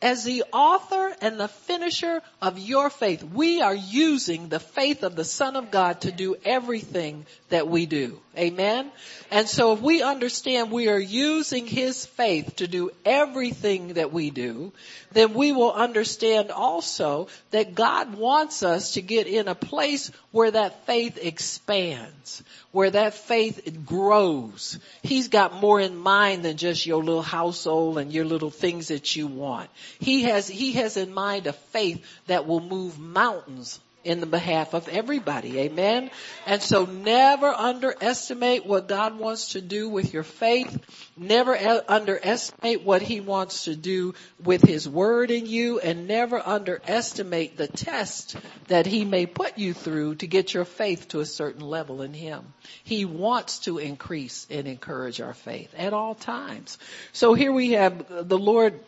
as 0.00 0.24
the 0.24 0.44
author 0.52 1.14
and 1.20 1.38
the 1.40 1.48
finisher 1.48 2.22
of 2.40 2.58
your 2.58 2.90
faith. 2.90 3.22
We 3.22 3.60
are 3.60 3.74
using 3.74 4.48
the 4.48 4.60
faith 4.60 5.02
of 5.02 5.16
the 5.16 5.24
Son 5.24 5.56
of 5.56 5.70
God 5.70 6.02
to 6.02 6.12
do 6.12 6.36
everything 6.44 7.26
that 7.48 7.68
we 7.68 7.86
do. 7.86 8.20
Amen. 8.38 8.90
And 9.32 9.48
so 9.48 9.72
if 9.72 9.80
we 9.80 10.02
understand 10.02 10.70
we 10.70 10.88
are 10.88 10.98
using 10.98 11.66
His 11.66 12.06
faith 12.06 12.56
to 12.56 12.68
do 12.68 12.90
everything 13.04 13.94
that 13.94 14.12
we 14.12 14.30
do, 14.30 14.72
then 15.12 15.34
we 15.34 15.50
will 15.52 15.72
understand 15.72 16.50
also 16.50 17.28
that 17.50 17.74
God 17.74 18.14
wants 18.14 18.62
us 18.62 18.92
to 18.92 19.02
get 19.02 19.26
in 19.26 19.48
a 19.48 19.54
place 19.56 20.12
where 20.30 20.50
that 20.52 20.86
faith 20.86 21.18
expands, 21.20 22.42
where 22.70 22.90
that 22.90 23.14
faith 23.14 23.84
grows. 23.84 24.78
He's 25.02 25.28
got 25.28 25.54
more 25.54 25.80
in 25.80 25.96
mind 25.96 26.44
than 26.44 26.56
just 26.56 26.86
your 26.86 27.02
little 27.02 27.22
household 27.22 27.98
and 27.98 28.12
your 28.12 28.24
little 28.24 28.50
things 28.50 28.88
that 28.88 29.16
you 29.16 29.26
want. 29.26 29.68
He 29.98 30.22
has, 30.22 30.46
he 30.46 30.72
has 30.74 30.96
in 30.96 31.12
mind 31.12 31.48
a 31.48 31.52
faith 31.52 32.04
that 32.28 32.46
will 32.46 32.60
move 32.60 32.98
mountains 32.98 33.80
in 34.08 34.20
the 34.20 34.26
behalf 34.26 34.72
of 34.72 34.88
everybody. 34.88 35.58
Amen. 35.58 36.10
And 36.46 36.62
so 36.62 36.86
never 36.86 37.48
underestimate 37.48 38.64
what 38.64 38.88
God 38.88 39.18
wants 39.18 39.50
to 39.52 39.60
do 39.60 39.90
with 39.90 40.14
your 40.14 40.22
faith. 40.22 40.78
Never 41.14 41.54
underestimate 41.86 42.82
what 42.82 43.02
he 43.02 43.20
wants 43.20 43.64
to 43.64 43.76
do 43.76 44.14
with 44.42 44.62
his 44.62 44.88
word 44.88 45.30
in 45.30 45.44
you 45.44 45.78
and 45.78 46.08
never 46.08 46.40
underestimate 46.44 47.58
the 47.58 47.68
test 47.68 48.36
that 48.68 48.86
he 48.86 49.04
may 49.04 49.26
put 49.26 49.58
you 49.58 49.74
through 49.74 50.14
to 50.16 50.26
get 50.26 50.54
your 50.54 50.64
faith 50.64 51.08
to 51.08 51.20
a 51.20 51.26
certain 51.26 51.60
level 51.60 52.00
in 52.00 52.14
him. 52.14 52.54
He 52.84 53.04
wants 53.04 53.58
to 53.60 53.76
increase 53.76 54.46
and 54.48 54.66
encourage 54.66 55.20
our 55.20 55.34
faith 55.34 55.74
at 55.76 55.92
all 55.92 56.14
times. 56.14 56.78
So 57.12 57.34
here 57.34 57.52
we 57.52 57.72
have 57.72 58.26
the 58.26 58.38
Lord 58.38 58.80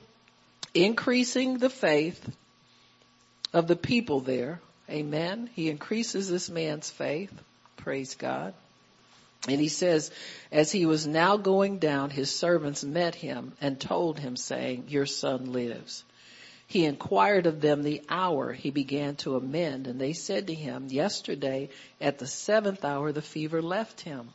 increasing 0.73 1.59
the 1.59 1.71
faith 1.71 2.27
of 3.53 3.67
the 3.67 3.77
people 3.77 4.21
there 4.21 4.61
Amen. 4.91 5.49
He 5.55 5.71
increases 5.71 6.29
this 6.29 6.51
man's 6.51 6.91
faith. 6.91 7.33
Praise 7.77 8.15
God. 8.15 8.55
And 9.49 9.61
he 9.61 9.69
says, 9.69 10.11
as 10.53 10.71
he 10.71 10.85
was 10.85 11.07
now 11.07 11.37
going 11.37 11.79
down, 11.79 12.11
his 12.11 12.35
servants 12.35 12.85
met 12.85 13.15
him 13.15 13.53
and 13.61 13.81
told 13.81 14.19
him 14.19 14.37
saying, 14.37 14.87
your 14.89 15.07
son 15.07 15.53
lives. 15.53 16.05
He 16.67 16.85
inquired 16.85 17.47
of 17.47 17.61
them 17.61 17.83
the 17.83 18.03
hour 18.09 18.53
he 18.53 18.71
began 18.71 19.17
to 19.17 19.37
amend 19.37 19.87
and 19.87 20.01
they 20.01 20.13
said 20.13 20.49
to 20.49 20.55
him, 20.55 20.87
yesterday 20.89 21.71
at 22.01 22.19
the 22.19 22.27
seventh 22.27 22.85
hour 22.85 23.13
the 23.13 23.23
fever 23.23 23.63
left 23.63 24.03
him. 24.03 24.29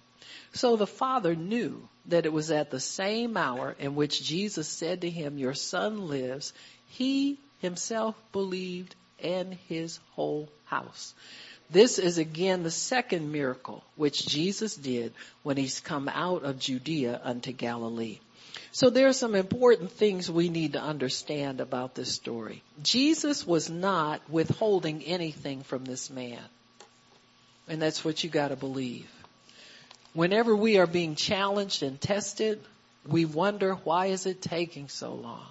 So 0.53 0.75
the 0.75 0.87
father 0.87 1.35
knew 1.35 1.87
that 2.07 2.25
it 2.25 2.33
was 2.33 2.51
at 2.51 2.71
the 2.71 2.79
same 2.79 3.37
hour 3.37 3.75
in 3.79 3.95
which 3.95 4.23
Jesus 4.23 4.67
said 4.67 5.01
to 5.01 5.09
him, 5.09 5.37
your 5.37 5.53
son 5.53 6.07
lives. 6.07 6.51
He 6.87 7.39
himself 7.59 8.15
believed 8.31 8.95
and 9.25 9.55
his 9.67 9.99
whole 10.11 10.47
house. 10.65 11.13
This 11.71 11.97
is 11.97 12.19
again 12.19 12.61
the 12.61 12.71
second 12.71 13.31
miracle 13.31 13.83
which 13.95 14.27
Jesus 14.27 14.75
did 14.75 15.13
when 15.41 15.57
he's 15.57 15.79
come 15.79 16.07
out 16.07 16.43
of 16.43 16.59
Judea 16.59 17.19
unto 17.23 17.51
Galilee. 17.51 18.19
So 18.71 18.89
there 18.89 19.07
are 19.07 19.13
some 19.13 19.35
important 19.35 19.91
things 19.91 20.29
we 20.29 20.49
need 20.49 20.73
to 20.73 20.81
understand 20.81 21.59
about 21.59 21.95
this 21.95 22.13
story. 22.13 22.61
Jesus 22.83 23.47
was 23.47 23.69
not 23.69 24.21
withholding 24.29 25.01
anything 25.03 25.63
from 25.63 25.85
this 25.85 26.09
man. 26.09 26.39
And 27.67 27.81
that's 27.81 28.05
what 28.05 28.23
you 28.23 28.29
gotta 28.29 28.55
believe. 28.55 29.09
Whenever 30.13 30.55
we 30.55 30.77
are 30.77 30.87
being 30.87 31.15
challenged 31.15 31.81
and 31.83 31.99
tested, 31.99 32.61
we 33.07 33.25
wonder 33.25 33.73
why 33.73 34.07
is 34.07 34.25
it 34.25 34.41
taking 34.41 34.87
so 34.87 35.13
long? 35.13 35.45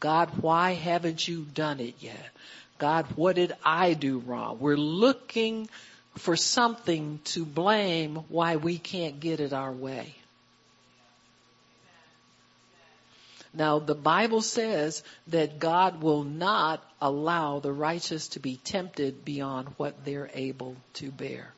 God, 0.00 0.30
why 0.42 0.72
haven't 0.72 1.26
you 1.26 1.46
done 1.54 1.80
it 1.80 1.94
yet? 2.00 2.30
God, 2.84 3.06
what 3.16 3.36
did 3.36 3.54
I 3.64 3.94
do 3.94 4.18
wrong? 4.18 4.58
We're 4.60 4.76
looking 4.76 5.70
for 6.18 6.36
something 6.36 7.18
to 7.24 7.46
blame 7.46 8.16
why 8.28 8.56
we 8.56 8.76
can't 8.76 9.20
get 9.20 9.40
it 9.40 9.54
our 9.54 9.72
way. 9.72 10.14
Now 13.54 13.78
the 13.78 13.94
Bible 13.94 14.42
says 14.42 15.02
that 15.28 15.58
God 15.58 16.02
will 16.02 16.24
not 16.24 16.86
allow 17.00 17.58
the 17.58 17.72
righteous 17.72 18.28
to 18.28 18.38
be 18.38 18.56
tempted 18.56 19.24
beyond 19.24 19.68
what 19.78 20.04
they're 20.04 20.30
able 20.34 20.76
to 21.00 21.10
bear. 21.10 21.54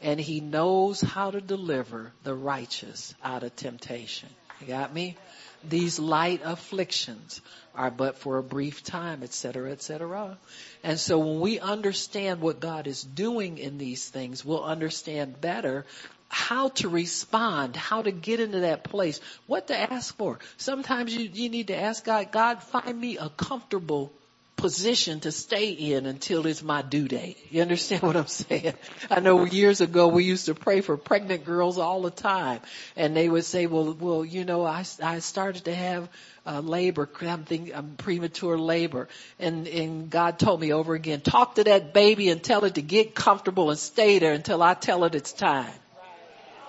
And 0.00 0.18
he 0.18 0.40
knows 0.40 1.02
how 1.02 1.30
to 1.30 1.42
deliver 1.42 2.10
the 2.22 2.34
righteous 2.34 3.14
out 3.22 3.42
of 3.42 3.54
temptation. 3.54 4.30
You 4.62 4.68
got 4.68 4.94
me? 4.94 5.18
These 5.66 5.98
light 5.98 6.40
afflictions 6.44 7.40
are 7.74 7.90
but 7.90 8.18
for 8.18 8.38
a 8.38 8.42
brief 8.42 8.82
time, 8.82 9.22
etc., 9.22 9.70
etc. 9.72 10.38
And 10.82 10.98
so 10.98 11.18
when 11.18 11.40
we 11.40 11.60
understand 11.60 12.40
what 12.40 12.60
God 12.60 12.86
is 12.86 13.02
doing 13.02 13.58
in 13.58 13.78
these 13.78 14.08
things, 14.08 14.44
we'll 14.44 14.64
understand 14.64 15.40
better 15.40 15.86
how 16.28 16.68
to 16.68 16.88
respond, 16.88 17.74
how 17.74 18.02
to 18.02 18.10
get 18.10 18.40
into 18.40 18.60
that 18.60 18.84
place, 18.84 19.20
what 19.46 19.68
to 19.68 19.76
ask 19.76 20.16
for. 20.16 20.38
Sometimes 20.56 21.14
you, 21.14 21.28
you 21.32 21.48
need 21.48 21.68
to 21.68 21.76
ask 21.76 22.04
God, 22.04 22.30
God, 22.32 22.62
find 22.62 23.00
me 23.00 23.16
a 23.16 23.30
comfortable 23.30 24.12
position 24.58 25.20
to 25.20 25.32
stay 25.32 25.70
in 25.70 26.04
until 26.04 26.46
it's 26.46 26.62
my 26.62 26.82
due 26.82 27.08
date. 27.08 27.38
You 27.50 27.62
understand 27.62 28.02
what 28.08 28.16
I'm 28.16 28.26
saying? 28.26 28.74
I 29.10 29.20
know 29.20 29.44
years 29.44 29.80
ago 29.80 30.08
we 30.08 30.24
used 30.24 30.46
to 30.46 30.54
pray 30.54 30.82
for 30.82 30.98
pregnant 30.98 31.46
girls 31.46 31.78
all 31.78 32.02
the 32.02 32.10
time 32.10 32.60
and 32.96 33.16
they 33.16 33.28
would 33.28 33.44
say, 33.44 33.66
well, 33.66 33.96
well, 33.98 34.24
you 34.24 34.44
know, 34.44 34.66
I, 34.66 34.84
I 35.02 35.20
started 35.20 35.64
to 35.64 35.74
have 35.74 36.10
uh, 36.44 36.60
labor, 36.60 37.08
I'm 37.22 37.44
thinking, 37.44 37.74
I'm 37.74 37.94
premature 37.96 38.58
labor. 38.58 39.08
And, 39.38 39.66
and 39.68 40.10
God 40.10 40.38
told 40.38 40.60
me 40.60 40.72
over 40.72 40.94
again, 40.94 41.20
talk 41.20 41.54
to 41.54 41.64
that 41.64 41.94
baby 41.94 42.28
and 42.28 42.42
tell 42.42 42.64
it 42.64 42.74
to 42.74 42.82
get 42.82 43.14
comfortable 43.14 43.70
and 43.70 43.78
stay 43.78 44.18
there 44.18 44.32
until 44.32 44.62
I 44.62 44.74
tell 44.74 45.04
it 45.04 45.14
it's 45.14 45.32
time. 45.32 45.72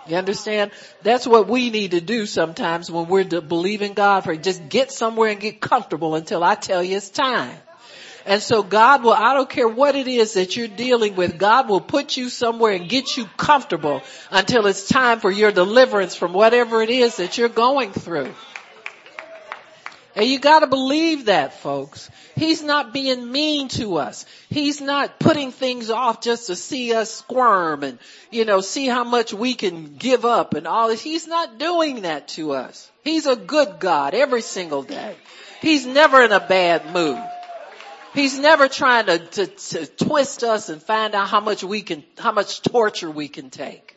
You 0.08 0.16
understand? 0.16 0.72
That's 1.04 1.28
what 1.28 1.48
we 1.48 1.70
need 1.70 1.92
to 1.92 2.02
do 2.02 2.26
sometimes 2.26 2.90
when 2.90 3.08
we're 3.08 3.26
believing 3.26 3.94
God 3.94 4.24
for 4.24 4.36
just 4.36 4.68
get 4.68 4.92
somewhere 4.92 5.30
and 5.30 5.40
get 5.40 5.62
comfortable 5.62 6.16
until 6.16 6.44
I 6.44 6.56
tell 6.56 6.84
you 6.84 6.98
it's 6.98 7.10
time. 7.10 7.56
And 8.30 8.44
so 8.44 8.62
God 8.62 9.04
will, 9.04 9.14
I 9.14 9.34
don't 9.34 9.50
care 9.50 9.68
what 9.68 9.96
it 9.96 10.08
is 10.08 10.34
that 10.34 10.56
you're 10.56 10.68
dealing 10.68 11.16
with, 11.16 11.40
God 11.40 11.68
will 11.68 11.82
put 11.82 12.16
you 12.16 12.30
somewhere 12.30 12.74
and 12.74 12.88
get 12.88 13.18
you 13.18 13.26
comfortable 13.38 14.04
until 14.30 14.68
it's 14.68 14.88
time 14.88 15.20
for 15.20 15.32
your 15.32 15.52
deliverance 15.52 16.14
from 16.14 16.34
whatever 16.34 16.84
it 16.84 16.92
is 16.92 17.18
that 17.18 17.40
you're 17.40 17.50
going 17.50 17.92
through. 17.92 18.32
And 20.16 20.28
you 20.28 20.38
gotta 20.38 20.68
believe 20.68 21.26
that 21.26 21.60
folks. 21.60 22.12
He's 22.36 22.62
not 22.62 22.94
being 22.94 23.32
mean 23.32 23.68
to 23.70 23.98
us. 23.98 24.28
He's 24.48 24.80
not 24.80 25.18
putting 25.18 25.52
things 25.52 25.90
off 25.90 26.22
just 26.22 26.48
to 26.48 26.56
see 26.56 26.94
us 26.94 27.12
squirm 27.12 27.82
and, 27.82 27.98
you 28.30 28.46
know, 28.46 28.62
see 28.62 28.86
how 28.86 29.04
much 29.04 29.34
we 29.34 29.56
can 29.56 29.96
give 29.96 30.24
up 30.24 30.54
and 30.54 30.68
all 30.68 30.90
this. 30.90 31.02
He's 31.02 31.26
not 31.26 31.58
doing 31.58 32.04
that 32.04 32.28
to 32.30 32.52
us. 32.52 32.92
He's 33.04 33.26
a 33.26 33.36
good 33.36 33.80
God 33.80 34.14
every 34.14 34.44
single 34.44 34.84
day. 34.84 35.16
He's 35.62 35.88
never 35.88 36.22
in 36.22 36.32
a 36.32 36.40
bad 36.40 36.94
mood. 36.94 37.18
He's 38.14 38.40
never 38.40 38.68
trying 38.68 39.06
to, 39.06 39.20
to, 39.20 39.46
to 39.48 39.86
twist 39.86 40.44
us 40.44 40.70
and 40.70 40.82
find 40.82 41.14
out 41.14 41.28
how 41.28 41.40
much 41.40 41.64
we 41.64 41.82
can, 41.82 42.04
how 42.18 42.32
much 42.32 42.62
torture 42.62 43.10
we 43.10 43.28
can 43.28 43.50
take. 43.50 43.96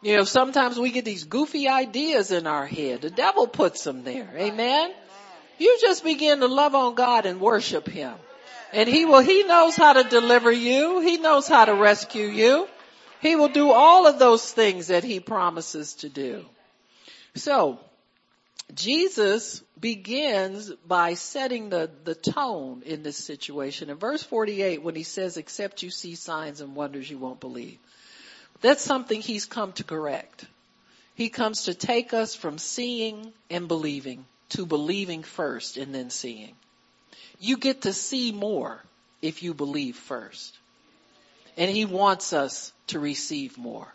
You 0.00 0.16
know, 0.16 0.24
sometimes 0.24 0.78
we 0.78 0.90
get 0.90 1.04
these 1.04 1.24
goofy 1.24 1.68
ideas 1.68 2.30
in 2.30 2.46
our 2.46 2.66
head. 2.66 3.02
The 3.02 3.10
devil 3.10 3.46
puts 3.46 3.82
them 3.84 4.04
there. 4.04 4.30
Amen. 4.36 4.92
You 5.58 5.76
just 5.80 6.04
begin 6.04 6.40
to 6.40 6.46
love 6.46 6.74
on 6.74 6.94
God 6.94 7.26
and 7.26 7.40
worship 7.40 7.88
Him. 7.88 8.14
And 8.72 8.88
He 8.88 9.04
will, 9.04 9.20
He 9.20 9.42
knows 9.42 9.74
how 9.74 9.94
to 9.94 10.04
deliver 10.04 10.52
you. 10.52 11.00
He 11.00 11.18
knows 11.18 11.48
how 11.48 11.64
to 11.64 11.74
rescue 11.74 12.26
you. 12.26 12.68
He 13.20 13.34
will 13.34 13.48
do 13.48 13.72
all 13.72 14.06
of 14.06 14.20
those 14.20 14.50
things 14.50 14.86
that 14.86 15.02
He 15.02 15.18
promises 15.18 15.94
to 15.94 16.08
do. 16.08 16.44
So, 17.34 17.80
Jesus 18.74 19.62
begins 19.80 20.70
by 20.86 21.14
setting 21.14 21.70
the, 21.70 21.90
the 22.04 22.14
tone 22.14 22.82
in 22.84 23.02
this 23.02 23.16
situation. 23.16 23.90
In 23.90 23.96
verse 23.96 24.22
48, 24.22 24.82
when 24.82 24.94
he 24.94 25.04
says, 25.04 25.36
except 25.36 25.82
you 25.82 25.90
see 25.90 26.14
signs 26.14 26.60
and 26.60 26.74
wonders, 26.74 27.10
you 27.10 27.18
won't 27.18 27.40
believe. 27.40 27.78
That's 28.60 28.82
something 28.82 29.20
he's 29.20 29.46
come 29.46 29.72
to 29.72 29.84
correct. 29.84 30.44
He 31.14 31.28
comes 31.28 31.64
to 31.64 31.74
take 31.74 32.12
us 32.12 32.34
from 32.34 32.58
seeing 32.58 33.32
and 33.50 33.68
believing 33.68 34.24
to 34.50 34.66
believing 34.66 35.22
first 35.22 35.76
and 35.76 35.94
then 35.94 36.10
seeing. 36.10 36.54
You 37.38 37.56
get 37.56 37.82
to 37.82 37.92
see 37.92 38.32
more 38.32 38.82
if 39.22 39.42
you 39.42 39.54
believe 39.54 39.96
first. 39.96 40.56
And 41.56 41.70
he 41.70 41.84
wants 41.84 42.32
us 42.32 42.72
to 42.88 42.98
receive 42.98 43.58
more. 43.58 43.92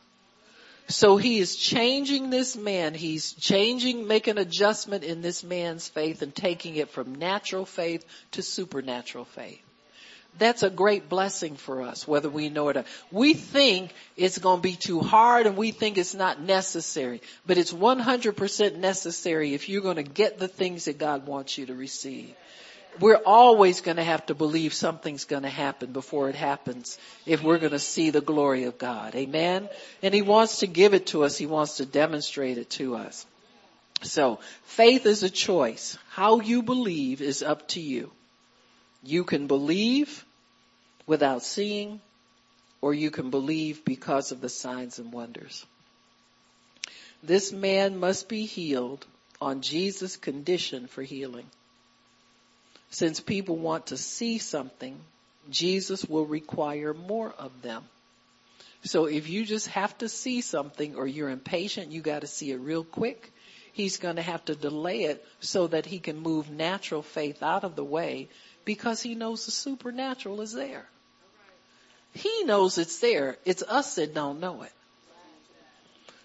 So 0.88 1.18
he 1.18 1.40
is 1.40 1.56
changing 1.56 2.30
this 2.30 2.56
man. 2.56 2.94
He's 2.94 3.34
changing, 3.34 4.08
making 4.08 4.38
adjustment 4.38 5.04
in 5.04 5.22
this 5.22 5.44
man's 5.44 5.88
faith 5.88 6.22
and 6.22 6.36
taking 6.36 6.76
it 6.76 6.90
from 6.90 7.16
natural 7.16 7.66
faith 7.66 8.06
to 8.32 8.42
supernatural 8.42 9.26
faith. 9.26 9.62
That's 10.40 10.64
a 10.64 10.70
great 10.70 11.10
blessing 11.10 11.56
for 11.56 11.84
us, 11.84 12.08
whether 12.08 12.30
we 12.30 12.50
know 12.50 12.70
it 12.70 12.78
or 12.78 12.80
not. 12.80 12.88
we 13.12 13.36
think 13.36 13.94
it's 14.18 14.40
going 14.40 14.60
to 14.60 14.64
be 14.64 14.76
too 14.76 15.00
hard 15.00 15.46
and 15.46 15.56
we 15.56 15.72
think 15.72 15.98
it's 15.98 16.16
not 16.16 16.42
necessary, 16.42 17.22
but 17.46 17.60
it's 17.60 17.72
100% 17.72 18.78
necessary 18.78 19.54
if 19.54 19.70
you're 19.70 19.84
going 19.84 19.98
to 19.98 20.04
get 20.04 20.40
the 20.40 20.48
things 20.48 20.86
that 20.86 20.98
God 20.98 21.28
wants 21.28 21.58
you 21.58 21.68
to 21.68 21.76
receive. 21.76 22.34
We're 23.00 23.22
always 23.26 23.82
going 23.82 23.98
to 23.98 24.04
have 24.04 24.26
to 24.28 24.36
believe 24.36 24.74
something's 24.74 25.26
going 25.26 25.44
to 25.44 25.50
happen 25.50 25.92
before 25.92 26.30
it 26.30 26.36
happens 26.36 26.98
if 27.26 27.44
we're 27.44 27.58
going 27.58 27.72
to 27.72 27.80
see 27.80 28.10
the 28.10 28.22
glory 28.22 28.66
of 28.66 28.78
God. 28.78 29.16
Amen. 29.16 29.70
And 30.02 30.14
He 30.14 30.22
wants 30.22 30.60
to 30.60 30.68
give 30.68 30.94
it 30.94 31.08
to 31.08 31.24
us. 31.24 31.38
He 31.38 31.46
wants 31.46 31.78
to 31.78 31.86
demonstrate 31.86 32.58
it 32.58 32.70
to 32.72 32.96
us. 32.96 33.26
So 34.04 34.40
faith 34.64 35.06
is 35.06 35.24
a 35.24 35.30
choice. 35.30 35.98
How 36.10 36.40
you 36.40 36.62
believe 36.62 37.22
is 37.22 37.42
up 37.42 37.68
to 37.70 37.82
you. 37.82 38.12
You 39.04 39.24
can 39.24 39.48
believe 39.48 40.26
without 41.06 41.44
seeing, 41.44 42.00
or 42.82 42.94
you 42.94 43.12
can 43.12 43.30
believe 43.30 43.84
because 43.84 44.32
of 44.32 44.42
the 44.42 44.50
signs 44.50 45.00
and 45.00 45.12
wonders. 45.12 45.66
This 47.22 47.52
man 47.52 48.00
must 48.00 48.28
be 48.28 48.46
healed 48.46 49.06
on 49.42 49.62
Jesus' 49.62 50.18
condition 50.18 50.88
for 50.88 51.02
healing. 51.02 51.46
Since 52.94 53.22
people 53.22 53.56
want 53.56 53.88
to 53.88 53.98
see 53.98 54.38
something, 54.38 54.96
Jesus 55.50 56.06
will 56.06 56.28
require 56.28 56.94
more 56.94 57.34
of 57.40 57.64
them. 57.64 57.84
So 58.84 59.06
if 59.06 59.28
you 59.28 59.46
just 59.46 59.66
have 59.70 59.98
to 59.98 60.08
see 60.08 60.42
something 60.42 60.94
or 60.96 61.08
you're 61.08 61.32
impatient, 61.32 61.92
you 61.92 62.02
gotta 62.02 62.28
see 62.28 62.52
it 62.52 62.58
real 62.58 62.84
quick. 62.84 63.34
He's 63.72 63.98
gonna 63.98 64.22
have 64.22 64.46
to 64.46 64.54
delay 64.54 65.06
it 65.06 65.26
so 65.40 65.66
that 65.66 65.88
he 65.88 65.98
can 65.98 66.20
move 66.20 66.52
natural 66.52 67.02
faith 67.02 67.42
out 67.42 67.64
of 67.64 67.76
the 67.76 67.84
way 67.84 68.30
because 68.64 69.02
he 69.02 69.16
knows 69.16 69.48
the 69.48 69.52
supernatural 69.52 70.42
is 70.42 70.54
there. 70.54 70.86
He 72.14 72.44
knows 72.44 72.78
it's 72.78 73.00
there. 73.00 73.38
It's 73.44 73.64
us 73.64 73.96
that 73.96 74.14
don't 74.14 74.40
know 74.40 74.62
it. 74.62 74.74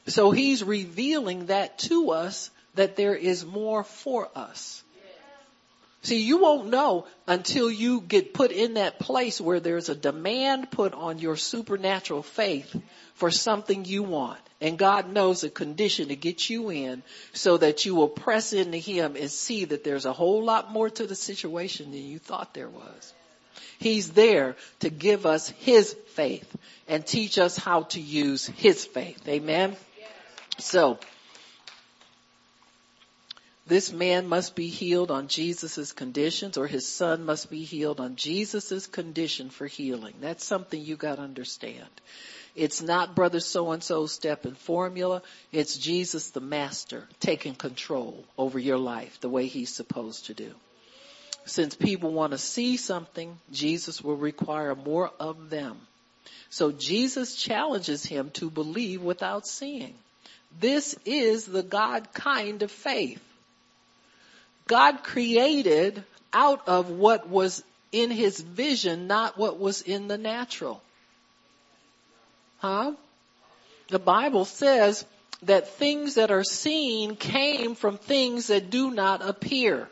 So 0.08 0.32
he's 0.32 0.62
revealing 0.62 1.46
that 1.46 1.78
to 1.78 2.10
us 2.10 2.50
that 2.74 2.96
there 2.96 3.14
is 3.14 3.46
more 3.46 3.84
for 3.84 4.28
us. 4.36 4.84
See, 6.02 6.22
you 6.22 6.38
won't 6.38 6.68
know 6.68 7.06
until 7.26 7.70
you 7.70 8.00
get 8.00 8.32
put 8.32 8.52
in 8.52 8.74
that 8.74 8.98
place 8.98 9.40
where 9.40 9.58
there's 9.58 9.88
a 9.88 9.94
demand 9.94 10.70
put 10.70 10.94
on 10.94 11.18
your 11.18 11.36
supernatural 11.36 12.22
faith 12.22 12.74
for 13.14 13.30
something 13.30 13.84
you 13.84 14.04
want. 14.04 14.38
And 14.60 14.78
God 14.78 15.12
knows 15.12 15.44
a 15.44 15.50
condition 15.50 16.08
to 16.08 16.16
get 16.16 16.48
you 16.48 16.70
in 16.70 17.02
so 17.32 17.56
that 17.58 17.84
you 17.84 17.94
will 17.94 18.08
press 18.08 18.52
into 18.52 18.78
Him 18.78 19.16
and 19.16 19.30
see 19.30 19.64
that 19.66 19.84
there's 19.84 20.04
a 20.04 20.12
whole 20.12 20.44
lot 20.44 20.72
more 20.72 20.88
to 20.88 21.06
the 21.06 21.14
situation 21.14 21.90
than 21.90 22.04
you 22.04 22.18
thought 22.18 22.54
there 22.54 22.68
was. 22.68 23.14
He's 23.78 24.10
there 24.10 24.56
to 24.80 24.90
give 24.90 25.26
us 25.26 25.48
His 25.48 25.94
faith 26.14 26.56
and 26.88 27.06
teach 27.06 27.38
us 27.38 27.56
how 27.56 27.82
to 27.82 28.00
use 28.00 28.46
His 28.46 28.84
faith. 28.84 29.26
Amen? 29.28 29.76
So, 30.58 30.98
this 33.68 33.92
man 33.92 34.26
must 34.26 34.56
be 34.56 34.68
healed 34.68 35.10
on 35.10 35.28
Jesus' 35.28 35.92
conditions 35.92 36.56
or 36.56 36.66
his 36.66 36.88
son 36.88 37.24
must 37.24 37.50
be 37.50 37.64
healed 37.64 38.00
on 38.00 38.16
Jesus' 38.16 38.86
condition 38.86 39.50
for 39.50 39.66
healing. 39.66 40.14
That's 40.20 40.44
something 40.44 40.80
you 40.80 40.96
gotta 40.96 41.22
understand. 41.22 41.88
It's 42.56 42.80
not 42.80 43.14
brother 43.14 43.40
so 43.40 43.70
and 43.72 43.82
so 43.82 44.06
step 44.06 44.46
and 44.46 44.56
formula. 44.56 45.22
It's 45.52 45.76
Jesus 45.76 46.30
the 46.30 46.40
master 46.40 47.06
taking 47.20 47.54
control 47.54 48.24
over 48.38 48.58
your 48.58 48.78
life 48.78 49.20
the 49.20 49.28
way 49.28 49.46
he's 49.46 49.74
supposed 49.74 50.26
to 50.26 50.34
do. 50.34 50.54
Since 51.44 51.76
people 51.76 52.12
want 52.12 52.32
to 52.32 52.38
see 52.38 52.76
something, 52.78 53.38
Jesus 53.52 54.02
will 54.02 54.16
require 54.16 54.74
more 54.74 55.10
of 55.20 55.50
them. 55.50 55.76
So 56.50 56.72
Jesus 56.72 57.36
challenges 57.36 58.04
him 58.04 58.30
to 58.34 58.50
believe 58.50 59.02
without 59.02 59.46
seeing. 59.46 59.94
This 60.58 60.96
is 61.04 61.44
the 61.44 61.62
God 61.62 62.12
kind 62.14 62.62
of 62.62 62.70
faith. 62.70 63.22
God 64.68 65.02
created 65.02 66.04
out 66.32 66.68
of 66.68 66.90
what 66.90 67.28
was 67.28 67.64
in 67.90 68.10
his 68.10 68.40
vision, 68.40 69.06
not 69.06 69.36
what 69.36 69.58
was 69.58 69.82
in 69.82 70.06
the 70.08 70.18
natural. 70.18 70.80
Huh? 72.58 72.92
The 73.88 73.98
Bible 73.98 74.44
says 74.44 75.04
that 75.42 75.68
things 75.76 76.14
that 76.14 76.30
are 76.30 76.44
seen 76.44 77.16
came 77.16 77.74
from 77.74 77.96
things 77.96 78.48
that 78.48 78.70
do 78.70 78.90
not 78.90 79.26
appear. 79.26 79.88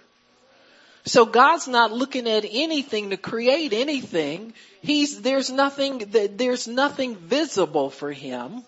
So 1.06 1.24
God's 1.24 1.68
not 1.68 1.92
looking 1.92 2.28
at 2.28 2.44
anything 2.48 3.10
to 3.10 3.16
create 3.16 3.72
anything. 3.72 4.52
He's, 4.82 5.22
there's 5.22 5.50
nothing, 5.50 6.04
there's 6.34 6.66
nothing 6.66 7.16
visible 7.16 7.90
for 7.90 8.12
Him, 8.12 8.64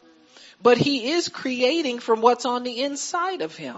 but 0.63 0.79
He 0.79 1.11
is 1.11 1.29
creating 1.29 1.99
from 1.99 2.21
what's 2.21 2.47
on 2.47 2.63
the 2.63 2.83
inside 2.83 3.43
of 3.43 3.57
Him. 3.57 3.77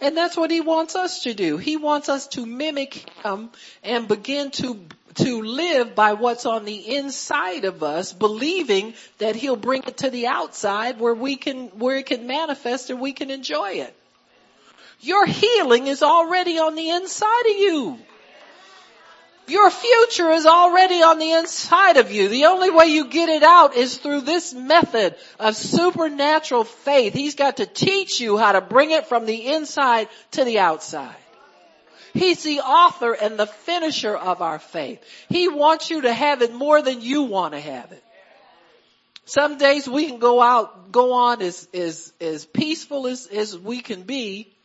And 0.00 0.16
that's 0.16 0.36
what 0.36 0.50
He 0.50 0.60
wants 0.60 0.96
us 0.96 1.22
to 1.24 1.34
do. 1.34 1.56
He 1.56 1.76
wants 1.76 2.08
us 2.08 2.28
to 2.28 2.46
mimic 2.46 3.08
Him 3.22 3.50
and 3.82 4.08
begin 4.08 4.50
to 4.52 4.80
to 5.16 5.42
live 5.42 5.94
by 5.94 6.12
what's 6.12 6.44
on 6.44 6.64
the 6.64 6.94
inside 6.96 7.64
of 7.64 7.82
us, 7.82 8.12
believing 8.12 8.94
that 9.18 9.34
he'll 9.34 9.56
bring 9.56 9.82
it 9.84 9.98
to 9.98 10.10
the 10.10 10.26
outside 10.26 11.00
where 11.00 11.14
we 11.14 11.36
can, 11.36 11.68
where 11.68 11.96
it 11.96 12.06
can 12.06 12.26
manifest 12.26 12.90
and 12.90 13.00
we 13.00 13.12
can 13.12 13.30
enjoy 13.30 13.70
it. 13.70 13.96
Your 15.00 15.26
healing 15.26 15.86
is 15.86 16.02
already 16.02 16.58
on 16.58 16.74
the 16.74 16.90
inside 16.90 17.46
of 17.50 17.56
you. 17.56 17.98
Your 19.48 19.70
future 19.70 20.30
is 20.32 20.44
already 20.44 21.02
on 21.02 21.18
the 21.18 21.32
inside 21.32 21.98
of 21.98 22.10
you. 22.10 22.28
The 22.28 22.46
only 22.46 22.70
way 22.70 22.86
you 22.86 23.06
get 23.06 23.28
it 23.28 23.44
out 23.44 23.76
is 23.76 23.96
through 23.96 24.22
this 24.22 24.52
method 24.52 25.14
of 25.38 25.54
supernatural 25.54 26.64
faith. 26.64 27.12
He's 27.12 27.36
got 27.36 27.58
to 27.58 27.66
teach 27.66 28.20
you 28.20 28.38
how 28.38 28.52
to 28.52 28.60
bring 28.60 28.90
it 28.90 29.06
from 29.06 29.24
the 29.24 29.46
inside 29.54 30.08
to 30.32 30.44
the 30.44 30.58
outside. 30.58 31.14
He's 32.12 32.42
the 32.42 32.60
author 32.60 33.12
and 33.12 33.38
the 33.38 33.46
finisher 33.46 34.16
of 34.16 34.42
our 34.42 34.58
faith. 34.58 35.02
He 35.28 35.48
wants 35.48 35.90
you 35.90 36.02
to 36.02 36.12
have 36.12 36.42
it 36.42 36.52
more 36.52 36.82
than 36.82 37.00
you 37.00 37.22
want 37.22 37.54
to 37.54 37.60
have 37.60 37.92
it. 37.92 38.02
Some 39.26 39.58
days 39.58 39.88
we 39.88 40.06
can 40.06 40.18
go 40.18 40.40
out, 40.40 40.90
go 40.90 41.12
on 41.12 41.42
as, 41.42 41.68
as, 41.74 42.12
as 42.20 42.46
peaceful 42.46 43.06
as, 43.06 43.26
as 43.26 43.56
we 43.56 43.80
can 43.80 44.02
be 44.02 44.55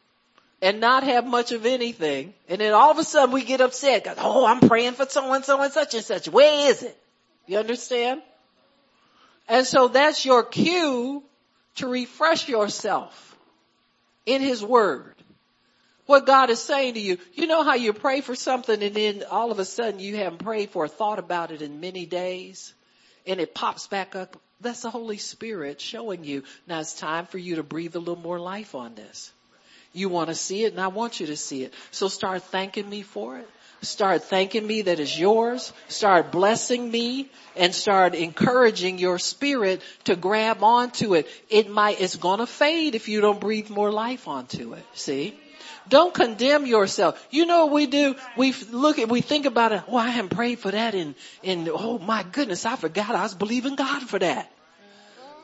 and 0.62 0.80
not 0.80 1.04
have 1.04 1.26
much 1.26 1.52
of 1.52 1.66
anything. 1.66 2.34
And 2.48 2.62
then 2.62 2.74
all 2.74 2.92
of 2.92 2.98
a 2.98 3.04
sudden 3.04 3.34
we 3.34 3.44
get 3.44 3.62
upset 3.62 4.04
because, 4.04 4.18
oh, 4.20 4.46
I'm 4.46 4.60
praying 4.60 4.94
for 4.94 5.06
so 5.08 5.34
and 5.34 5.44
so 5.44 5.62
and 5.62 5.74
such 5.74 5.94
and 5.94 6.04
such. 6.04 6.30
Where 6.30 6.70
is 6.70 6.84
it? 6.84 6.98
You 7.48 7.58
understand? 7.58 8.22
And 9.48 9.66
so 9.66 9.88
that's 9.88 10.26
your 10.26 10.44
cue 10.44 11.24
to 11.76 11.88
refresh 11.88 12.48
yourself 12.48 13.36
in 14.26 14.42
His 14.42 14.64
Word. 14.64 15.16
What 16.06 16.26
God 16.26 16.50
is 16.50 16.60
saying 16.60 16.96
to 16.96 17.00
you. 17.00 17.18
You 17.34 17.48
know 17.48 17.64
how 17.64 17.76
you 17.76 17.94
pray 17.94 18.22
for 18.22 18.36
something 18.36 18.82
and 18.84 18.96
then 18.96 19.24
all 19.30 19.52
of 19.52 19.60
a 19.60 19.66
sudden 19.66 20.00
you 20.00 20.18
haven't 20.18 20.44
prayed 20.44 20.72
for 20.72 20.86
or 20.86 20.88
thought 20.88 21.20
about 21.20 21.52
it 21.52 21.62
in 21.62 21.80
many 21.80 22.06
days 22.06 22.74
and 23.26 23.40
it 23.40 23.56
pops 23.56 23.88
back 23.88 24.16
up 24.16 24.38
that's 24.62 24.82
the 24.82 24.90
Holy 24.92 25.18
Spirit 25.18 25.82
showing 25.82 26.24
you. 26.24 26.44
Now 26.68 26.80
it's 26.80 26.94
time 26.94 27.26
for 27.26 27.40
you 27.40 27.56
to 27.56 27.64
breathe 27.64 27.96
a 27.96 28.00
little 28.00 28.16
more 28.16 28.40
life 28.40 28.76
on 28.76 28.94
this. 28.96 29.32
You 29.94 30.10
want 30.10 30.30
to 30.30 30.36
see 30.36 30.64
it 30.64 30.72
and 30.72 30.82
I 30.82 30.88
want 30.88 31.20
you 31.20 31.28
to 31.28 31.38
see 31.38 31.64
it. 31.64 31.74
So 31.92 32.08
start 32.08 32.44
thanking 32.44 32.90
me 32.90 33.02
for 33.02 33.38
it. 33.38 33.50
Start 33.82 34.24
thanking 34.24 34.66
me 34.66 34.84
that 34.84 35.00
is 35.00 35.18
yours. 35.18 35.74
Start 35.88 36.32
blessing 36.32 36.90
me 36.90 37.30
and 37.56 37.74
start 37.74 38.14
encouraging 38.14 39.00
your 39.00 39.18
spirit 39.18 39.82
to 40.04 40.16
grab 40.16 40.64
onto 40.64 41.16
it. 41.16 41.28
It 41.50 41.70
might, 41.70 42.00
it's 42.00 42.16
gonna 42.16 42.46
fade 42.46 42.94
if 42.94 43.10
you 43.10 43.22
don't 43.22 43.40
breathe 43.40 43.72
more 43.72 43.92
life 43.92 44.28
onto 44.28 44.74
it. 44.74 44.86
See? 44.94 45.38
Don't 45.90 46.14
condemn 46.14 46.68
yourself. 46.68 47.26
You 47.32 47.48
know 47.48 47.66
what 47.66 47.74
we 47.74 47.88
do? 47.88 48.16
We 48.38 48.54
look 48.72 49.00
at, 49.00 49.10
we 49.10 49.22
think 49.22 49.48
about 49.48 49.72
it. 49.72 49.82
Oh, 49.88 49.98
I 49.98 50.10
haven't 50.10 50.30
prayed 50.30 50.60
for 50.60 50.70
that 50.70 50.94
and, 50.94 51.16
and 51.44 51.68
oh 51.68 51.98
my 51.98 52.24
goodness, 52.24 52.68
I 52.68 52.76
forgot 52.76 53.16
I 53.16 53.24
was 53.24 53.34
believing 53.34 53.76
God 53.76 54.04
for 54.04 54.20
that. 54.20 54.52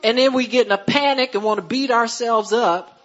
And 0.04 0.16
then 0.16 0.32
we 0.32 0.46
get 0.46 0.66
in 0.66 0.72
a 0.72 0.78
panic 0.78 1.34
and 1.34 1.42
want 1.42 1.58
to 1.58 1.66
beat 1.66 1.90
ourselves 1.90 2.52
up. 2.52 2.97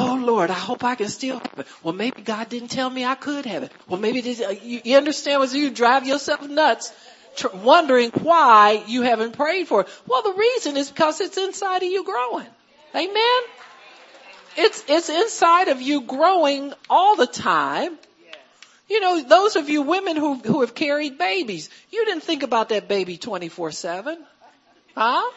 Oh 0.00 0.14
Lord, 0.14 0.50
I 0.50 0.54
hope 0.54 0.84
I 0.84 0.94
can 0.94 1.08
still 1.08 1.40
have 1.40 1.58
it. 1.58 1.66
Well, 1.82 1.92
maybe 1.92 2.22
God 2.22 2.48
didn't 2.48 2.68
tell 2.68 2.88
me 2.88 3.04
I 3.04 3.16
could 3.16 3.46
have 3.46 3.64
it. 3.64 3.72
Well, 3.88 3.98
maybe 3.98 4.20
this, 4.20 4.40
uh, 4.40 4.54
you, 4.62 4.80
you 4.84 4.96
understand 4.96 5.40
what 5.40 5.52
you 5.52 5.70
drive 5.70 6.06
yourself 6.06 6.48
nuts 6.48 6.92
tr- 7.34 7.48
wondering 7.54 8.10
why 8.10 8.84
you 8.86 9.02
haven't 9.02 9.32
prayed 9.32 9.66
for 9.66 9.82
it. 9.82 9.88
Well, 10.06 10.22
the 10.22 10.34
reason 10.34 10.76
is 10.76 10.88
because 10.88 11.20
it's 11.20 11.36
inside 11.36 11.82
of 11.82 11.90
you 11.90 12.04
growing. 12.04 12.46
Amen. 12.94 13.42
It's, 14.56 14.84
it's 14.88 15.08
inside 15.08 15.68
of 15.68 15.82
you 15.82 16.02
growing 16.02 16.72
all 16.88 17.16
the 17.16 17.26
time. 17.26 17.98
You 18.88 19.00
know, 19.00 19.22
those 19.22 19.56
of 19.56 19.68
you 19.68 19.82
women 19.82 20.16
who, 20.16 20.36
who 20.36 20.60
have 20.62 20.74
carried 20.74 21.18
babies, 21.18 21.68
you 21.90 22.04
didn't 22.06 22.22
think 22.22 22.42
about 22.42 22.70
that 22.70 22.88
baby 22.88 23.18
24-7. 23.18 24.16
Huh? 24.96 25.30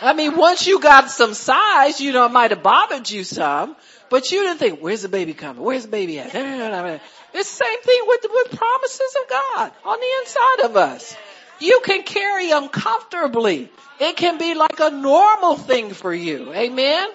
I 0.00 0.12
mean, 0.14 0.36
once 0.36 0.66
you 0.66 0.80
got 0.80 1.10
some 1.10 1.32
size, 1.32 2.00
you 2.00 2.12
know, 2.12 2.26
it 2.26 2.32
might 2.32 2.50
have 2.50 2.62
bothered 2.62 3.08
you 3.08 3.24
some, 3.24 3.76
but 4.10 4.30
you 4.32 4.42
didn't 4.42 4.58
think, 4.58 4.80
where's 4.80 5.02
the 5.02 5.08
baby 5.08 5.34
coming? 5.34 5.62
Where's 5.62 5.84
the 5.84 5.90
baby 5.90 6.18
at? 6.18 6.30
It's 6.34 7.02
the 7.32 7.64
same 7.64 7.80
thing 7.80 8.00
with, 8.06 8.26
with 8.30 8.58
promises 8.58 9.16
of 9.22 9.30
God 9.30 9.72
on 9.84 10.00
the 10.00 10.08
inside 10.20 10.70
of 10.70 10.76
us. 10.76 11.16
You 11.60 11.80
can 11.84 12.02
carry 12.02 12.48
them 12.48 12.68
comfortably. 12.68 13.70
It 14.00 14.16
can 14.16 14.38
be 14.38 14.54
like 14.54 14.78
a 14.80 14.90
normal 14.90 15.56
thing 15.56 15.90
for 15.90 16.14
you. 16.14 16.52
Amen? 16.54 17.08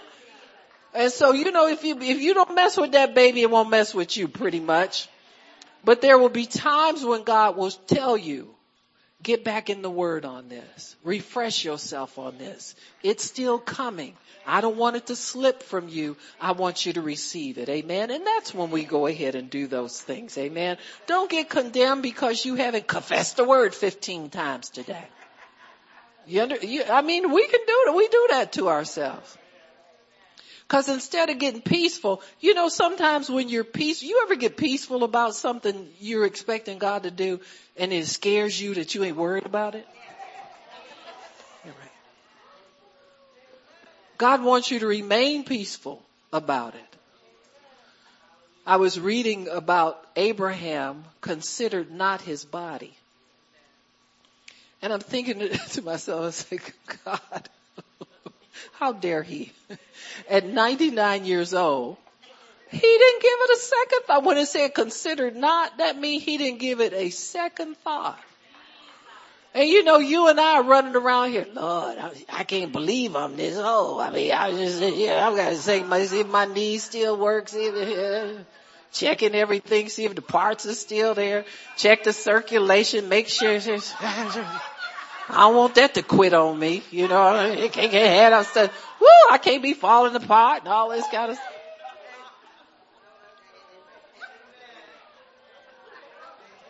And 0.94 1.12
so, 1.12 1.34
you 1.34 1.52
know, 1.52 1.68
if 1.68 1.84
you, 1.84 2.00
if 2.00 2.20
you 2.20 2.34
don't 2.34 2.54
mess 2.54 2.78
with 2.78 2.92
that 2.92 3.16
baby, 3.16 3.42
it 3.42 3.50
won't 3.50 3.70
mess 3.70 3.94
with 3.94 4.16
you 4.16 4.28
pretty 4.28 4.60
much. 4.60 5.08
But 5.84 6.02
there 6.02 6.18
will 6.18 6.30
be 6.30 6.46
times 6.46 7.04
when 7.04 7.24
God 7.24 7.58
will 7.58 7.72
tell 7.72 8.16
you, 8.16 8.53
get 9.24 9.44
back 9.44 9.70
in 9.70 9.82
the 9.82 9.90
word 9.90 10.26
on 10.26 10.50
this. 10.50 10.96
Refresh 11.04 11.64
yourself 11.64 12.20
on 12.20 12.38
this. 12.38 12.76
It's 13.02 13.24
still 13.24 13.58
coming. 13.58 14.16
I 14.46 14.62
don't 14.62 14.76
want 14.76 14.98
it 14.98 15.08
to 15.08 15.16
slip 15.16 15.64
from 15.64 15.88
you. 15.88 16.18
I 16.40 16.52
want 16.52 16.86
you 16.86 16.94
to 16.94 17.02
receive 17.02 17.58
it. 17.58 17.70
Amen. 17.70 18.12
And 18.12 18.28
that's 18.28 18.54
when 18.54 18.70
we 18.70 18.84
go 18.84 19.08
ahead 19.08 19.36
and 19.36 19.50
do 19.50 19.68
those 19.68 20.00
things. 20.00 20.38
Amen. 20.38 20.78
Don't 21.08 21.32
get 21.32 21.50
condemned 21.50 22.04
because 22.04 22.46
you 22.46 22.56
haven't 22.56 22.88
confessed 22.88 23.38
the 23.38 23.46
word 23.46 23.74
15 23.74 24.30
times 24.30 24.70
today. 24.70 25.08
You 26.28 26.42
under, 26.42 26.58
you, 26.58 26.84
I 26.90 27.02
mean, 27.02 27.32
we 27.32 27.48
can 27.48 27.60
do 27.66 27.86
it. 27.88 27.96
We 27.96 28.08
do 28.08 28.28
that 28.32 28.54
to 28.54 28.70
ourselves. 28.70 29.38
Cause 30.68 30.90
instead 30.90 31.30
of 31.30 31.40
getting 31.40 31.62
peaceful, 31.62 32.22
you 32.40 32.54
know, 32.54 32.70
sometimes 32.70 33.30
when 33.30 33.50
you're 33.50 33.64
peace, 33.64 34.02
you 34.02 34.22
ever 34.26 34.36
get 34.36 34.58
peaceful 34.58 35.04
about 35.04 35.36
something 35.36 35.88
you're 36.00 36.26
expecting 36.26 36.80
God 36.80 37.04
to 37.04 37.12
do 37.12 37.42
and 37.78 37.94
it 37.94 38.08
scares 38.08 38.60
you 38.60 38.74
that 38.76 38.96
you 38.96 39.04
ain't 39.04 39.18
worried 39.18 39.46
about 39.46 39.76
it? 39.76 39.88
God 44.18 44.44
wants 44.44 44.72
you 44.72 44.80
to 44.80 44.88
remain 44.88 45.44
peaceful 45.44 46.02
about 46.32 46.76
it. 46.76 46.96
I 48.66 48.78
was 48.78 48.98
reading 48.98 49.50
about 49.50 50.02
Abraham 50.16 51.04
considered 51.20 51.92
not 51.92 52.22
his 52.22 52.46
body. 52.46 52.94
And 54.82 54.94
I'm 54.94 55.02
thinking 55.02 55.40
to 55.72 55.82
myself, 55.82 56.26
I 56.26 56.30
say, 56.30 56.60
God, 57.04 57.50
how 58.74 58.92
dare 58.92 59.24
he? 59.24 59.52
At 60.30 60.46
99 60.46 61.26
years 61.26 61.54
old, 61.54 61.98
he 62.70 62.80
didn't 62.80 63.22
give 63.22 63.32
it 63.32 63.58
a 63.58 63.60
second 63.60 64.00
thought. 64.08 64.24
When 64.24 64.38
it 64.38 64.48
said 64.48 64.74
considered 64.74 65.36
not, 65.36 65.78
that 65.78 65.98
means 65.98 66.24
he 66.24 66.38
didn't 66.38 66.60
give 66.60 66.82
it 66.82 66.94
a 66.94 67.10
second 67.12 67.78
thought. 67.78 68.20
And 69.56 69.70
you 69.70 69.84
know, 69.84 70.00
you 70.00 70.30
and 70.30 70.40
I 70.40 70.56
are 70.56 70.64
running 70.64 70.96
around 70.96 71.32
here, 71.32 71.46
Lord, 71.54 71.98
I, 72.00 72.12
I 72.30 72.44
can't 72.44 72.72
believe 72.72 73.16
I'm 73.16 73.38
this 73.38 73.56
old. 73.56 74.02
I 74.02 74.10
mean, 74.10 74.32
I 74.32 74.50
just, 74.50 74.82
yeah, 74.96 75.28
I've 75.28 75.36
got 75.36 75.50
to 75.50 75.56
say, 75.58 75.84
my, 75.84 76.04
see 76.06 76.22
if 76.22 76.28
my 76.28 76.46
knee 76.46 76.80
still 76.80 77.16
works, 77.16 77.54
if, 77.56 77.76
uh, 77.76 78.42
checking 78.92 79.36
everything, 79.36 79.90
see 79.90 80.06
if 80.06 80.16
the 80.16 80.24
parts 80.24 80.66
are 80.66 80.74
still 80.74 81.14
there, 81.14 81.46
check 81.78 82.04
the 82.04 82.14
circulation, 82.14 83.10
make 83.10 83.28
sure, 83.28 83.60
I 85.30 85.42
don't 85.42 85.56
want 85.56 85.76
that 85.76 85.94
to 85.96 86.04
quit 86.04 86.34
on 86.34 86.60
me. 86.60 86.84
You 86.92 87.08
know, 87.08 87.46
it 87.46 87.72
can't 87.72 87.92
get 87.92 88.04
ahead 88.04 88.34
of 88.34 88.46
stuff. 88.46 88.98
Woo, 89.00 89.08
I 89.32 89.38
can't 89.38 89.64
be 89.64 89.74
falling 89.74 90.16
apart 90.16 90.64
and 90.64 90.68
all 90.68 90.90
this 90.90 91.06
kind 91.10 91.32
of 91.32 91.38
stuff. 91.38 91.50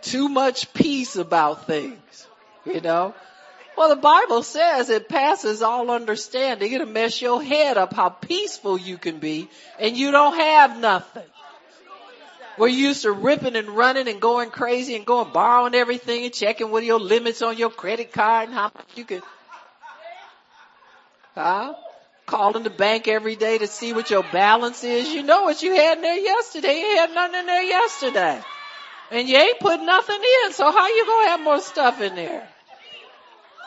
Too 0.02 0.30
much 0.30 0.74
peace 0.74 1.16
about 1.16 1.66
things, 1.66 2.28
you 2.66 2.82
know. 2.82 3.16
Well, 3.76 3.90
the 3.90 3.96
Bible 3.96 4.44
says 4.44 4.90
it 4.90 5.10
passes 5.10 5.62
all 5.62 5.90
understanding. 5.90 6.72
It'll 6.72 6.86
mess 6.86 7.22
your 7.22 7.42
head 7.42 7.78
up 7.78 7.94
how 7.94 8.10
peaceful 8.10 8.78
you 8.78 8.98
can 8.98 9.18
be 9.18 9.50
and 9.80 9.98
you 9.98 10.12
don't 10.12 10.36
have 10.36 10.80
nothing. 10.80 11.24
We're 12.58 12.68
used 12.68 13.02
to 13.02 13.12
ripping 13.12 13.56
and 13.56 13.70
running 13.70 14.08
and 14.08 14.22
going 14.22 14.52
crazy 14.52 14.96
and 14.96 15.06
going 15.06 15.32
borrowing 15.32 15.74
everything 15.74 16.26
and 16.26 16.34
checking 16.34 16.70
what 16.70 16.84
your 16.84 17.00
limits 17.00 17.42
on 17.42 17.58
your 17.58 17.72
credit 17.72 18.12
card 18.12 18.50
and 18.50 18.54
how 18.54 18.72
much 18.76 18.86
you 18.96 19.06
can, 19.06 19.22
huh? 21.34 21.74
Calling 22.26 22.64
the 22.64 22.70
bank 22.70 23.08
every 23.08 23.36
day 23.36 23.58
to 23.58 23.68
see 23.68 23.92
what 23.92 24.10
your 24.10 24.24
balance 24.24 24.84
is. 24.84 25.10
You 25.10 25.24
know 25.24 25.44
what 25.44 25.62
you 25.64 25.76
had 25.76 25.98
in 25.98 26.04
there 26.04 26.18
yesterday. 26.18 26.80
You 26.80 26.98
had 26.98 27.14
nothing 27.14 27.40
in 27.40 27.46
there 27.48 27.64
yesterday. 27.64 28.42
And 29.12 29.28
you 29.28 29.38
ain't 29.38 29.60
put 29.60 29.82
nothing 29.82 30.20
in, 30.46 30.54
so 30.54 30.72
how 30.72 30.88
you 30.88 31.06
gonna 31.06 31.28
have 31.30 31.42
more 31.42 31.60
stuff 31.60 32.02
in 32.02 32.16
there? 32.16 32.48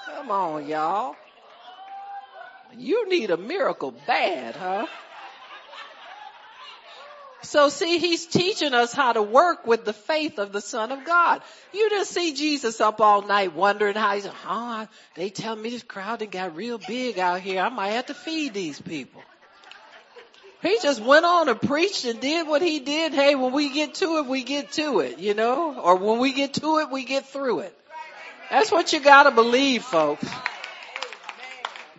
Come 0.07 0.31
on, 0.31 0.67
y'all. 0.67 1.17
You 2.79 3.09
need 3.09 3.31
a 3.31 3.37
miracle 3.37 3.93
bad, 4.07 4.57
huh? 4.57 4.87
So 7.43 7.69
see, 7.69 7.99
he's 7.99 8.27
teaching 8.27 8.75
us 8.75 8.93
how 8.93 9.13
to 9.13 9.23
work 9.23 9.67
with 9.67 9.85
the 9.85 9.93
faith 9.93 10.39
of 10.39 10.53
the 10.53 10.61
son 10.61 10.91
of 10.91 11.05
God. 11.05 11.43
You 11.73 11.89
didn't 11.89 12.07
see 12.07 12.35
Jesus 12.35 12.81
up 12.81 13.01
all 13.01 13.23
night 13.23 13.55
wondering 13.55 13.95
how 13.95 14.15
he's, 14.15 14.29
oh, 14.47 14.89
they 15.15 15.31
tell 15.31 15.55
me 15.55 15.71
this 15.71 15.83
crowd 15.83 16.21
that 16.21 16.31
got 16.31 16.57
real 16.57 16.79
big 16.79 17.19
out 17.19 17.41
here. 17.41 17.61
I 17.61 17.69
might 17.69 17.91
have 17.91 18.07
to 18.07 18.15
feed 18.15 18.55
these 18.55 18.81
people. 18.81 19.23
He 20.63 20.79
just 20.83 21.01
went 21.01 21.25
on 21.25 21.49
and 21.49 21.61
preached 21.61 22.05
and 22.07 22.19
did 22.21 22.49
what 22.49 22.63
he 22.63 22.81
did. 22.81 23.13
Hey, 23.13 23.35
when 23.35 23.53
we 23.53 23.73
get 23.73 23.95
to 23.97 24.19
it, 24.19 24.27
we 24.27 24.43
get 24.43 24.73
to 24.73 25.01
it, 25.01 25.19
you 25.19 25.35
know, 25.35 25.79
or 25.79 25.97
when 25.97 26.19
we 26.19 26.33
get 26.33 26.55
to 26.55 26.79
it, 26.79 26.91
we 26.91 27.05
get 27.05 27.27
through 27.27 27.61
it. 27.61 27.79
That's 28.51 28.73
what 28.73 28.93
you 28.93 29.01
gotta 29.01 29.31
believe, 29.31 29.85
folks. 29.85 30.27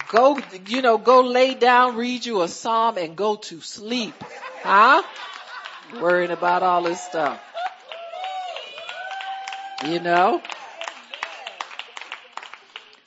Go, 0.09 0.39
you 0.67 0.81
know, 0.81 0.97
go 0.97 1.21
lay 1.21 1.53
down, 1.53 1.95
read 1.97 2.25
you 2.25 2.41
a 2.41 2.47
psalm 2.47 2.97
and 2.97 3.15
go 3.15 3.35
to 3.35 3.61
sleep. 3.61 4.13
Huh? 4.63 5.03
worrying 5.93 6.31
about 6.31 6.63
all 6.63 6.83
this 6.83 7.01
stuff. 7.01 7.39
You 9.85 9.99
know? 9.99 10.41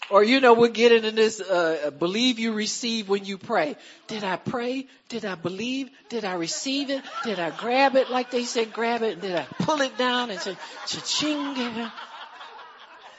Or 0.08 0.24
you 0.24 0.40
know, 0.40 0.54
we're 0.54 0.68
getting 0.68 1.04
in 1.04 1.14
this, 1.14 1.40
uh, 1.40 1.92
believe 1.96 2.40
you 2.40 2.52
receive 2.52 3.08
when 3.08 3.24
you 3.24 3.38
pray. 3.38 3.76
Did 4.08 4.24
I 4.24 4.36
pray? 4.36 4.86
Did 5.08 5.24
I 5.24 5.36
believe? 5.36 5.88
Did 6.08 6.24
I 6.24 6.34
receive 6.34 6.90
it? 6.90 7.04
Did 7.22 7.38
I 7.38 7.50
grab 7.50 7.94
it 7.94 8.10
like 8.10 8.32
they 8.32 8.44
said 8.44 8.72
grab 8.72 9.02
it? 9.02 9.20
Did 9.20 9.36
I 9.36 9.46
pull 9.60 9.80
it 9.82 9.96
down 9.96 10.30
and 10.30 10.40
say 10.40 10.56
cha-ching? 10.86 11.54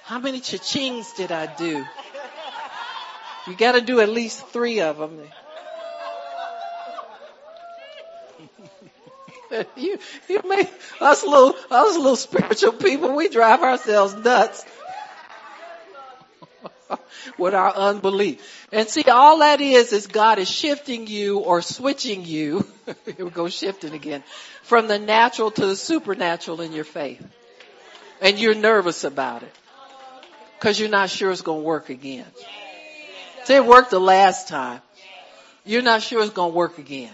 How 0.03 0.19
many 0.19 0.41
cha-chings 0.41 1.15
did 1.15 1.31
I 1.31 1.45
do? 1.55 1.85
You 3.47 3.55
gotta 3.55 3.81
do 3.81 3.99
at 3.99 4.09
least 4.09 4.45
three 4.47 4.81
of 4.81 4.97
them. 4.97 5.19
you, 9.75 9.97
you 10.29 10.41
make 10.45 10.71
us 10.99 11.23
little, 11.23 11.55
us 11.69 11.97
little 11.97 12.15
spiritual 12.15 12.73
people, 12.73 13.15
we 13.15 13.29
drive 13.29 13.61
ourselves 13.61 14.15
nuts 14.15 14.65
with 17.37 17.53
our 17.53 17.73
unbelief. 17.75 18.67
And 18.71 18.87
see, 18.87 19.03
all 19.03 19.39
that 19.39 19.61
is, 19.61 19.91
is 19.93 20.07
God 20.07 20.39
is 20.39 20.49
shifting 20.49 21.07
you 21.07 21.39
or 21.39 21.61
switching 21.61 22.25
you, 22.25 22.65
here 23.05 23.25
we 23.25 23.31
go 23.31 23.49
shifting 23.49 23.93
again, 23.93 24.23
from 24.63 24.87
the 24.87 24.99
natural 24.99 25.51
to 25.51 25.65
the 25.65 25.75
supernatural 25.75 26.61
in 26.61 26.71
your 26.71 26.85
faith. 26.85 27.25
And 28.21 28.39
you're 28.39 28.55
nervous 28.55 29.03
about 29.03 29.43
it. 29.43 29.55
Cause 30.59 30.79
you're 30.79 30.89
not 30.89 31.09
sure 31.09 31.31
it's 31.31 31.41
gonna 31.41 31.61
work 31.61 31.89
again. 31.89 32.27
See, 33.43 33.55
it 33.55 33.65
worked 33.65 33.91
the 33.91 33.99
last 33.99 34.47
time. 34.47 34.81
You're 35.65 35.81
not 35.81 36.01
sure 36.01 36.21
it's 36.21 36.31
gonna 36.31 36.53
work 36.53 36.77
again. 36.77 37.13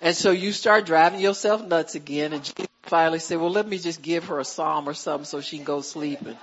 And 0.00 0.16
so 0.16 0.30
you 0.30 0.52
start 0.52 0.86
driving 0.86 1.20
yourself 1.20 1.64
nuts 1.66 1.94
again 1.94 2.32
and 2.32 2.44
Jesus 2.44 2.68
finally 2.82 3.18
said, 3.18 3.38
well, 3.38 3.50
let 3.50 3.66
me 3.66 3.78
just 3.78 4.00
give 4.00 4.26
her 4.26 4.38
a 4.38 4.44
psalm 4.44 4.88
or 4.88 4.94
something 4.94 5.24
so 5.24 5.40
she 5.40 5.56
can 5.56 5.64
go 5.64 5.80
sleep 5.80 6.20
and 6.22 6.36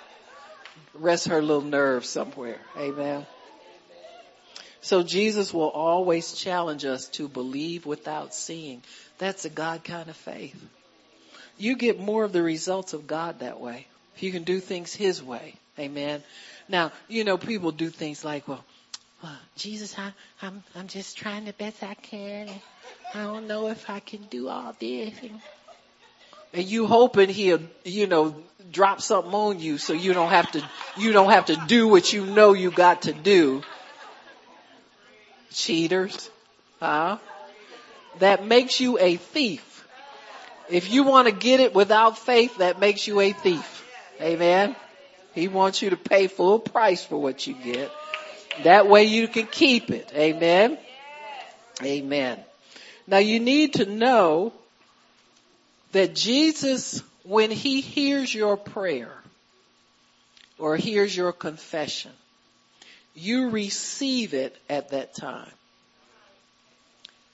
rest 0.93 1.27
her 1.27 1.41
little 1.41 1.61
nerves 1.61 2.09
somewhere. 2.09 2.59
Amen. 2.77 3.25
So 4.81 5.03
Jesus 5.03 5.53
will 5.53 5.69
always 5.69 6.33
challenge 6.33 6.85
us 6.85 7.07
to 7.09 7.27
believe 7.27 7.85
without 7.85 8.35
seeing. 8.35 8.83
That's 9.17 9.45
a 9.45 9.49
God 9.49 9.83
kind 9.83 10.09
of 10.09 10.15
faith. 10.15 10.61
You 11.57 11.75
get 11.75 11.99
more 11.99 12.23
of 12.23 12.33
the 12.33 12.43
results 12.43 12.93
of 12.93 13.07
God 13.07 13.39
that 13.39 13.59
way. 13.59 13.87
You 14.19 14.31
can 14.31 14.43
do 14.43 14.59
things 14.59 14.93
His 14.93 15.23
way. 15.23 15.55
Amen. 15.79 16.21
Now, 16.69 16.91
you 17.07 17.23
know, 17.23 17.37
people 17.37 17.71
do 17.71 17.89
things 17.89 18.23
like, 18.23 18.47
well, 18.47 18.63
well 19.24 19.38
Jesus, 19.55 19.97
I, 19.97 20.11
I'm, 20.41 20.63
I'm 20.76 20.88
just 20.88 21.18
trying 21.18 21.45
the 21.45 21.53
best 21.53 21.82
I 21.84 21.93
can. 21.93 22.49
I 23.13 23.24
don't 23.24 23.47
know 23.47 23.68
if 23.68 23.89
I 23.89 23.99
can 23.99 24.24
do 24.24 24.49
all 24.49 24.76
this. 24.80 25.13
And 26.53 26.63
you 26.63 26.88
hoping 26.88 27.30
he'll, 27.30 27.61
you 27.84 28.07
know, 28.07 28.36
drop 28.72 29.01
something 29.01 29.34
on 29.34 29.59
you 29.59 29.78
so 29.78 29.93
you 29.93 30.13
don't 30.13 30.30
have 30.30 30.51
to, 30.51 30.70
you 30.97 31.13
don't 31.13 31.32
have 31.32 31.45
to 31.45 31.55
do 31.68 31.88
what 31.88 32.11
you 32.11 32.26
know 32.26 32.53
you 32.53 32.72
got 32.72 33.03
to 33.03 33.13
do. 33.13 33.63
Cheaters. 35.51 36.30
Huh? 36.80 37.18
That 38.20 38.45
makes 38.45 38.80
you 38.80 38.99
a 38.99 39.16
thief. 39.16 39.88
If 40.70 40.91
you 40.91 41.03
want 41.03 41.28
to 41.28 41.34
get 41.34 41.59
it 41.59 41.74
without 41.74 42.18
faith, 42.18 42.57
that 42.57 42.80
makes 42.80 43.07
you 43.07 43.20
a 43.20 43.32
thief. 43.32 43.86
Amen. 44.22 44.76
He 45.34 45.47
wants 45.47 45.82
you 45.82 45.91
to 45.91 45.97
pay 45.97 46.28
full 46.28 46.59
price 46.59 47.03
for 47.03 47.18
what 47.18 47.45
you 47.45 47.53
get. 47.53 47.91
That 48.64 48.88
way 48.88 49.03
you 49.03 49.28
can 49.28 49.47
keep 49.47 49.91
it. 49.91 50.12
Amen. 50.16 50.78
Amen. 51.84 52.39
Now 53.08 53.18
you 53.18 53.39
need 53.39 53.76
to 53.76 53.86
know 53.86 54.53
that 55.91 56.16
Jesus, 56.16 57.03
when 57.24 57.51
he 57.51 57.82
hears 57.82 58.34
your 58.34 58.58
prayer 58.58 59.14
or 60.58 60.78
hears 60.78 61.16
your 61.16 61.32
confession, 61.32 62.12
you 63.14 63.49
receive 63.49 64.34
it 64.34 64.58
at 64.70 64.89
that 64.89 65.16
time. 65.16 65.51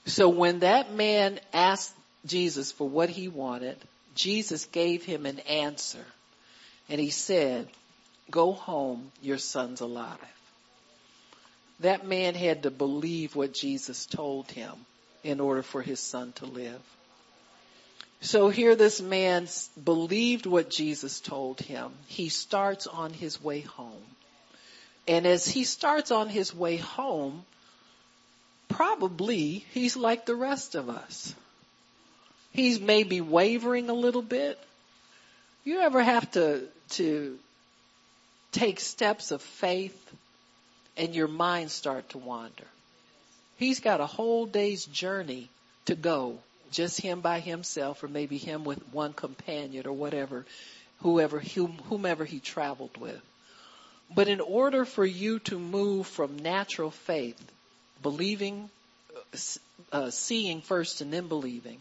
So 0.06 0.28
when 0.28 0.60
that 0.60 0.92
man 0.92 1.38
asked 1.52 1.94
Jesus 2.26 2.72
for 2.72 2.88
what 2.88 3.08
he 3.08 3.28
wanted, 3.28 3.76
Jesus 4.14 4.66
gave 4.66 5.04
him 5.04 5.26
an 5.26 5.38
answer 5.40 6.04
and 6.88 7.00
he 7.00 7.10
said, 7.10 7.68
go 8.30 8.52
home, 8.52 9.10
your 9.22 9.38
son's 9.38 9.80
alive. 9.80 10.18
That 11.82 12.06
man 12.06 12.34
had 12.34 12.64
to 12.64 12.70
believe 12.70 13.36
what 13.36 13.52
Jesus 13.52 14.06
told 14.06 14.50
him 14.50 14.72
in 15.22 15.40
order 15.40 15.62
for 15.62 15.82
his 15.82 16.00
son 16.00 16.32
to 16.36 16.46
live. 16.46 16.80
So 18.20 18.48
here 18.48 18.76
this 18.76 19.00
man 19.00 19.48
believed 19.82 20.46
what 20.46 20.70
Jesus 20.70 21.20
told 21.20 21.60
him. 21.60 21.90
He 22.06 22.28
starts 22.28 22.86
on 22.86 23.12
his 23.12 23.42
way 23.42 23.60
home. 23.60 24.04
And 25.08 25.26
as 25.26 25.46
he 25.46 25.64
starts 25.64 26.12
on 26.12 26.28
his 26.28 26.54
way 26.54 26.76
home, 26.76 27.44
probably 28.68 29.64
he's 29.72 29.96
like 29.96 30.24
the 30.24 30.36
rest 30.36 30.76
of 30.76 30.88
us. 30.88 31.34
He's 32.52 32.80
maybe 32.80 33.20
wavering 33.20 33.90
a 33.90 33.94
little 33.94 34.22
bit. 34.22 34.58
You 35.64 35.80
ever 35.80 36.00
have 36.02 36.30
to, 36.32 36.68
to 36.90 37.38
take 38.52 38.78
steps 38.78 39.32
of 39.32 39.42
faith 39.42 39.98
and 40.96 41.14
your 41.14 41.28
mind 41.28 41.70
start 41.70 42.08
to 42.10 42.18
wander? 42.18 42.66
He's 43.56 43.80
got 43.80 44.00
a 44.00 44.06
whole 44.06 44.46
day's 44.46 44.84
journey 44.84 45.48
to 45.86 45.94
go, 45.94 46.38
just 46.70 47.00
him 47.00 47.20
by 47.20 47.40
himself 47.40 48.02
or 48.02 48.08
maybe 48.08 48.38
him 48.38 48.64
with 48.64 48.80
one 48.92 49.12
companion 49.12 49.86
or 49.86 49.92
whatever, 49.92 50.44
whoever, 51.00 51.40
whomever 51.40 52.24
he 52.24 52.40
traveled 52.40 52.96
with. 52.96 53.20
But 54.14 54.28
in 54.28 54.40
order 54.40 54.84
for 54.84 55.04
you 55.04 55.38
to 55.40 55.58
move 55.58 56.06
from 56.06 56.36
natural 56.38 56.90
faith, 56.90 57.40
believing, 58.02 58.68
uh, 59.92 60.10
seeing 60.10 60.60
first 60.60 61.00
and 61.00 61.12
then 61.12 61.28
believing, 61.28 61.80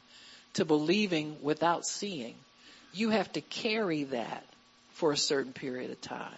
to 0.53 0.65
believing 0.65 1.37
without 1.41 1.85
seeing, 1.85 2.35
you 2.93 3.09
have 3.09 3.31
to 3.33 3.41
carry 3.41 4.05
that 4.05 4.45
for 4.93 5.11
a 5.11 5.17
certain 5.17 5.53
period 5.53 5.91
of 5.91 6.01
time. 6.01 6.37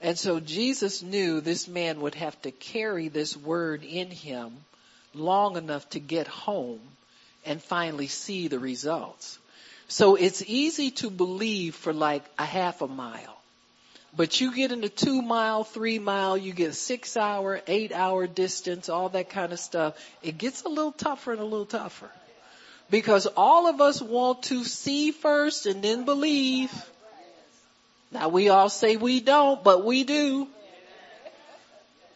And 0.00 0.18
so 0.18 0.40
Jesus 0.40 1.02
knew 1.02 1.40
this 1.40 1.68
man 1.68 2.00
would 2.02 2.14
have 2.14 2.40
to 2.42 2.50
carry 2.50 3.08
this 3.08 3.36
word 3.36 3.82
in 3.82 4.10
him 4.10 4.52
long 5.14 5.56
enough 5.56 5.88
to 5.90 6.00
get 6.00 6.26
home 6.26 6.80
and 7.44 7.62
finally 7.62 8.06
see 8.06 8.48
the 8.48 8.58
results. 8.58 9.38
So 9.88 10.16
it's 10.16 10.42
easy 10.46 10.90
to 10.92 11.10
believe 11.10 11.74
for 11.74 11.92
like 11.92 12.24
a 12.38 12.44
half 12.44 12.82
a 12.82 12.88
mile. 12.88 13.36
But 14.16 14.40
you 14.40 14.54
get 14.54 14.72
into 14.72 14.88
two 14.88 15.20
mile, 15.22 15.62
three 15.62 15.98
mile, 15.98 16.38
you 16.38 16.52
get 16.52 16.74
six 16.74 17.16
hour, 17.16 17.60
eight 17.66 17.92
hour 17.92 18.26
distance, 18.26 18.88
all 18.88 19.10
that 19.10 19.30
kind 19.30 19.52
of 19.52 19.60
stuff. 19.60 19.94
It 20.22 20.38
gets 20.38 20.62
a 20.62 20.68
little 20.68 20.92
tougher 20.92 21.32
and 21.32 21.40
a 21.40 21.44
little 21.44 21.66
tougher. 21.66 22.10
Because 22.90 23.26
all 23.26 23.66
of 23.66 23.80
us 23.80 24.00
want 24.00 24.44
to 24.44 24.64
see 24.64 25.10
first 25.10 25.66
and 25.66 25.82
then 25.82 26.04
believe. 26.04 26.72
Now 28.10 28.28
we 28.28 28.48
all 28.48 28.68
say 28.68 28.96
we 28.96 29.20
don't, 29.20 29.62
but 29.62 29.84
we 29.84 30.04
do. 30.04 30.48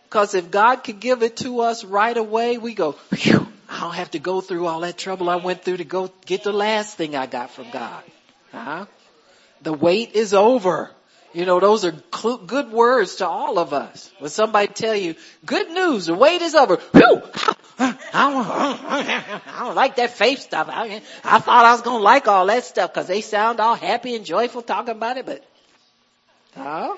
Cause 0.09 0.34
if 0.34 0.51
God 0.51 0.76
could 0.82 0.99
give 0.99 1.22
it 1.22 1.36
to 1.38 1.61
us 1.61 1.84
right 1.84 2.16
away, 2.16 2.59
we 2.59 2.74
go, 2.74 2.97
I 3.12 3.80
don't 3.80 3.95
have 3.95 4.11
to 4.12 4.18
go 4.18 4.41
through 4.41 4.66
all 4.66 4.80
that 4.80 4.99
trouble 4.99 5.30
I 5.30 5.36
went 5.36 5.62
through 5.62 5.76
to 5.76 5.84
go 5.84 6.11
get 6.26 6.43
the 6.43 6.53
last 6.53 6.97
thing 6.97 7.14
I 7.14 7.26
got 7.26 7.53
from 7.53 7.70
God. 7.70 8.03
Huh? 8.51 8.86
The 9.62 9.72
wait 9.72 10.14
is 10.14 10.34
over. 10.34 10.91
You 11.32 11.47
know, 11.47 11.61
those 11.61 11.84
are 11.84 11.95
cl- 12.12 12.38
good 12.38 12.72
words 12.72 13.16
to 13.16 13.28
all 13.28 13.61
of 13.61 13.72
us. 13.72 14.11
When 14.18 14.30
somebody 14.30 14.66
tell 14.66 14.97
you, 14.97 15.14
good 15.47 15.70
news, 15.70 16.07
the 16.07 16.14
wait 16.14 16.43
is 16.43 16.57
over. 16.57 16.76
Whew, 16.76 17.22
I, 17.78 17.97
don't, 18.12 19.47
I 19.47 19.64
don't 19.64 19.76
like 19.76 19.97
that 19.97 20.11
faith 20.11 20.41
stuff. 20.41 20.68
I, 20.68 21.03
I 21.22 21.38
thought 21.38 21.64
I 21.64 21.72
was 21.72 21.82
going 21.82 21.99
to 21.99 22.03
like 22.03 22.26
all 22.26 22.47
that 22.47 22.64
stuff 22.64 22.93
because 22.93 23.07
they 23.07 23.20
sound 23.20 23.61
all 23.61 23.76
happy 23.76 24.16
and 24.16 24.24
joyful 24.24 24.62
talking 24.62 24.91
about 24.91 25.18
it, 25.18 25.26
but 25.26 25.45
Huh? 26.55 26.96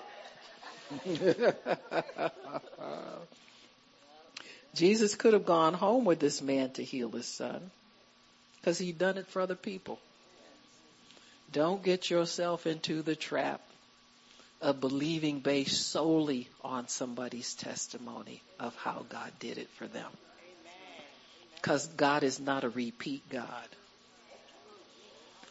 Jesus 4.74 5.14
could 5.14 5.32
have 5.34 5.44
gone 5.44 5.74
home 5.74 6.05
with 6.05 6.18
this 6.18 6.40
man 6.40 6.70
to 6.72 6.84
heal 6.84 7.11
his 7.11 7.26
son 7.26 7.70
because 8.61 8.78
he'd 8.78 8.98
done 8.98 9.18
it 9.18 9.26
for 9.26 9.42
other 9.42 9.55
people. 9.55 9.98
Don't 11.53 11.82
get 11.82 12.09
yourself 12.09 12.66
into 12.66 13.03
the 13.03 13.14
trap 13.14 13.61
of 14.62 14.80
believing 14.80 15.40
based 15.40 15.90
solely 15.90 16.48
on 16.62 16.88
somebody's 16.88 17.55
testimony 17.55 18.40
of 18.59 18.74
how 18.76 19.05
God 19.09 19.30
did 19.40 19.59
it 19.59 19.68
for 19.70 19.86
them. 19.86 20.11
Because 21.57 21.86
God 21.86 22.22
is 22.22 22.40
not 22.40 22.64
a 22.64 22.70
repeat 22.70 23.28
God. 23.28 23.68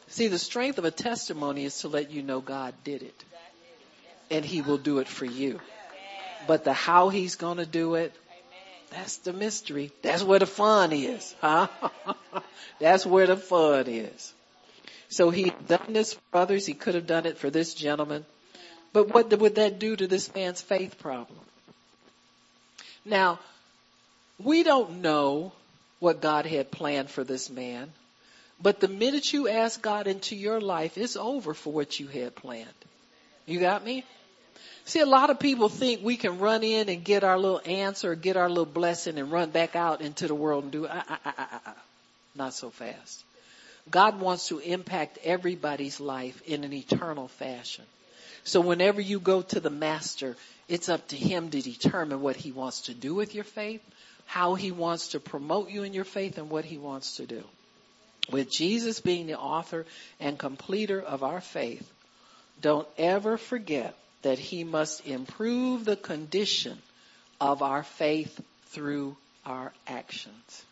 See, 0.08 0.28
the 0.28 0.40
strength 0.40 0.78
of 0.78 0.86
a 0.86 0.92
testimony 0.92 1.66
is 1.66 1.80
to 1.80 1.88
let 1.88 2.12
you 2.12 2.24
know 2.24 2.42
God 2.42 2.74
did 2.84 3.04
it 3.04 3.24
and 4.32 4.44
he 4.46 4.62
will 4.62 4.78
do 4.78 5.00
it 5.00 5.08
for 5.08 5.26
you. 5.26 5.60
But 6.48 6.64
the 6.64 6.74
how 6.74 7.10
he's 7.10 7.36
gonna 7.36 7.66
do 7.66 7.96
it, 7.96 8.14
that's 8.90 9.18
the 9.18 9.34
mystery. 9.34 9.92
That's 10.02 10.24
where 10.24 10.40
the 10.40 10.48
fun 10.48 10.92
is, 10.92 11.36
huh? 11.40 11.68
that's 12.80 13.06
where 13.06 13.28
the 13.28 13.38
fun 13.38 13.86
is. 13.88 14.34
So 15.10 15.30
he 15.30 15.52
done 15.68 15.94
this 15.94 16.14
for 16.14 16.22
others. 16.34 16.66
He 16.66 16.74
could 16.74 16.96
have 16.96 17.06
done 17.06 17.26
it 17.26 17.38
for 17.38 17.50
this 17.50 17.74
gentleman. 17.74 18.26
But 18.94 19.14
what 19.14 19.38
would 19.38 19.56
that 19.56 19.80
do 19.80 19.96
to 19.96 20.08
this 20.08 20.34
man's 20.34 20.62
faith 20.62 20.98
problem? 21.00 21.40
Now, 23.06 23.40
we 24.40 24.64
don't 24.64 25.02
know 25.02 25.52
what 26.00 26.22
God 26.22 26.46
had 26.46 26.72
planned 26.72 27.10
for 27.10 27.24
this 27.24 27.50
man, 27.50 27.92
but 28.62 28.80
the 28.80 28.88
minute 28.88 29.34
you 29.34 29.48
ask 29.48 29.82
God 29.82 30.08
into 30.08 30.36
your 30.36 30.60
life, 30.60 30.98
it's 30.98 31.16
over 31.16 31.54
for 31.54 31.72
what 31.72 32.00
you 32.00 32.08
had 32.08 32.36
planned. 32.36 32.68
You 33.46 33.60
got 33.60 33.84
me? 33.84 34.04
See, 34.86 35.00
a 35.00 35.06
lot 35.06 35.30
of 35.30 35.40
people 35.40 35.70
think 35.70 36.04
we 36.04 36.18
can 36.18 36.40
run 36.40 36.64
in 36.64 36.90
and 36.90 37.04
get 37.04 37.24
our 37.24 37.38
little 37.38 37.62
answer, 37.66 38.16
get 38.16 38.36
our 38.36 38.50
little 38.50 38.66
blessing 38.66 39.18
and 39.18 39.32
run 39.32 39.52
back 39.52 39.76
out 39.76 40.02
into 40.02 40.28
the 40.28 40.36
world 40.36 40.64
and 40.64 40.72
do, 40.72 40.86
uh, 40.86 41.04
uh, 41.08 41.32
uh. 41.66 41.72
not 42.36 42.54
so 42.54 42.70
fast. 42.70 43.24
God 43.90 44.20
wants 44.20 44.48
to 44.50 44.60
impact 44.60 45.20
everybody's 45.24 46.00
life 46.00 46.42
in 46.46 46.64
an 46.64 46.74
eternal 46.74 47.28
fashion. 47.28 47.86
So 48.44 48.62
whenever 48.62 49.02
you 49.02 49.20
go 49.20 49.42
to 49.44 49.60
the 49.60 49.70
master, 49.70 50.36
it's 50.68 50.90
up 50.90 51.08
to 51.10 51.16
him 51.16 51.50
to 51.50 51.62
determine 51.62 52.22
what 52.22 52.36
he 52.36 52.52
wants 52.52 52.82
to 52.82 52.94
do 52.94 53.14
with 53.14 53.36
your 53.36 53.44
faith, 53.44 53.82
how 54.26 54.56
he 54.56 54.72
wants 54.72 55.10
to 55.10 55.20
promote 55.20 55.70
you 55.70 55.84
in 55.84 55.94
your 55.94 56.06
faith, 56.06 56.38
and 56.38 56.50
what 56.50 56.66
he 56.66 56.78
wants 56.78 57.18
to 57.18 57.26
do. 57.26 57.44
With 58.32 58.52
Jesus 58.52 59.00
being 59.00 59.28
the 59.28 59.38
author 59.38 59.86
and 60.20 60.38
completer 60.38 61.00
of 61.00 61.24
our 61.24 61.42
faith, 61.42 61.88
don't 62.62 62.88
ever 62.98 63.38
forget 63.38 63.96
that 64.22 64.40
he 64.40 64.64
must 64.64 65.06
improve 65.08 65.86
the 65.86 65.96
condition 65.96 66.78
of 67.40 67.62
our 67.62 67.84
faith 67.84 68.40
through 68.68 69.18
our 69.46 69.74
actions. 69.88 70.66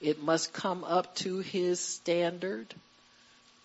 It 0.00 0.22
must 0.22 0.52
come 0.52 0.84
up 0.84 1.14
to 1.16 1.38
his 1.38 1.80
standard 1.80 2.74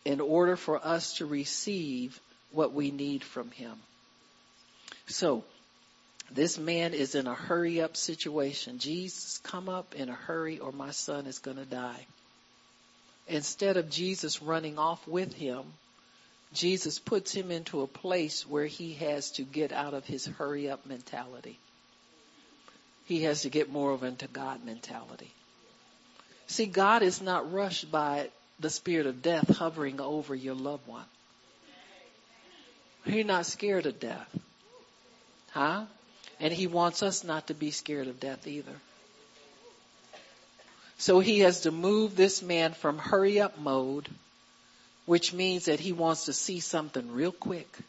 in 0.05 0.22
order 0.22 0.55
for 0.55 0.86
us 0.86 1.17
to 1.17 1.26
receive 1.26 2.20
what 2.51 2.74
we 2.74 2.91
need 2.91 3.24
from 3.24 3.51
him. 3.51 3.74
So, 5.07 5.43
this 6.32 6.57
man 6.57 6.93
is 6.93 7.15
in 7.15 7.28
a 7.28 7.34
hurry 7.34 7.82
up 7.82 7.97
situation. 7.97 8.78
Jesus, 8.78 9.39
come 9.39 9.67
up 9.67 9.95
in 9.95 10.09
a 10.09 10.13
hurry 10.13 10.59
or 10.59 10.72
my 10.72 10.91
son 10.91 11.26
is 11.26 11.39
going 11.39 11.57
to 11.57 11.65
die. 11.65 12.05
Instead 13.28 13.78
of 13.78 13.89
Jesus 13.89 14.41
running 14.41 14.78
off 14.78 15.07
with 15.07 15.34
him, 15.34 15.63
Jesus 16.54 16.97
puts 16.97 17.32
him 17.32 17.52
into 17.52 17.82
a 17.82 17.88
place 17.88 18.47
where 18.47 18.66
he 18.66 18.93
has 18.93 19.32
to 19.32 19.43
get 19.43 19.72
out 19.72 19.93
of 19.93 20.06
his 20.06 20.26
hurry 20.26 20.70
up 20.70 20.86
mentality. 20.86 21.60
He 23.06 23.24
has 23.24 23.43
to 23.43 23.50
get 23.50 23.72
more 23.72 23.91
of 23.91 24.04
into 24.04 24.28
God 24.28 24.66
mentality. 24.66 25.32
See, 26.47 26.66
God 26.66 27.04
is 27.04 27.22
not 27.22 27.52
rushed 27.52 27.91
by 27.91 28.30
the 28.60 28.70
spirit 28.70 29.06
of 29.06 29.22
death 29.22 29.58
hovering 29.58 30.02
over 30.02 30.34
your 30.34 30.56
loved 30.56 30.88
one. 30.88 31.06
He's 33.06 33.26
not 33.26 33.45
scared 33.45 33.86
of 33.86 34.00
death. 34.00 34.28
Huh? 35.52 35.86
And 36.39 36.54
he 36.54 36.68
wants 36.68 37.04
us 37.04 37.24
not 37.24 37.47
to 37.47 37.54
be 37.54 37.72
scared 37.72 38.08
of 38.08 38.20
death 38.20 38.47
either. 38.47 38.76
So 40.97 41.20
he 41.20 41.39
has 41.39 41.62
to 41.62 41.72
move 41.72 42.16
this 42.16 42.41
man 42.41 42.74
from 42.74 42.97
hurry 42.97 43.39
up 43.39 43.58
mode 43.58 44.10
which 45.10 45.34
means 45.34 45.66
that 45.66 45.80
he 45.80 45.91
wants 45.91 46.26
to 46.26 46.34
see 46.34 46.60
something 46.60 47.12
real 47.12 47.32
quick. 47.32 47.80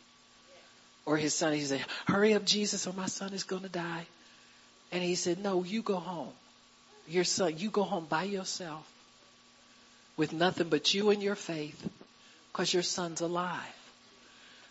Or 1.04 1.18
his 1.18 1.34
son, 1.34 1.52
he 1.52 1.60
said, 1.60 1.84
hurry 2.06 2.32
up 2.32 2.46
Jesus 2.46 2.86
or 2.86 2.94
my 2.94 3.08
son 3.08 3.34
is 3.34 3.44
going 3.44 3.60
to 3.60 3.68
die. 3.68 4.06
And 4.90 5.02
he 5.02 5.16
said, 5.16 5.38
no, 5.38 5.62
you 5.62 5.82
go 5.82 5.96
home. 5.96 6.32
Your 7.06 7.24
son, 7.24 7.58
you 7.58 7.68
go 7.68 7.82
home 7.82 8.06
by 8.08 8.22
yourself 8.22 8.90
with 10.16 10.32
nothing 10.32 10.70
but 10.70 10.94
you 10.94 11.10
and 11.10 11.22
your 11.22 11.34
faith 11.34 11.86
because 12.50 12.72
your 12.72 12.82
son's 12.82 13.20
alive. 13.20 13.76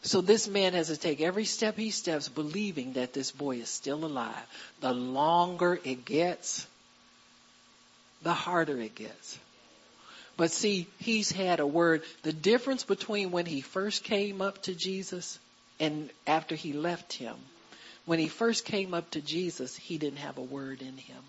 So 0.02 0.20
this 0.20 0.48
man 0.48 0.74
has 0.74 0.88
to 0.88 0.98
take 0.98 1.22
every 1.22 1.46
step 1.46 1.78
he 1.78 1.92
steps 1.92 2.30
believing 2.30 2.94
that 2.94 3.14
this 3.14 3.30
boy 3.30 3.58
is 3.58 3.70
still 3.70 4.04
alive. 4.04 4.48
The 4.82 4.92
longer 4.92 5.80
it 5.84 6.04
gets, 6.04 6.66
the 8.24 8.34
harder 8.34 8.82
it 8.82 8.96
gets. 8.96 9.38
But 10.40 10.52
see, 10.52 10.88
he's 11.00 11.34
had 11.34 11.60
a 11.60 11.68
word. 11.68 12.04
The 12.24 12.32
difference 12.32 12.86
between 12.86 13.32
when 13.32 13.46
he 13.46 13.60
first 13.60 14.06
came 14.06 14.42
up 14.42 14.62
to 14.64 14.74
Jesus 14.74 15.38
and 15.82 16.10
after 16.26 16.56
he 16.56 16.72
left 16.72 17.12
him, 17.12 17.36
when 18.06 18.20
he 18.20 18.30
first 18.30 18.64
came 18.64 18.94
up 18.94 19.12
to 19.12 19.22
Jesus, 19.22 19.76
he 19.76 19.98
didn't 19.98 20.20
have 20.20 20.38
a 20.38 20.42
word 20.42 20.82
in 20.82 20.96
him 20.96 21.22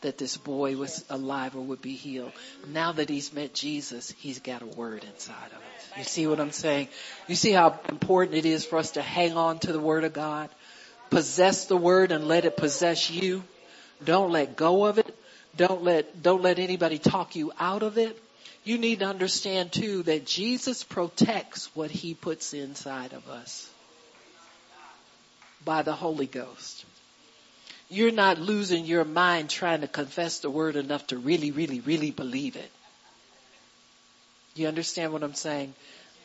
that 0.00 0.16
this 0.16 0.38
boy 0.38 0.74
was 0.74 1.04
alive 1.10 1.54
or 1.54 1.60
would 1.60 1.82
be 1.82 1.96
healed. 1.96 2.32
Now 2.72 2.92
that 2.92 3.10
he's 3.10 3.34
met 3.34 3.52
Jesus, 3.52 4.10
he's 4.12 4.38
got 4.38 4.62
a 4.62 4.66
word 4.66 5.04
inside 5.04 5.48
of 5.48 5.58
it. 5.58 5.98
You 5.98 6.04
see 6.04 6.26
what 6.26 6.40
I'm 6.40 6.52
saying? 6.52 6.88
You 7.26 7.34
see 7.34 7.52
how 7.52 7.78
important 7.90 8.38
it 8.38 8.46
is 8.46 8.64
for 8.64 8.78
us 8.78 8.92
to 8.92 9.02
hang 9.02 9.36
on 9.36 9.58
to 9.60 9.72
the 9.72 9.80
word 9.80 10.04
of 10.04 10.14
God? 10.14 10.48
Possess 11.10 11.66
the 11.66 11.76
word 11.76 12.10
and 12.10 12.26
let 12.26 12.46
it 12.46 12.56
possess 12.56 13.10
you. 13.10 13.44
Don't 14.02 14.32
let 14.32 14.56
go 14.56 14.86
of 14.86 14.96
it. 14.96 15.14
Don't 15.58 15.82
let, 15.82 16.22
don't 16.22 16.40
let 16.40 16.60
anybody 16.60 16.98
talk 16.98 17.34
you 17.34 17.52
out 17.58 17.82
of 17.82 17.98
it. 17.98 18.16
You 18.62 18.78
need 18.78 19.00
to 19.00 19.06
understand 19.06 19.72
too 19.72 20.04
that 20.04 20.24
Jesus 20.24 20.84
protects 20.84 21.74
what 21.74 21.90
he 21.90 22.14
puts 22.14 22.54
inside 22.54 23.12
of 23.12 23.28
us 23.28 23.68
by 25.64 25.82
the 25.82 25.92
Holy 25.92 26.26
Ghost. 26.26 26.84
You're 27.90 28.12
not 28.12 28.38
losing 28.38 28.84
your 28.84 29.04
mind 29.04 29.50
trying 29.50 29.80
to 29.80 29.88
confess 29.88 30.38
the 30.38 30.50
word 30.50 30.76
enough 30.76 31.08
to 31.08 31.18
really, 31.18 31.50
really, 31.50 31.80
really 31.80 32.12
believe 32.12 32.54
it. 32.54 32.70
You 34.54 34.68
understand 34.68 35.12
what 35.12 35.24
I'm 35.24 35.34
saying? 35.34 35.74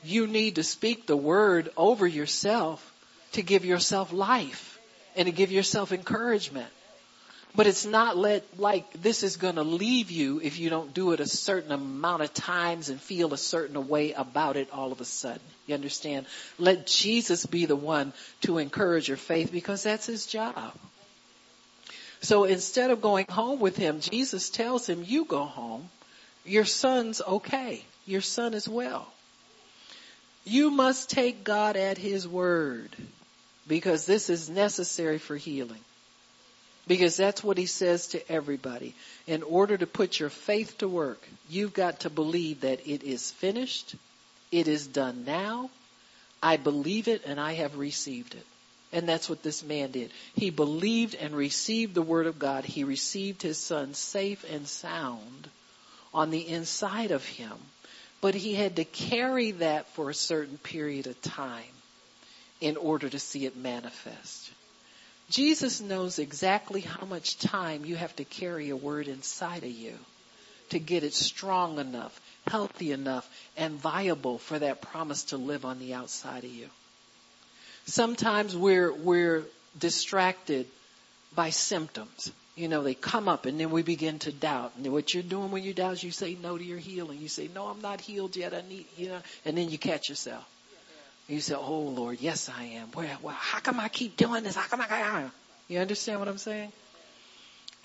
You 0.03 0.27
need 0.27 0.55
to 0.55 0.63
speak 0.63 1.07
the 1.07 1.17
word 1.17 1.71
over 1.75 2.05
yourself 2.05 2.93
to 3.31 3.41
give 3.41 3.65
yourself 3.65 4.13
life 4.13 4.77
and 5.15 5.25
to 5.25 5.31
give 5.31 5.51
yourself 5.51 5.91
encouragement. 5.91 6.69
But 7.55 7.67
it's 7.67 7.85
not 7.85 8.17
let, 8.17 8.59
like 8.59 8.91
this 8.93 9.21
is 9.21 9.37
going 9.37 9.55
to 9.55 9.63
leave 9.63 10.09
you 10.09 10.41
if 10.41 10.57
you 10.57 10.71
don't 10.71 10.93
do 10.93 11.11
it 11.11 11.19
a 11.19 11.27
certain 11.27 11.71
amount 11.71 12.23
of 12.23 12.33
times 12.33 12.89
and 12.89 12.99
feel 12.99 13.31
a 13.33 13.37
certain 13.37 13.87
way 13.87 14.13
about 14.13 14.57
it 14.57 14.69
all 14.71 14.91
of 14.91 15.01
a 15.01 15.05
sudden. 15.05 15.41
You 15.67 15.75
understand? 15.75 16.25
Let 16.57 16.87
Jesus 16.87 17.45
be 17.45 17.65
the 17.65 17.75
one 17.75 18.11
to 18.41 18.57
encourage 18.57 19.07
your 19.07 19.17
faith 19.17 19.51
because 19.51 19.83
that's 19.83 20.07
his 20.07 20.25
job. 20.25 20.73
So 22.21 22.45
instead 22.45 22.89
of 22.89 23.01
going 23.01 23.27
home 23.29 23.59
with 23.59 23.77
him, 23.77 23.99
Jesus 23.99 24.49
tells 24.49 24.87
him, 24.87 25.03
you 25.05 25.25
go 25.25 25.43
home. 25.43 25.89
Your 26.45 26.65
son's 26.65 27.21
okay. 27.21 27.83
Your 28.05 28.21
son 28.21 28.53
is 28.53 28.67
well. 28.67 29.07
You 30.43 30.71
must 30.71 31.09
take 31.09 31.43
God 31.43 31.75
at 31.75 31.97
his 31.97 32.27
word 32.27 32.95
because 33.67 34.05
this 34.05 34.29
is 34.29 34.49
necessary 34.49 35.19
for 35.19 35.37
healing. 35.37 35.79
Because 36.87 37.15
that's 37.15 37.43
what 37.43 37.57
he 37.57 37.65
says 37.65 38.07
to 38.07 38.31
everybody. 38.31 38.93
In 39.25 39.41
order 39.43 39.77
to 39.77 39.87
put 39.87 40.19
your 40.19 40.29
faith 40.29 40.79
to 40.79 40.87
work, 40.87 41.25
you've 41.49 41.73
got 41.73 42.01
to 42.01 42.09
believe 42.09 42.61
that 42.61 42.87
it 42.87 43.03
is 43.03 43.31
finished. 43.31 43.95
It 44.51 44.67
is 44.67 44.85
done 44.85 45.23
now. 45.25 45.69
I 46.41 46.57
believe 46.57 47.07
it 47.07 47.23
and 47.25 47.39
I 47.39 47.53
have 47.53 47.77
received 47.77 48.35
it. 48.35 48.45
And 48.91 49.07
that's 49.09 49.29
what 49.29 49.41
this 49.41 49.63
man 49.63 49.91
did. 49.91 50.11
He 50.35 50.49
believed 50.49 51.15
and 51.15 51.35
received 51.35 51.95
the 51.95 52.01
word 52.01 52.27
of 52.27 52.37
God. 52.37 52.65
He 52.65 52.83
received 52.83 53.41
his 53.41 53.57
son 53.57 53.93
safe 53.93 54.45
and 54.51 54.67
sound 54.67 55.49
on 56.13 56.29
the 56.29 56.47
inside 56.47 57.11
of 57.11 57.25
him. 57.25 57.57
But 58.21 58.35
he 58.35 58.53
had 58.53 58.75
to 58.75 58.85
carry 58.85 59.51
that 59.51 59.87
for 59.95 60.09
a 60.09 60.13
certain 60.13 60.57
period 60.57 61.07
of 61.07 61.19
time 61.21 61.63
in 62.61 62.77
order 62.77 63.09
to 63.09 63.19
see 63.19 63.45
it 63.45 63.57
manifest. 63.57 64.51
Jesus 65.29 65.81
knows 65.81 66.19
exactly 66.19 66.81
how 66.81 67.05
much 67.05 67.39
time 67.39 67.85
you 67.85 67.95
have 67.95 68.15
to 68.17 68.23
carry 68.23 68.69
a 68.69 68.75
word 68.75 69.07
inside 69.07 69.63
of 69.63 69.71
you 69.71 69.93
to 70.69 70.79
get 70.79 71.03
it 71.03 71.13
strong 71.13 71.79
enough, 71.79 72.19
healthy 72.47 72.91
enough, 72.91 73.29
and 73.57 73.73
viable 73.75 74.37
for 74.37 74.59
that 74.59 74.81
promise 74.81 75.25
to 75.25 75.37
live 75.37 75.65
on 75.65 75.79
the 75.79 75.93
outside 75.93 76.43
of 76.43 76.49
you. 76.51 76.67
Sometimes 77.85 78.55
we're, 78.55 78.93
we're 78.93 79.43
distracted 79.77 80.67
by 81.35 81.49
symptoms. 81.49 82.31
You 82.55 82.67
know, 82.67 82.83
they 82.83 82.93
come 82.93 83.27
up 83.27 83.45
and 83.45 83.59
then 83.59 83.71
we 83.71 83.81
begin 83.81 84.19
to 84.19 84.31
doubt. 84.31 84.73
And 84.77 84.91
what 84.93 85.13
you're 85.13 85.23
doing 85.23 85.51
when 85.51 85.63
you 85.63 85.73
doubt 85.73 85.93
is 85.93 86.03
you 86.03 86.11
say 86.11 86.37
no 86.41 86.57
to 86.57 86.63
your 86.63 86.77
healing. 86.77 87.19
You 87.19 87.27
say, 87.27 87.49
no, 87.53 87.65
I'm 87.65 87.81
not 87.81 87.99
healed 87.99 88.35
yet. 88.35 88.53
I 88.53 88.61
need, 88.67 88.85
you 88.95 89.09
know, 89.09 89.19
and 89.45 89.57
then 89.57 89.69
you 89.69 89.77
catch 89.77 90.09
yourself. 90.09 90.47
You 91.27 91.39
say, 91.39 91.55
oh 91.55 91.79
Lord, 91.79 92.19
yes 92.19 92.49
I 92.49 92.63
am. 92.63 92.89
Well, 92.93 93.17
well, 93.21 93.35
how 93.35 93.59
come 93.59 93.79
I 93.79 93.87
keep 93.87 94.17
doing 94.17 94.43
this? 94.43 94.55
How 94.55 94.67
come 94.67 94.81
I, 94.81 95.25
you 95.67 95.79
understand 95.79 96.19
what 96.19 96.27
I'm 96.27 96.37
saying? 96.37 96.71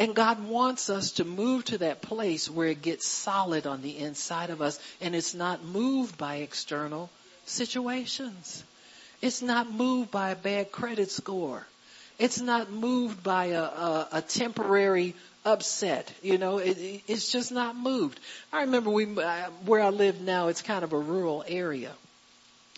And 0.01 0.15
God 0.15 0.45
wants 0.47 0.91
us 0.91 1.13
to 1.13 1.25
move 1.25 1.65
to 1.67 1.79
that 1.79 2.03
place 2.03 2.49
where 2.49 2.69
it 2.69 2.83
gets 2.83 3.07
solid 3.07 3.67
on 3.67 3.83
the 3.83 3.99
inside 3.99 4.51
of 4.51 4.63
us 4.63 4.79
and 5.01 5.15
it's 5.15 5.35
not 5.35 5.65
moved 5.65 6.17
by 6.17 6.37
external 6.37 7.11
situations. 7.47 8.63
It's 9.21 9.43
not 9.43 9.73
moved 9.73 10.11
by 10.11 10.31
a 10.31 10.37
bad 10.37 10.71
credit 10.71 11.11
score. 11.11 11.67
It's 12.19 12.41
not 12.41 12.71
moved 12.71 13.23
by 13.23 13.47
a, 13.47 13.63
a, 13.63 14.09
a 14.13 14.23
temporary 14.23 15.15
upset. 15.45 16.13
You 16.23 16.39
know, 16.39 16.59
it, 16.59 17.03
it's 17.09 17.31
just 17.33 17.51
not 17.51 17.77
moved. 17.77 18.21
I 18.53 18.63
remember 18.63 18.91
we, 18.91 19.21
uh, 19.21 19.51
where 19.65 19.81
I 19.81 19.89
live 19.89 20.21
now, 20.21 20.49
it's 20.49 20.63
kind 20.63 20.85
of 20.85 20.93
a 20.93 20.99
rural 20.99 21.45
area. 21.47 21.93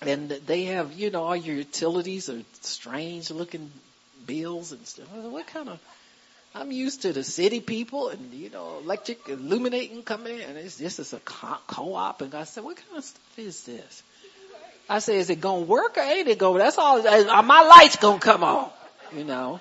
And 0.03 0.31
they 0.31 0.65
have, 0.65 0.93
you 0.95 1.11
know, 1.11 1.25
all 1.25 1.37
your 1.37 1.57
utilities 1.57 2.31
are 2.31 2.41
strange 2.63 3.31
looking 3.31 3.71
bills 4.27 4.73
and 4.73 4.87
stuff. 4.87 5.07
What 5.13 5.47
kind 5.47 5.69
of, 5.69 5.81
I'm 6.55 6.73
used 6.73 7.03
to 7.03 7.13
the 7.13 7.23
city 7.23 7.61
people 7.61 8.09
and, 8.09 8.33
you 8.33 8.51
know, 8.51 8.79
electric 8.83 9.29
illuminating 9.29 10.03
coming 10.03 10.37
in 10.37 10.41
and 10.41 10.59
it's, 10.59 10.77
this 10.77 10.99
is 10.99 11.13
a 11.13 11.21
co-op. 11.21 12.23
And 12.23 12.35
I 12.35 12.45
said, 12.45 12.65
what 12.65 12.77
kind 12.77 12.97
of 12.97 13.05
stuff 13.05 13.39
is 13.39 13.65
this? 13.65 14.03
I 14.89 14.99
said, 14.99 15.17
is 15.17 15.31
it 15.31 15.41
gonna 15.41 15.63
work 15.63 15.99
or 15.99 16.01
ain't 16.01 16.29
it 16.29 16.39
going? 16.39 16.55
To, 16.55 16.65
that's 16.65 16.79
all, 16.79 17.01
my 17.43 17.63
light's 17.63 17.97
gonna 17.97 18.19
come 18.19 18.43
on, 18.43 18.71
you 19.15 19.25
know. 19.25 19.61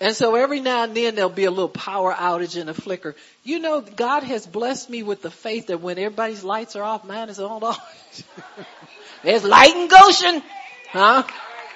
And 0.00 0.14
so 0.14 0.34
every 0.34 0.60
now 0.60 0.84
and 0.84 0.94
then 0.94 1.14
there'll 1.14 1.30
be 1.30 1.44
a 1.44 1.50
little 1.50 1.68
power 1.68 2.12
outage 2.12 2.60
and 2.60 2.68
a 2.68 2.74
flicker. 2.74 3.14
You 3.42 3.58
know, 3.58 3.80
God 3.80 4.22
has 4.24 4.46
blessed 4.46 4.90
me 4.90 5.02
with 5.02 5.22
the 5.22 5.30
faith 5.30 5.68
that 5.68 5.80
when 5.80 5.98
everybody's 5.98 6.42
lights 6.42 6.76
are 6.76 6.82
off, 6.82 7.04
mine 7.04 7.28
is 7.28 7.38
on. 7.38 7.62
There's 9.22 9.44
light 9.44 9.74
in 9.74 9.88
Goshen. 9.88 10.42
Huh? 10.90 11.22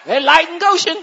There's 0.04 0.24
light 0.24 0.48
in 0.48 0.58
Goshen. 0.58 0.96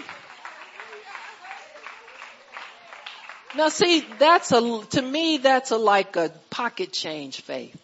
Now 3.56 3.70
see, 3.70 4.06
that's 4.20 4.52
a, 4.52 4.86
to 4.92 5.02
me, 5.02 5.38
that's 5.38 5.72
a 5.72 5.78
like 5.78 6.18
a 6.18 6.32
pocket 6.50 6.92
change 6.92 7.42
faith. 7.42 7.82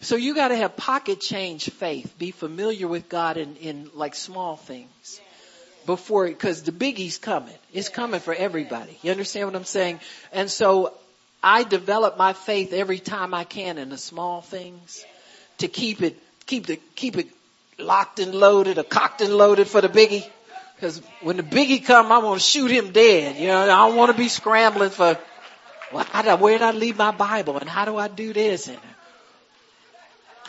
So 0.00 0.14
you 0.14 0.34
gotta 0.34 0.54
have 0.54 0.76
pocket 0.76 1.20
change 1.20 1.70
faith. 1.70 2.16
Be 2.16 2.30
familiar 2.30 2.86
with 2.86 3.08
God 3.08 3.36
in, 3.36 3.56
in 3.56 3.90
like 3.94 4.14
small 4.14 4.56
things 4.56 5.20
before, 5.86 6.30
cause 6.32 6.62
the 6.62 6.72
biggie's 6.72 7.18
coming. 7.18 7.54
It's 7.72 7.88
coming 7.88 8.20
for 8.20 8.34
everybody. 8.34 8.98
You 9.02 9.10
understand 9.10 9.48
what 9.48 9.56
I'm 9.56 9.64
saying? 9.64 10.00
And 10.32 10.50
so 10.50 10.92
I 11.42 11.62
develop 11.62 12.18
my 12.18 12.32
faith 12.32 12.72
every 12.72 12.98
time 12.98 13.32
I 13.32 13.44
can 13.44 13.78
in 13.78 13.90
the 13.90 13.98
small 13.98 14.40
things 14.40 15.04
to 15.58 15.68
keep 15.68 16.02
it, 16.02 16.18
keep 16.46 16.68
it, 16.68 16.96
keep 16.96 17.16
it 17.16 17.28
locked 17.78 18.18
and 18.18 18.34
loaded 18.34 18.78
or 18.78 18.82
cocked 18.82 19.20
and 19.20 19.32
loaded 19.32 19.68
for 19.68 19.80
the 19.80 19.88
biggie. 19.88 20.28
Cause 20.80 21.00
when 21.22 21.38
the 21.38 21.42
biggie 21.42 21.84
come, 21.84 22.12
I 22.12 22.18
want 22.18 22.40
to 22.40 22.46
shoot 22.46 22.70
him 22.70 22.92
dead. 22.92 23.36
You 23.36 23.46
know, 23.46 23.62
I 23.62 23.88
don't 23.88 23.96
want 23.96 24.12
to 24.12 24.18
be 24.18 24.28
scrambling 24.28 24.90
for, 24.90 25.18
well, 25.92 26.04
where 26.38 26.58
did 26.58 26.62
I 26.62 26.72
leave 26.72 26.98
my 26.98 27.12
Bible 27.12 27.56
and 27.58 27.68
how 27.68 27.84
do 27.84 27.96
I 27.96 28.08
do 28.08 28.32
this? 28.32 28.68
And 28.68 28.78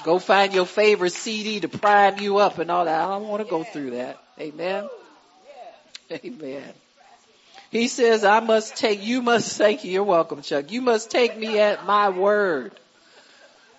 go 0.03 0.19
find 0.19 0.53
your 0.53 0.65
favorite 0.65 1.13
CD 1.13 1.59
to 1.61 1.69
prime 1.69 2.19
you 2.19 2.37
up 2.37 2.59
and 2.59 2.71
all 2.71 2.85
that. 2.85 3.01
I 3.01 3.07
don't 3.07 3.27
want 3.27 3.43
to 3.43 3.49
go 3.49 3.63
through 3.63 3.91
that. 3.91 4.21
Amen. 4.39 4.89
Amen. 6.11 6.73
He 7.71 7.87
says, 7.87 8.23
I 8.23 8.39
must 8.39 8.77
take, 8.77 9.03
you 9.03 9.21
must, 9.21 9.57
thank 9.57 9.83
you, 9.83 9.91
you're 9.91 10.03
welcome 10.03 10.41
Chuck. 10.41 10.71
You 10.71 10.81
must 10.81 11.11
take 11.11 11.37
me 11.37 11.59
at 11.59 11.85
my 11.85 12.09
word. 12.09 12.71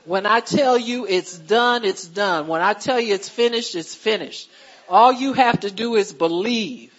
When 0.04 0.26
I 0.26 0.40
tell 0.40 0.78
you 0.78 1.06
it's 1.06 1.38
done, 1.38 1.84
it's 1.84 2.06
done. 2.06 2.48
When 2.48 2.60
I 2.62 2.74
tell 2.74 3.00
you 3.00 3.14
it's 3.14 3.28
finished, 3.28 3.74
it's 3.74 3.94
finished. 3.94 4.50
All 4.88 5.12
you 5.12 5.32
have 5.34 5.60
to 5.60 5.70
do 5.70 5.96
is 5.96 6.12
believe. 6.12 6.92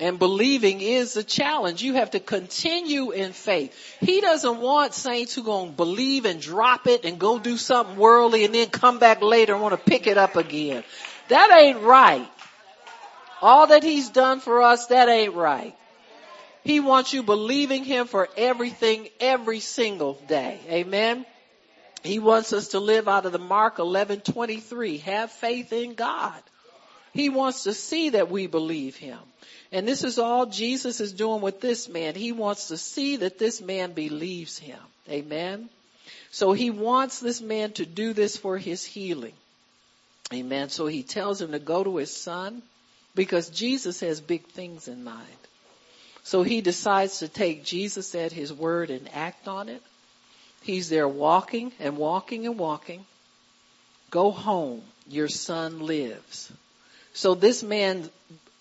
And 0.00 0.18
believing 0.18 0.80
is 0.80 1.16
a 1.16 1.24
challenge. 1.24 1.82
You 1.82 1.94
have 1.94 2.12
to 2.12 2.20
continue 2.20 3.10
in 3.10 3.32
faith. 3.32 3.74
He 4.00 4.20
doesn't 4.20 4.60
want 4.60 4.94
saints 4.94 5.34
who 5.34 5.42
gonna 5.42 5.72
believe 5.72 6.24
and 6.24 6.40
drop 6.40 6.86
it 6.86 7.04
and 7.04 7.18
go 7.18 7.38
do 7.38 7.56
something 7.56 7.96
worldly 7.96 8.44
and 8.44 8.54
then 8.54 8.68
come 8.68 8.98
back 8.98 9.22
later 9.22 9.54
and 9.54 9.62
want 9.62 9.72
to 9.74 9.90
pick 9.90 10.06
it 10.06 10.16
up 10.16 10.36
again. 10.36 10.84
That 11.28 11.50
ain't 11.60 11.80
right. 11.80 12.28
All 13.40 13.68
that 13.68 13.82
he's 13.82 14.08
done 14.08 14.40
for 14.40 14.62
us, 14.62 14.86
that 14.86 15.08
ain't 15.08 15.34
right. 15.34 15.74
He 16.64 16.80
wants 16.80 17.12
you 17.12 17.22
believing 17.22 17.84
him 17.84 18.06
for 18.06 18.28
everything 18.36 19.08
every 19.20 19.60
single 19.60 20.14
day. 20.26 20.60
Amen. 20.68 21.24
He 22.02 22.18
wants 22.18 22.52
us 22.52 22.68
to 22.68 22.80
live 22.80 23.08
out 23.08 23.26
of 23.26 23.32
the 23.32 23.38
Mark 23.38 23.78
11:23. 23.78 24.98
Have 24.98 25.32
faith 25.32 25.72
in 25.72 25.94
God. 25.94 26.42
He 27.12 27.28
wants 27.28 27.64
to 27.64 27.74
see 27.74 28.10
that 28.10 28.30
we 28.30 28.46
believe 28.46 28.96
him. 28.96 29.18
And 29.72 29.86
this 29.86 30.04
is 30.04 30.18
all 30.18 30.46
Jesus 30.46 31.00
is 31.00 31.12
doing 31.12 31.40
with 31.40 31.60
this 31.60 31.88
man. 31.88 32.14
He 32.14 32.32
wants 32.32 32.68
to 32.68 32.76
see 32.76 33.16
that 33.16 33.38
this 33.38 33.60
man 33.60 33.92
believes 33.92 34.58
him. 34.58 34.80
Amen. 35.08 35.68
So 36.30 36.52
he 36.52 36.70
wants 36.70 37.20
this 37.20 37.40
man 37.40 37.72
to 37.72 37.86
do 37.86 38.12
this 38.12 38.36
for 38.36 38.58
his 38.58 38.84
healing. 38.84 39.34
Amen. 40.32 40.68
So 40.68 40.86
he 40.86 41.02
tells 41.02 41.40
him 41.40 41.52
to 41.52 41.58
go 41.58 41.82
to 41.82 41.96
his 41.96 42.14
son 42.14 42.62
because 43.18 43.50
Jesus 43.50 43.98
has 43.98 44.20
big 44.20 44.46
things 44.46 44.86
in 44.86 45.02
mind. 45.02 45.26
So 46.22 46.44
he 46.44 46.60
decides 46.60 47.18
to 47.18 47.26
take 47.26 47.64
Jesus 47.64 48.14
at 48.14 48.30
his 48.30 48.52
word 48.52 48.90
and 48.90 49.12
act 49.12 49.48
on 49.48 49.68
it. 49.68 49.82
He's 50.62 50.88
there 50.88 51.08
walking 51.08 51.72
and 51.80 51.96
walking 51.96 52.46
and 52.46 52.56
walking. 52.56 53.04
Go 54.12 54.30
home. 54.30 54.82
Your 55.08 55.26
son 55.26 55.80
lives. 55.80 56.52
So 57.12 57.34
this 57.34 57.64
man 57.64 58.08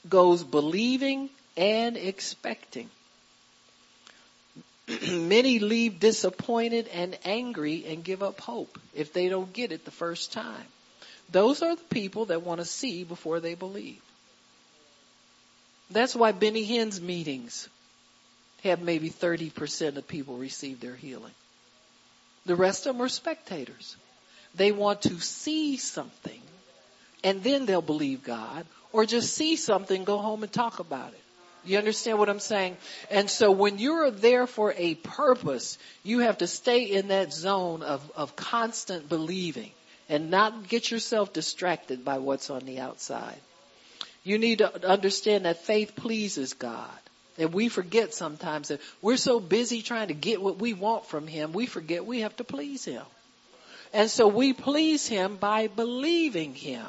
goes 0.10 0.44
believing 0.44 1.30
and 1.56 1.96
expecting. 1.96 2.90
Many 5.08 5.60
leave 5.60 6.00
disappointed 6.00 6.88
and 6.88 7.16
angry 7.26 7.86
and 7.88 8.04
give 8.04 8.24
up 8.24 8.40
hope 8.40 8.80
if 8.96 9.14
they 9.14 9.30
don't 9.30 9.54
get 9.54 9.72
it 9.72 9.86
the 9.86 9.92
first 9.92 10.34
time. 10.34 10.66
Those 11.30 11.62
are 11.62 11.76
the 11.76 11.84
people 11.84 12.26
that 12.26 12.42
want 12.42 12.60
to 12.60 12.66
see 12.66 13.04
before 13.04 13.40
they 13.40 13.54
believe. 13.54 14.02
That's 15.90 16.16
why 16.16 16.32
Benny 16.32 16.64
Hinn's 16.64 17.00
meetings 17.00 17.70
have 18.64 18.82
maybe 18.82 19.10
30% 19.10 19.98
of 19.98 20.08
people 20.08 20.38
receive 20.38 20.80
their 20.80 20.96
healing. 20.96 21.34
The 22.46 22.56
rest 22.56 22.86
of 22.86 22.96
them 22.96 23.06
are 23.06 23.10
spectators. 23.10 23.96
They 24.56 24.72
want 24.72 25.04
to 25.04 25.20
see 25.20 25.78
something 25.78 26.42
and 27.24 27.44
then 27.44 27.66
they'll 27.66 27.82
believe 27.82 28.24
God 28.24 28.66
or 28.92 29.06
just 29.06 29.34
see 29.34 29.56
something, 29.56 30.04
go 30.04 30.18
home 30.18 30.44
and 30.44 30.52
talk 30.52 30.80
about 30.80 31.14
it. 31.14 31.22
You 31.66 31.78
understand 31.78 32.18
what 32.18 32.30
I'm 32.30 32.40
saying? 32.40 32.78
And 33.12 33.30
so 33.30 33.52
when 33.52 33.78
you're 33.78 34.10
there 34.10 34.48
for 34.48 34.74
a 34.78 34.96
purpose, 34.96 35.78
you 36.04 36.20
have 36.20 36.38
to 36.38 36.48
stay 36.48 36.84
in 36.84 37.10
that 37.10 37.34
zone 37.34 37.84
of, 37.84 38.10
of 38.16 38.36
constant 38.36 39.10
believing 39.10 39.72
and 40.08 40.32
not 40.32 40.70
get 40.70 40.90
yourself 40.90 41.34
distracted 41.34 42.06
by 42.06 42.20
what's 42.20 42.50
on 42.50 42.66
the 42.66 42.80
outside. 42.80 43.40
You 44.28 44.38
need 44.38 44.58
to 44.58 44.86
understand 44.86 45.46
that 45.46 45.64
faith 45.64 45.96
pleases 45.96 46.54
God. 46.54 47.00
And 47.38 47.54
we 47.54 47.70
forget 47.70 48.14
sometimes 48.14 48.68
that 48.68 48.82
we're 49.02 49.16
so 49.16 49.40
busy 49.40 49.82
trying 49.82 50.10
to 50.10 50.14
get 50.14 50.42
what 50.42 50.60
we 50.60 50.74
want 50.74 51.06
from 51.06 51.28
Him, 51.28 51.54
we 51.54 51.66
forget 51.66 52.06
we 52.06 52.20
have 52.20 52.36
to 52.36 52.44
please 52.44 52.84
Him. 52.84 53.04
And 53.94 54.12
so 54.12 54.28
we 54.28 54.52
please 54.52 55.08
Him 55.08 55.38
by 55.38 55.68
believing 55.68 56.54
Him. 56.54 56.86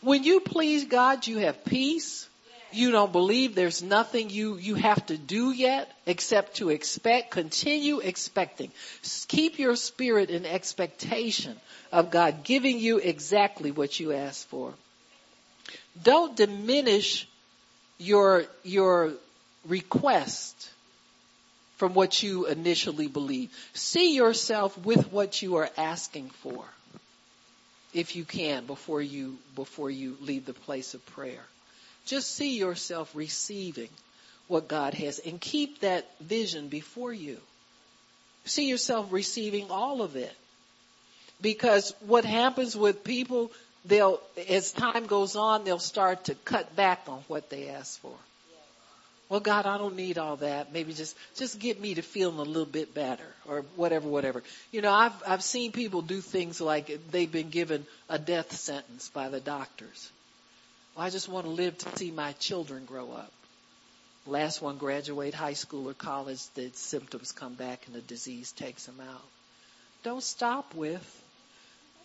When 0.00 0.24
you 0.24 0.40
please 0.40 0.86
God, 0.86 1.26
you 1.26 1.40
have 1.40 1.62
peace. 1.66 2.26
You 2.72 2.90
don't 2.90 3.12
believe 3.12 3.54
there's 3.54 3.82
nothing 3.82 4.30
you, 4.30 4.56
you 4.56 4.76
have 4.76 5.04
to 5.06 5.18
do 5.18 5.50
yet 5.50 5.92
except 6.06 6.56
to 6.56 6.70
expect, 6.70 7.32
continue 7.32 7.98
expecting. 7.98 8.72
Keep 9.28 9.58
your 9.58 9.76
spirit 9.76 10.30
in 10.30 10.46
expectation 10.46 11.60
of 11.92 12.10
God 12.10 12.44
giving 12.44 12.78
you 12.78 12.96
exactly 12.96 13.72
what 13.72 14.00
you 14.00 14.14
ask 14.14 14.48
for 14.48 14.72
don't 16.02 16.36
diminish 16.36 17.28
your, 17.98 18.44
your 18.62 19.12
request 19.66 20.70
from 21.76 21.94
what 21.94 22.22
you 22.22 22.46
initially 22.46 23.08
believe. 23.08 23.50
See 23.72 24.14
yourself 24.14 24.76
with 24.78 25.12
what 25.12 25.42
you 25.42 25.56
are 25.56 25.70
asking 25.76 26.30
for. 26.30 26.64
If 27.92 28.16
you 28.16 28.24
can 28.24 28.66
before 28.66 29.02
you, 29.02 29.38
before 29.54 29.90
you 29.90 30.16
leave 30.20 30.46
the 30.46 30.54
place 30.54 30.94
of 30.94 31.06
prayer. 31.06 31.44
Just 32.06 32.34
see 32.34 32.58
yourself 32.58 33.10
receiving 33.14 33.88
what 34.48 34.68
God 34.68 34.94
has 34.94 35.20
and 35.20 35.40
keep 35.40 35.80
that 35.80 36.08
vision 36.20 36.68
before 36.68 37.12
you. 37.12 37.38
See 38.44 38.68
yourself 38.68 39.12
receiving 39.12 39.70
all 39.70 40.02
of 40.02 40.16
it. 40.16 40.34
Because 41.40 41.94
what 42.00 42.24
happens 42.24 42.76
with 42.76 43.04
people 43.04 43.50
they'll, 43.84 44.20
as 44.48 44.72
time 44.72 45.06
goes 45.06 45.36
on, 45.36 45.64
they'll 45.64 45.78
start 45.78 46.24
to 46.24 46.34
cut 46.34 46.74
back 46.76 47.02
on 47.08 47.22
what 47.28 47.50
they 47.50 47.68
ask 47.68 48.00
for. 48.00 48.14
Well, 49.28 49.40
God, 49.40 49.66
I 49.66 49.78
don't 49.78 49.96
need 49.96 50.18
all 50.18 50.36
that. 50.36 50.72
Maybe 50.72 50.92
just, 50.92 51.16
just 51.36 51.58
get 51.58 51.80
me 51.80 51.94
to 51.94 52.02
feeling 52.02 52.38
a 52.38 52.42
little 52.42 52.66
bit 52.66 52.94
better 52.94 53.26
or 53.48 53.64
whatever, 53.74 54.06
whatever. 54.06 54.42
You 54.70 54.82
know, 54.82 54.92
I've, 54.92 55.14
I've 55.26 55.42
seen 55.42 55.72
people 55.72 56.02
do 56.02 56.20
things 56.20 56.60
like 56.60 57.00
they've 57.10 57.30
been 57.30 57.48
given 57.48 57.86
a 58.08 58.18
death 58.18 58.54
sentence 58.54 59.08
by 59.08 59.30
the 59.30 59.40
doctors. 59.40 60.10
Well, 60.94 61.06
I 61.06 61.10
just 61.10 61.28
want 61.28 61.46
to 61.46 61.50
live 61.50 61.76
to 61.78 61.96
see 61.96 62.10
my 62.10 62.32
children 62.32 62.84
grow 62.84 63.12
up. 63.12 63.32
Last 64.26 64.62
one 64.62 64.76
graduate 64.76 65.34
high 65.34 65.54
school 65.54 65.88
or 65.88 65.94
college, 65.94 66.46
the 66.54 66.70
symptoms 66.74 67.32
come 67.32 67.54
back 67.54 67.86
and 67.86 67.94
the 67.94 68.00
disease 68.02 68.52
takes 68.52 68.86
them 68.86 69.00
out. 69.00 69.24
Don't 70.02 70.22
stop 70.22 70.74
with 70.74 71.23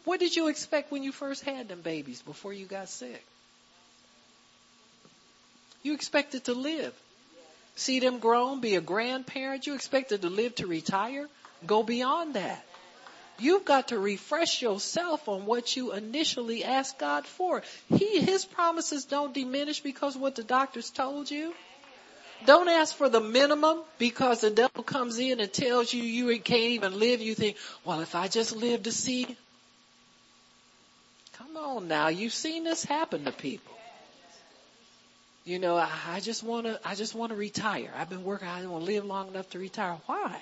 what 0.10 0.20
did 0.20 0.36
you 0.36 0.48
expect 0.48 0.92
when 0.92 1.04
you 1.04 1.12
first 1.12 1.44
had 1.44 1.68
them 1.68 1.82
babies 1.82 2.20
before 2.24 2.52
you 2.52 2.66
got 2.66 2.90
sick? 2.90 3.24
You 5.84 5.94
expected 5.94 6.46
to 6.46 6.56
live. 6.56 6.96
see 7.76 8.00
them 8.00 8.18
grown, 8.18 8.60
be 8.60 8.74
a 8.76 8.82
grandparent. 8.82 9.68
You 9.68 9.76
expected 9.76 10.24
to 10.24 10.32
live 10.32 10.56
to 10.56 10.66
retire? 10.66 11.28
Go 11.68 11.84
beyond 11.84 12.34
that. 12.34 12.66
You've 13.38 13.66
got 13.66 13.90
to 13.90 14.00
refresh 14.00 14.64
yourself 14.64 15.30
on 15.30 15.46
what 15.46 15.76
you 15.76 15.94
initially 15.94 16.64
asked 16.64 16.98
God 16.98 17.28
for. 17.28 17.62
He, 17.96 18.20
His 18.20 18.46
promises 18.46 19.06
don't 19.06 19.32
diminish 19.32 19.80
because 19.82 20.18
what 20.18 20.34
the 20.34 20.44
doctors 20.44 20.90
told 20.90 21.30
you. 21.30 21.54
Don't 22.48 22.68
ask 22.68 22.96
for 22.96 23.10
the 23.10 23.22
minimum 23.22 23.82
because 24.00 24.42
the 24.42 24.50
devil 24.50 24.84
comes 24.84 25.20
in 25.20 25.40
and 25.40 25.54
tells 25.54 25.94
you 25.94 26.02
you 26.02 26.40
can't 26.40 26.72
even 26.78 26.98
live. 26.98 27.22
You 27.22 27.36
think, 27.36 27.58
well, 27.86 28.02
if 28.02 28.16
I 28.16 28.28
just 28.28 28.56
live 28.56 28.82
to 28.84 28.92
see. 28.92 29.38
Come 31.54 31.64
on 31.64 31.88
now. 31.88 32.10
You've 32.10 32.34
seen 32.34 32.64
this 32.64 32.84
happen 32.84 33.26
to 33.26 33.32
people. 33.32 33.74
You 35.46 35.58
know, 35.58 35.78
I, 35.78 35.90
I 36.10 36.20
just 36.20 36.44
want 36.44 36.68
to, 36.68 36.80
I 36.86 36.96
just 36.96 37.16
want 37.16 37.32
to 37.32 37.36
retire. 37.36 37.92
I've 37.98 38.10
been 38.10 38.24
working. 38.24 38.48
I 38.48 38.62
don't 38.62 38.72
want 38.72 38.86
to 38.86 38.92
live 38.92 39.06
long 39.06 39.30
enough 39.30 39.50
to 39.52 39.60
retire. 39.60 39.98
Why? 40.06 40.40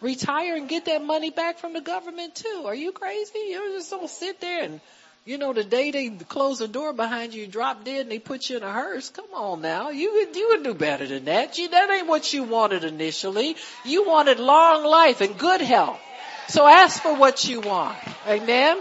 retire 0.00 0.56
and 0.56 0.68
get 0.68 0.86
that 0.86 1.04
money 1.04 1.30
back 1.30 1.58
from 1.58 1.72
the 1.72 1.80
government 1.80 2.34
too. 2.34 2.64
Are 2.66 2.74
you 2.74 2.92
crazy? 2.92 3.38
You 3.38 3.72
just 3.74 3.90
don't 3.90 4.08
sit 4.08 4.40
there 4.40 4.64
and, 4.64 4.80
you 5.24 5.38
know, 5.38 5.52
the 5.52 5.64
day 5.64 5.90
they 5.90 6.08
close 6.08 6.58
the 6.58 6.68
door 6.68 6.92
behind 6.92 7.34
you, 7.34 7.42
you 7.42 7.46
drop 7.46 7.84
dead 7.84 8.02
and 8.02 8.10
they 8.10 8.18
put 8.18 8.48
you 8.48 8.56
in 8.56 8.62
a 8.62 8.72
hearse. 8.72 9.10
Come 9.10 9.32
on 9.34 9.60
now. 9.60 9.90
You 9.90 10.12
would, 10.14 10.36
you 10.36 10.48
would 10.50 10.64
do 10.64 10.74
better 10.74 11.06
than 11.06 11.26
that. 11.26 11.58
You, 11.58 11.68
that 11.68 11.90
ain't 11.90 12.08
what 12.08 12.32
you 12.32 12.44
wanted 12.44 12.84
initially. 12.84 13.56
You 13.84 14.08
wanted 14.08 14.40
long 14.40 14.84
life 14.84 15.20
and 15.20 15.38
good 15.38 15.60
health. 15.60 16.00
So 16.48 16.66
ask 16.66 17.00
for 17.00 17.14
what 17.14 17.46
you 17.46 17.60
want. 17.60 17.96
Amen. 18.26 18.78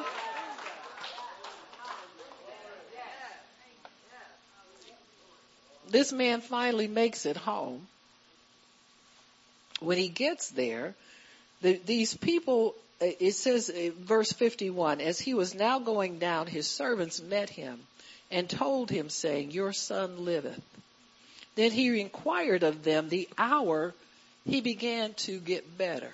This 5.90 6.12
man 6.12 6.42
finally 6.42 6.88
makes 6.88 7.26
it 7.26 7.38
home. 7.38 7.88
When 9.80 9.98
he 9.98 10.10
gets 10.10 10.50
there, 10.50 10.94
the, 11.62 11.80
these 11.86 12.16
people, 12.16 12.76
uh, 13.02 13.08
it 13.20 13.34
says 13.34 13.70
uh, 13.70 13.92
verse 14.00 14.32
51, 14.32 15.02
as 15.02 15.20
he 15.20 15.34
was 15.34 15.56
now 15.56 15.80
going 15.80 16.20
down, 16.20 16.48
his 16.48 16.68
servants 16.68 17.22
met 17.22 17.50
him 17.50 17.80
and 18.30 18.50
told 18.50 18.92
him 18.92 19.10
saying, 19.10 19.52
your 19.52 19.74
son 19.74 20.26
liveth. 20.26 20.62
Then 21.56 21.72
he 21.72 22.00
inquired 22.00 22.64
of 22.64 22.84
them 22.84 23.10
the 23.10 23.28
hour 23.38 23.94
he 24.46 24.62
began 24.62 25.14
to 25.14 25.40
get 25.40 25.78
better. 25.78 26.12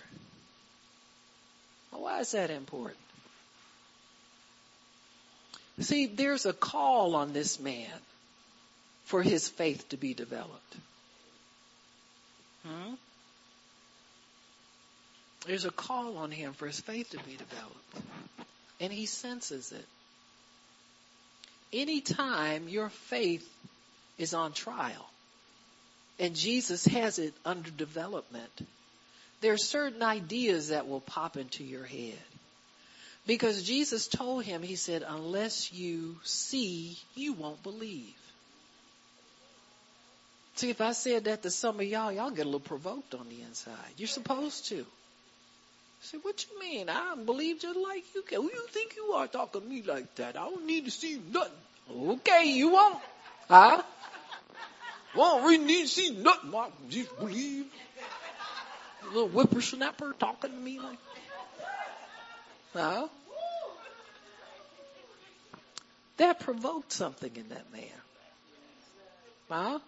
why 1.92 2.20
is 2.20 2.32
that 2.32 2.50
important? 2.50 3.00
See, 5.82 6.06
there's 6.06 6.46
a 6.46 6.54
call 6.54 7.16
on 7.16 7.34
this 7.34 7.60
man 7.60 7.92
for 9.06 9.22
his 9.22 9.48
faith 9.48 9.88
to 9.90 9.98
be 9.98 10.14
developed. 10.14 10.76
Hmm? 12.66 12.96
There's 15.46 15.66
a 15.66 15.72
call 15.72 16.18
on 16.18 16.32
him 16.32 16.54
for 16.54 16.66
his 16.66 16.80
faith 16.80 17.12
to 17.12 17.18
be 17.18 17.38
developed. 17.38 18.02
And 18.80 18.92
he 18.92 19.06
senses 19.06 19.72
it. 19.72 19.86
Anytime 21.72 22.68
your 22.68 22.90
faith 22.90 23.48
is 24.18 24.34
on 24.34 24.54
trial 24.54 25.06
and 26.20 26.36
Jesus 26.36 26.86
has 26.86 27.20
it 27.20 27.34
under 27.46 27.70
development, 27.70 28.68
there 29.42 29.54
are 29.54 29.58
certain 29.58 30.02
ideas 30.02 30.70
that 30.70 30.88
will 30.88 31.02
pop 31.02 31.38
into 31.38 31.64
your 31.64 31.84
head. 31.84 32.18
Because 33.28 33.64
Jesus 33.64 34.08
told 34.08 34.46
him, 34.46 34.64
he 34.64 34.76
said, 34.76 35.04
unless 35.08 35.74
you 35.74 36.16
see, 36.24 36.98
you 37.16 37.34
won't 37.34 37.62
believe. 37.62 38.14
See, 40.56 40.70
if 40.70 40.80
I 40.80 40.94
said 40.94 41.26
that 41.26 41.44
to 41.44 41.52
some 41.52 41.80
of 41.82 41.86
y'all, 41.86 42.12
y'all 42.12 42.32
get 42.32 42.44
a 42.44 42.46
little 42.46 42.62
provoked 42.62 43.14
on 43.14 43.28
the 43.30 43.42
inside. 43.42 43.74
You're 43.98 44.08
supposed 44.08 44.68
to. 44.70 44.86
Said, 46.02 46.22
what 46.24 46.46
you 46.46 46.60
mean? 46.60 46.88
I 46.88 47.16
believe 47.16 47.60
just 47.60 47.78
like 47.78 48.04
you 48.14 48.22
can. 48.22 48.42
Who 48.42 48.48
you 48.48 48.66
think 48.70 48.96
you 48.96 49.14
are 49.14 49.28
talking 49.28 49.62
to 49.62 49.68
me 49.68 49.82
like 49.82 50.16
that? 50.16 50.38
I 50.38 50.46
don't 50.46 50.66
need 50.66 50.86
to 50.86 50.92
see 50.92 51.20
nothing. 51.32 51.52
Okay, 51.92 52.46
you 52.46 52.70
won't. 52.70 53.00
Huh? 53.50 53.82
Won't 55.16 55.44
really 55.44 55.66
need 55.66 55.84
to 55.84 55.88
see 55.88 56.12
nothing. 56.12 56.54
I 56.56 56.70
just 56.90 57.18
believe. 57.20 57.66
A 59.04 59.08
little 59.08 59.30
whippersnapper 59.30 60.14
talking 60.20 60.52
to 60.52 60.58
me 60.58 60.80
like 60.80 60.98
Huh? 62.74 63.08
That 66.18 66.40
provoked 66.40 66.92
something 66.92 67.32
in 67.36 67.50
that 67.50 67.72
man. 67.72 67.84
Huh? 69.50 69.80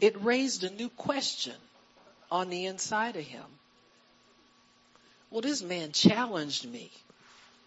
It 0.00 0.22
raised 0.22 0.64
a 0.64 0.70
new 0.70 0.88
question 0.88 1.54
on 2.30 2.48
the 2.48 2.66
inside 2.66 3.16
of 3.16 3.24
him. 3.24 3.44
Well, 5.30 5.42
this 5.42 5.62
man 5.62 5.92
challenged 5.92 6.68
me 6.68 6.90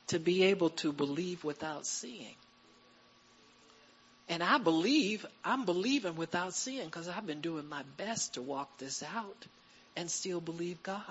to 0.07 0.19
be 0.19 0.43
able 0.43 0.71
to 0.71 0.91
believe 0.91 1.43
without 1.43 1.85
seeing. 1.85 2.35
And 4.29 4.41
I 4.41 4.57
believe, 4.57 5.25
I'm 5.43 5.65
believing 5.65 6.15
without 6.15 6.53
seeing 6.53 6.85
because 6.85 7.07
I've 7.07 7.27
been 7.27 7.41
doing 7.41 7.67
my 7.69 7.83
best 7.97 8.33
to 8.33 8.41
walk 8.41 8.77
this 8.77 9.03
out 9.03 9.45
and 9.95 10.09
still 10.09 10.41
believe 10.41 10.81
God. 10.81 11.05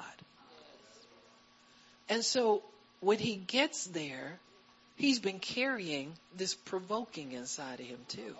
And 2.08 2.24
so 2.24 2.62
when 3.00 3.18
he 3.18 3.36
gets 3.36 3.84
there, 3.86 4.38
he's 4.96 5.18
been 5.18 5.38
carrying 5.38 6.12
this 6.36 6.54
provoking 6.54 7.32
inside 7.32 7.80
of 7.80 7.86
him 7.86 8.00
too. 8.08 8.34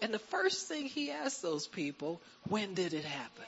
And 0.00 0.14
the 0.14 0.18
first 0.18 0.68
thing 0.68 0.86
he 0.86 1.10
asked 1.10 1.42
those 1.42 1.66
people, 1.66 2.20
when 2.48 2.74
did 2.74 2.94
it 2.94 3.04
happen? 3.04 3.44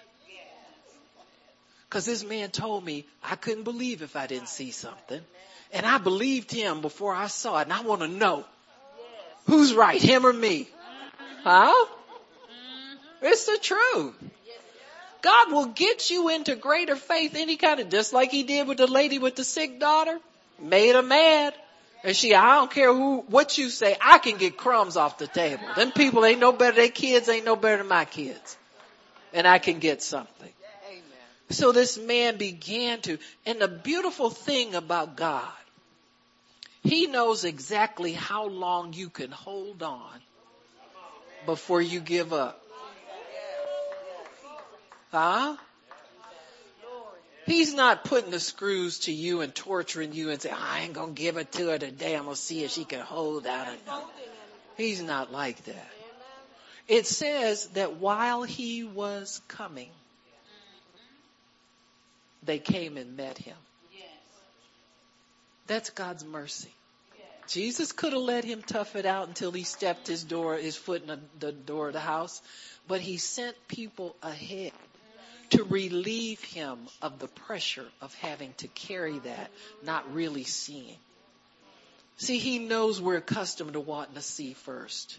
Cause 1.89 2.05
this 2.05 2.23
man 2.23 2.51
told 2.51 2.85
me 2.85 3.05
I 3.23 3.35
couldn't 3.35 3.65
believe 3.65 4.03
if 4.03 4.15
I 4.15 4.29
didn't 4.29 4.49
see 4.49 4.71
something. 4.71 5.21
And 5.73 5.85
I 5.85 5.99
believed 5.99 6.53
him 6.53 6.83
before 6.83 7.13
I 7.13 7.27
saw 7.27 7.59
it 7.59 7.63
and 7.63 7.73
I 7.73 7.83
want 7.83 8.03
to 8.03 8.09
know 8.09 8.45
who's 9.47 9.75
right, 9.75 10.01
him 10.01 10.25
or 10.25 10.33
me. 10.33 10.69
Huh? 11.43 11.87
It's 13.23 13.47
the 13.47 13.59
truth. 13.61 14.15
God 15.23 15.53
will 15.53 15.67
get 15.67 16.11
you 16.11 16.29
into 16.31 16.57
greater 16.57 16.97
faith 16.97 17.35
any 17.35 17.57
kind 17.57 17.81
of, 17.81 17.91
just 17.91 18.13
like 18.13 18.31
he 18.31 18.43
did 18.43 18.67
with 18.67 18.79
the 18.79 18.87
lady 18.87 19.19
with 19.19 19.37
the 19.37 19.45
sick 19.45 19.79
daughter, 19.79 20.19
made 20.59 20.95
her 20.95 21.03
mad. 21.03 21.55
And 22.03 22.17
she, 22.17 22.35
I 22.35 22.57
don't 22.57 22.71
care 22.71 22.93
who, 22.93 23.21
what 23.29 23.59
you 23.59 23.69
say, 23.69 23.97
I 24.01 24.19
can 24.19 24.39
get 24.39 24.57
crumbs 24.57 24.97
off 24.97 25.19
the 25.19 25.27
table. 25.27 25.63
Them 25.77 25.93
people 25.93 26.25
ain't 26.25 26.41
no 26.41 26.53
better, 26.53 26.77
their 26.77 26.89
kids 26.89 27.29
ain't 27.29 27.45
no 27.45 27.57
better 27.57 27.79
than 27.79 27.89
my 27.89 28.07
kids. 28.07 28.57
And 29.35 29.47
I 29.47 29.59
can 29.59 29.79
get 29.79 30.03
something. 30.03 30.49
So 31.51 31.73
this 31.73 31.99
man 31.99 32.37
began 32.37 33.01
to, 33.03 33.19
and 33.45 33.61
the 33.61 33.69
beautiful 33.69 34.31
thing 34.31 34.75
about 34.75 35.17
God, 35.17 35.49
he 36.83 37.07
knows 37.07 37.45
exactly 37.45 38.13
how 38.13 38.47
long 38.47 38.93
you 38.93 39.11
can 39.11 39.31
hold 39.31 39.83
on 39.83 40.21
before 41.45 41.83
you 41.83 42.01
give 42.01 42.33
up. 42.33 42.65
Huh? 45.11 45.57
He's 47.51 47.75
not 47.75 48.05
putting 48.05 48.31
the 48.31 48.39
screws 48.39 49.01
to 49.01 49.13
you 49.13 49.41
and 49.41 49.53
torturing 49.53 50.13
you 50.13 50.31
and 50.31 50.41
saying, 50.41 50.55
I 50.57 50.83
ain't 50.83 50.93
gonna 50.93 51.11
give 51.11 51.37
it 51.37 51.51
to 51.53 51.71
her 51.71 51.79
today. 51.79 52.15
I'm 52.15 52.23
gonna 52.23 52.37
see 52.37 52.63
if 52.63 52.71
she 52.71 52.85
can 52.85 53.01
hold 53.01 53.45
out 53.45 53.67
enough. 53.67 54.05
He's 54.77 55.03
not 55.03 55.33
like 55.33 55.65
that. 55.65 55.91
It 56.87 57.07
says 57.07 57.67
that 57.71 57.97
while 57.97 58.45
he 58.45 58.85
was 58.85 59.41
coming, 59.49 59.91
they 62.45 62.61
came 62.61 62.97
and 62.97 63.17
met 63.17 63.37
him. 63.37 63.57
That's 65.67 65.91
God's 65.91 66.25
mercy. 66.25 66.73
Jesus 67.49 67.91
could 67.91 68.13
have 68.13 68.23
let 68.23 68.45
him 68.45 68.63
tough 68.63 68.95
it 68.95 69.07
out 69.07 69.27
until 69.27 69.51
he 69.51 69.65
stepped 69.65 70.07
his 70.07 70.23
door, 70.23 70.55
his 70.55 70.77
foot 70.77 71.03
in 71.03 71.21
the 71.41 71.51
door 71.51 71.89
of 71.89 71.95
the 71.95 72.01
house, 72.01 72.41
but 72.87 73.01
he 73.01 73.17
sent 73.17 73.57
people 73.67 74.15
ahead 74.23 74.71
to 75.51 75.65
relieve 75.65 76.43
him 76.45 76.79
of 77.03 77.19
the 77.19 77.29
pressure 77.29 77.87
of 78.01 78.15
having 78.15 78.55
to 78.59 78.69
carry 78.69 79.19
that, 79.21 79.51
not 79.85 80.13
really 80.15 80.45
seeing. 80.45 80.97
See, 82.17 82.39
he 82.39 82.59
knows 82.59 83.01
we're 83.01 83.17
accustomed 83.17 83.73
to 83.73 83.81
wanting 83.81 84.15
to 84.15 84.23
see 84.23 84.53
first. 84.53 85.19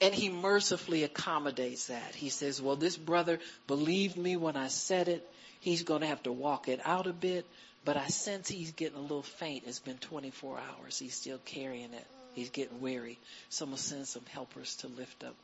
And 0.00 0.12
he 0.12 0.30
mercifully 0.30 1.04
accommodates 1.04 1.86
that. 1.86 2.14
He 2.14 2.28
says, 2.28 2.60
well, 2.60 2.74
this 2.74 2.96
brother 2.96 3.38
believed 3.68 4.16
me 4.16 4.36
when 4.36 4.56
I 4.56 4.66
said 4.66 5.06
it. 5.08 5.28
He's 5.60 5.84
going 5.84 6.00
to 6.00 6.08
have 6.08 6.22
to 6.24 6.32
walk 6.32 6.66
it 6.66 6.80
out 6.84 7.06
a 7.06 7.12
bit, 7.12 7.46
but 7.84 7.96
I 7.96 8.08
sense 8.08 8.48
he's 8.48 8.72
getting 8.72 8.98
a 8.98 9.02
little 9.02 9.22
faint. 9.22 9.62
It's 9.64 9.78
been 9.78 9.98
24 9.98 10.58
hours. 10.58 10.98
He's 10.98 11.14
still 11.14 11.38
carrying 11.44 11.94
it. 11.94 12.06
He's 12.34 12.50
getting 12.50 12.80
weary. 12.80 13.20
So 13.48 13.64
I'm 13.64 13.70
going 13.70 13.76
to 13.76 13.82
send 13.82 14.08
some 14.08 14.24
helpers 14.32 14.74
to 14.76 14.88
lift 14.88 15.22
up. 15.22 15.36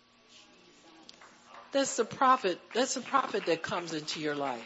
That's 1.72 1.96
the 1.96 2.04
prophet. 2.04 2.58
That's 2.74 2.94
the 2.94 3.00
prophet 3.00 3.46
that 3.46 3.62
comes 3.62 3.92
into 3.92 4.20
your 4.20 4.34
life 4.34 4.64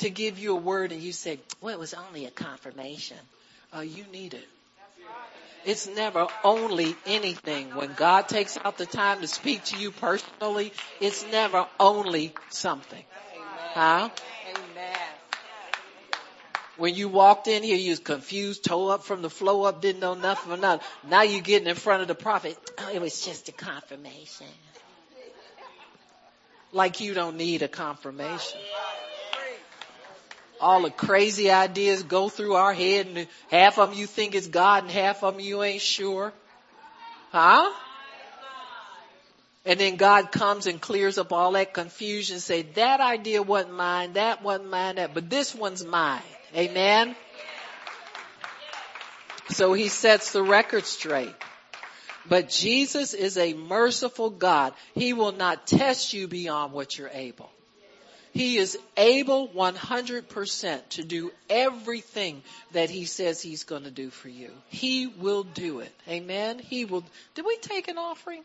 to 0.00 0.10
give 0.10 0.38
you 0.38 0.56
a 0.56 0.60
word 0.60 0.92
and 0.92 1.02
you 1.02 1.12
say, 1.12 1.38
well, 1.60 1.74
it 1.74 1.78
was 1.78 1.94
only 1.94 2.24
a 2.26 2.30
confirmation. 2.30 3.18
Uh, 3.74 3.80
you 3.80 4.04
need 4.12 4.34
it. 4.34 4.48
It's 5.66 5.86
never 5.86 6.26
only 6.42 6.96
anything. 7.04 7.74
When 7.74 7.92
God 7.94 8.28
takes 8.28 8.56
out 8.64 8.78
the 8.78 8.86
time 8.86 9.20
to 9.20 9.26
speak 9.26 9.62
to 9.64 9.76
you 9.76 9.90
personally, 9.90 10.72
it's 11.00 11.24
never 11.30 11.66
only 11.78 12.32
something. 12.48 13.04
Huh? 13.74 14.08
When 16.78 16.94
you 16.94 17.10
walked 17.10 17.46
in 17.46 17.62
here, 17.62 17.76
you 17.76 17.90
was 17.90 17.98
confused, 17.98 18.64
toe 18.64 18.88
up 18.88 19.04
from 19.04 19.20
the 19.20 19.28
flow 19.28 19.64
up, 19.64 19.82
didn't 19.82 20.00
know 20.00 20.14
nothing 20.14 20.50
or 20.50 20.56
nothing. 20.56 20.86
Now 21.06 21.22
you're 21.22 21.42
getting 21.42 21.68
in 21.68 21.76
front 21.76 22.00
of 22.00 22.08
the 22.08 22.14
prophet. 22.14 22.56
Oh, 22.78 22.90
it 22.90 23.02
was 23.02 23.22
just 23.22 23.50
a 23.50 23.52
confirmation. 23.52 24.46
Like 26.72 27.00
you 27.00 27.14
don't 27.14 27.36
need 27.36 27.62
a 27.62 27.68
confirmation. 27.68 28.60
All 30.60 30.82
the 30.82 30.90
crazy 30.90 31.50
ideas 31.50 32.02
go 32.02 32.28
through 32.28 32.54
our 32.54 32.72
head 32.72 33.06
and 33.06 33.26
half 33.50 33.78
of 33.78 33.90
them 33.90 33.98
you 33.98 34.06
think 34.06 34.34
it's 34.34 34.46
God 34.46 34.84
and 34.84 34.92
half 34.92 35.24
of 35.24 35.34
them 35.34 35.44
you 35.44 35.62
ain't 35.62 35.80
sure. 35.80 36.32
Huh? 37.32 37.72
And 39.64 39.78
then 39.78 39.96
God 39.96 40.32
comes 40.32 40.66
and 40.66 40.80
clears 40.80 41.18
up 41.18 41.32
all 41.32 41.52
that 41.52 41.74
confusion, 41.74 42.40
say 42.40 42.62
that 42.62 43.00
idea 43.00 43.42
wasn't 43.42 43.74
mine, 43.74 44.14
that 44.14 44.42
wasn't 44.42 44.70
mine, 44.70 44.96
that, 44.96 45.12
but 45.12 45.28
this 45.28 45.54
one's 45.54 45.84
mine. 45.84 46.22
Amen? 46.56 47.14
So 49.50 49.72
he 49.72 49.88
sets 49.88 50.32
the 50.32 50.42
record 50.42 50.86
straight. 50.86 51.34
But 52.30 52.48
Jesus 52.48 53.12
is 53.12 53.36
a 53.36 53.54
merciful 53.54 54.30
God. 54.30 54.72
He 54.94 55.14
will 55.14 55.32
not 55.32 55.66
test 55.66 56.12
you 56.12 56.28
beyond 56.28 56.72
what 56.72 56.96
you're 56.96 57.10
able. 57.12 57.50
He 58.32 58.56
is 58.56 58.78
able 58.96 59.48
100% 59.48 60.88
to 60.90 61.02
do 61.02 61.32
everything 61.50 62.44
that 62.70 62.88
he 62.88 63.04
says 63.06 63.42
he's 63.42 63.64
going 63.64 63.82
to 63.82 63.90
do 63.90 64.10
for 64.10 64.28
you. 64.28 64.52
He 64.68 65.08
will 65.08 65.42
do 65.42 65.80
it. 65.80 65.92
Amen. 66.08 66.60
He 66.60 66.84
will. 66.84 67.02
Did 67.34 67.44
we 67.44 67.56
take 67.56 67.88
an 67.88 67.98
offering? 67.98 68.44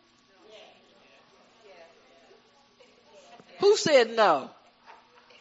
Who 3.59 3.77
said 3.77 4.15
no? 4.15 4.49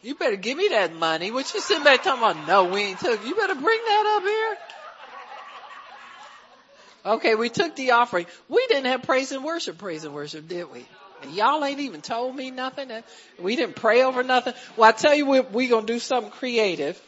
You 0.03 0.13
better 0.13 0.35
give 0.35 0.55
me 0.55 0.67
that 0.69 0.93
money. 0.93 1.31
What 1.31 1.51
you 1.55 1.61
sitting 1.61 1.83
back 1.83 2.03
talking 2.03 2.21
about? 2.21 2.47
No, 2.47 2.65
we 2.65 2.81
ain't 2.81 2.99
took. 2.99 3.25
You 3.25 3.33
better 3.33 3.55
bring 3.55 3.79
that 3.79 4.17
up 4.17 4.23
here. 4.23 4.57
Okay, 7.05 7.35
we 7.35 7.49
took 7.49 7.75
the 7.75 7.91
offering. 7.91 8.25
We 8.49 8.65
didn't 8.67 8.85
have 8.85 9.03
praise 9.03 9.31
and 9.31 9.43
worship, 9.43 9.77
praise 9.77 10.03
and 10.03 10.13
worship, 10.13 10.47
did 10.47 10.71
we? 10.71 10.85
Y'all 11.31 11.63
ain't 11.63 11.79
even 11.79 12.01
told 12.01 12.35
me 12.35 12.51
nothing. 12.51 12.91
We 13.39 13.55
didn't 13.55 13.75
pray 13.75 14.03
over 14.03 14.23
nothing. 14.23 14.53
Well, 14.75 14.89
I 14.89 14.91
tell 14.91 15.13
you, 15.15 15.25
we're, 15.25 15.41
we 15.43 15.67
gonna 15.67 15.85
do 15.85 15.99
something 15.99 16.31
creative 16.31 17.01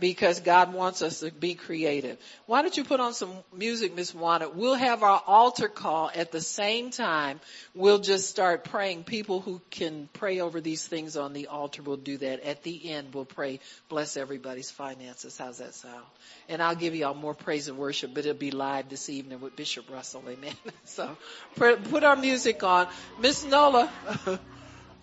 because 0.00 0.40
God 0.40 0.72
wants 0.72 1.02
us 1.02 1.20
to 1.20 1.30
be 1.30 1.54
creative. 1.54 2.18
Why 2.46 2.62
don't 2.62 2.76
you 2.76 2.84
put 2.84 3.00
on 3.00 3.14
some 3.14 3.32
music, 3.52 3.94
Miss 3.94 4.14
Wanda? 4.14 4.48
We'll 4.48 4.74
have 4.74 5.02
our 5.02 5.22
altar 5.26 5.68
call 5.68 6.10
at 6.14 6.32
the 6.32 6.40
same 6.40 6.90
time. 6.90 7.40
We'll 7.74 7.98
just 7.98 8.28
start 8.28 8.64
praying. 8.64 9.04
People 9.04 9.40
who 9.40 9.60
can 9.70 10.08
pray 10.12 10.40
over 10.40 10.60
these 10.60 10.86
things 10.86 11.16
on 11.16 11.32
the 11.32 11.48
altar 11.48 11.82
will 11.82 11.96
do 11.96 12.18
that. 12.18 12.42
At 12.44 12.62
the 12.62 12.90
end, 12.90 13.14
we'll 13.14 13.24
pray, 13.24 13.60
bless 13.88 14.16
everybody's 14.16 14.70
finances. 14.70 15.36
How's 15.36 15.58
that 15.58 15.74
sound? 15.74 16.04
And 16.48 16.62
I'll 16.62 16.76
give 16.76 16.94
you 16.94 17.06
all 17.06 17.14
more 17.14 17.34
praise 17.34 17.68
and 17.68 17.78
worship, 17.78 18.12
but 18.14 18.26
it'll 18.26 18.38
be 18.38 18.50
live 18.50 18.88
this 18.88 19.08
evening 19.10 19.40
with 19.40 19.56
Bishop 19.56 19.90
Russell. 19.90 20.22
Amen. 20.28 20.54
So 20.84 21.16
put 21.54 22.02
our 22.02 22.16
music 22.16 22.62
on. 22.62 22.88
Miss 23.20 23.44
Nola. 23.44 23.90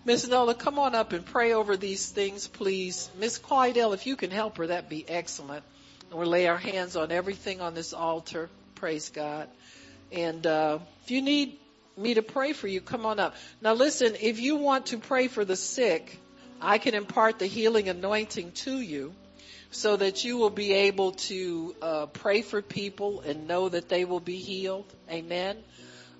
Miss 0.06 0.24
Nola, 0.28 0.54
come 0.54 0.78
on 0.78 0.94
up 0.94 1.12
and 1.12 1.26
pray 1.26 1.52
over 1.52 1.76
these 1.76 2.08
things, 2.08 2.46
please. 2.46 3.10
Miss 3.18 3.40
Quidel, 3.40 3.92
if 3.92 4.06
you 4.06 4.14
can 4.14 4.30
help 4.30 4.58
her, 4.58 4.68
that'd 4.68 4.88
be 4.88 5.04
excellent. 5.08 5.64
And 6.08 6.18
we'll 6.20 6.28
lay 6.28 6.46
our 6.46 6.56
hands 6.56 6.94
on 6.94 7.10
everything 7.10 7.60
on 7.60 7.74
this 7.74 7.92
altar. 7.92 8.48
Praise 8.76 9.10
God. 9.10 9.48
And 10.12 10.46
uh, 10.46 10.78
if 11.02 11.10
you 11.10 11.22
need 11.22 11.58
me 11.96 12.14
to 12.14 12.22
pray 12.22 12.52
for 12.52 12.68
you, 12.68 12.80
come 12.80 13.04
on 13.04 13.18
up. 13.18 13.34
Now 13.60 13.72
listen, 13.72 14.14
if 14.20 14.38
you 14.38 14.54
want 14.54 14.86
to 14.86 14.98
pray 14.98 15.26
for 15.26 15.44
the 15.44 15.56
sick, 15.56 16.20
I 16.60 16.78
can 16.78 16.94
impart 16.94 17.40
the 17.40 17.46
healing 17.46 17.88
anointing 17.88 18.52
to 18.52 18.80
you 18.80 19.12
so 19.72 19.96
that 19.96 20.24
you 20.24 20.36
will 20.36 20.50
be 20.50 20.72
able 20.72 21.12
to 21.12 21.74
uh, 21.82 22.06
pray 22.06 22.42
for 22.42 22.62
people 22.62 23.22
and 23.22 23.48
know 23.48 23.68
that 23.68 23.88
they 23.88 24.04
will 24.04 24.20
be 24.20 24.36
healed. 24.36 24.86
Amen. 25.10 25.56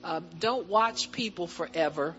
Um, 0.03 0.25
don't 0.41 0.67
watch 0.67 1.13
people 1.13 1.47
forever 1.47 2.17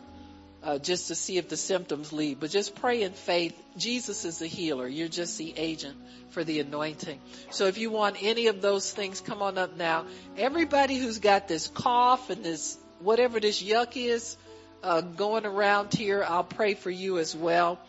uh, 0.67 0.77
just 0.77 1.07
to 1.07 1.15
see 1.15 1.37
if 1.37 1.47
the 1.47 1.55
symptoms 1.55 2.11
leave. 2.11 2.41
But 2.41 2.49
just 2.49 2.75
pray 2.75 3.03
in 3.03 3.13
faith. 3.13 3.57
Jesus 3.77 4.25
is 4.25 4.39
the 4.39 4.47
healer. 4.47 4.85
You're 4.85 5.07
just 5.07 5.37
the 5.37 5.53
agent 5.55 5.95
for 6.31 6.43
the 6.43 6.59
anointing. 6.59 7.21
So 7.51 7.67
if 7.67 7.77
you 7.77 7.89
want 7.89 8.17
any 8.21 8.47
of 8.47 8.61
those 8.61 8.91
things, 8.91 9.21
come 9.21 9.41
on 9.41 9.57
up 9.57 9.77
now. 9.77 10.05
Everybody 10.35 10.97
who's 10.97 11.19
got 11.19 11.47
this 11.47 11.69
cough 11.69 12.29
and 12.29 12.43
this 12.43 12.77
whatever 12.99 13.39
this 13.39 13.63
yuck 13.63 13.95
is 13.95 14.35
uh, 14.83 14.99
going 14.99 15.45
around 15.45 15.93
here, 15.93 16.21
I'll 16.27 16.43
pray 16.43 16.73
for 16.73 16.91
you 16.91 17.17
as 17.17 17.33
well. 17.33 17.79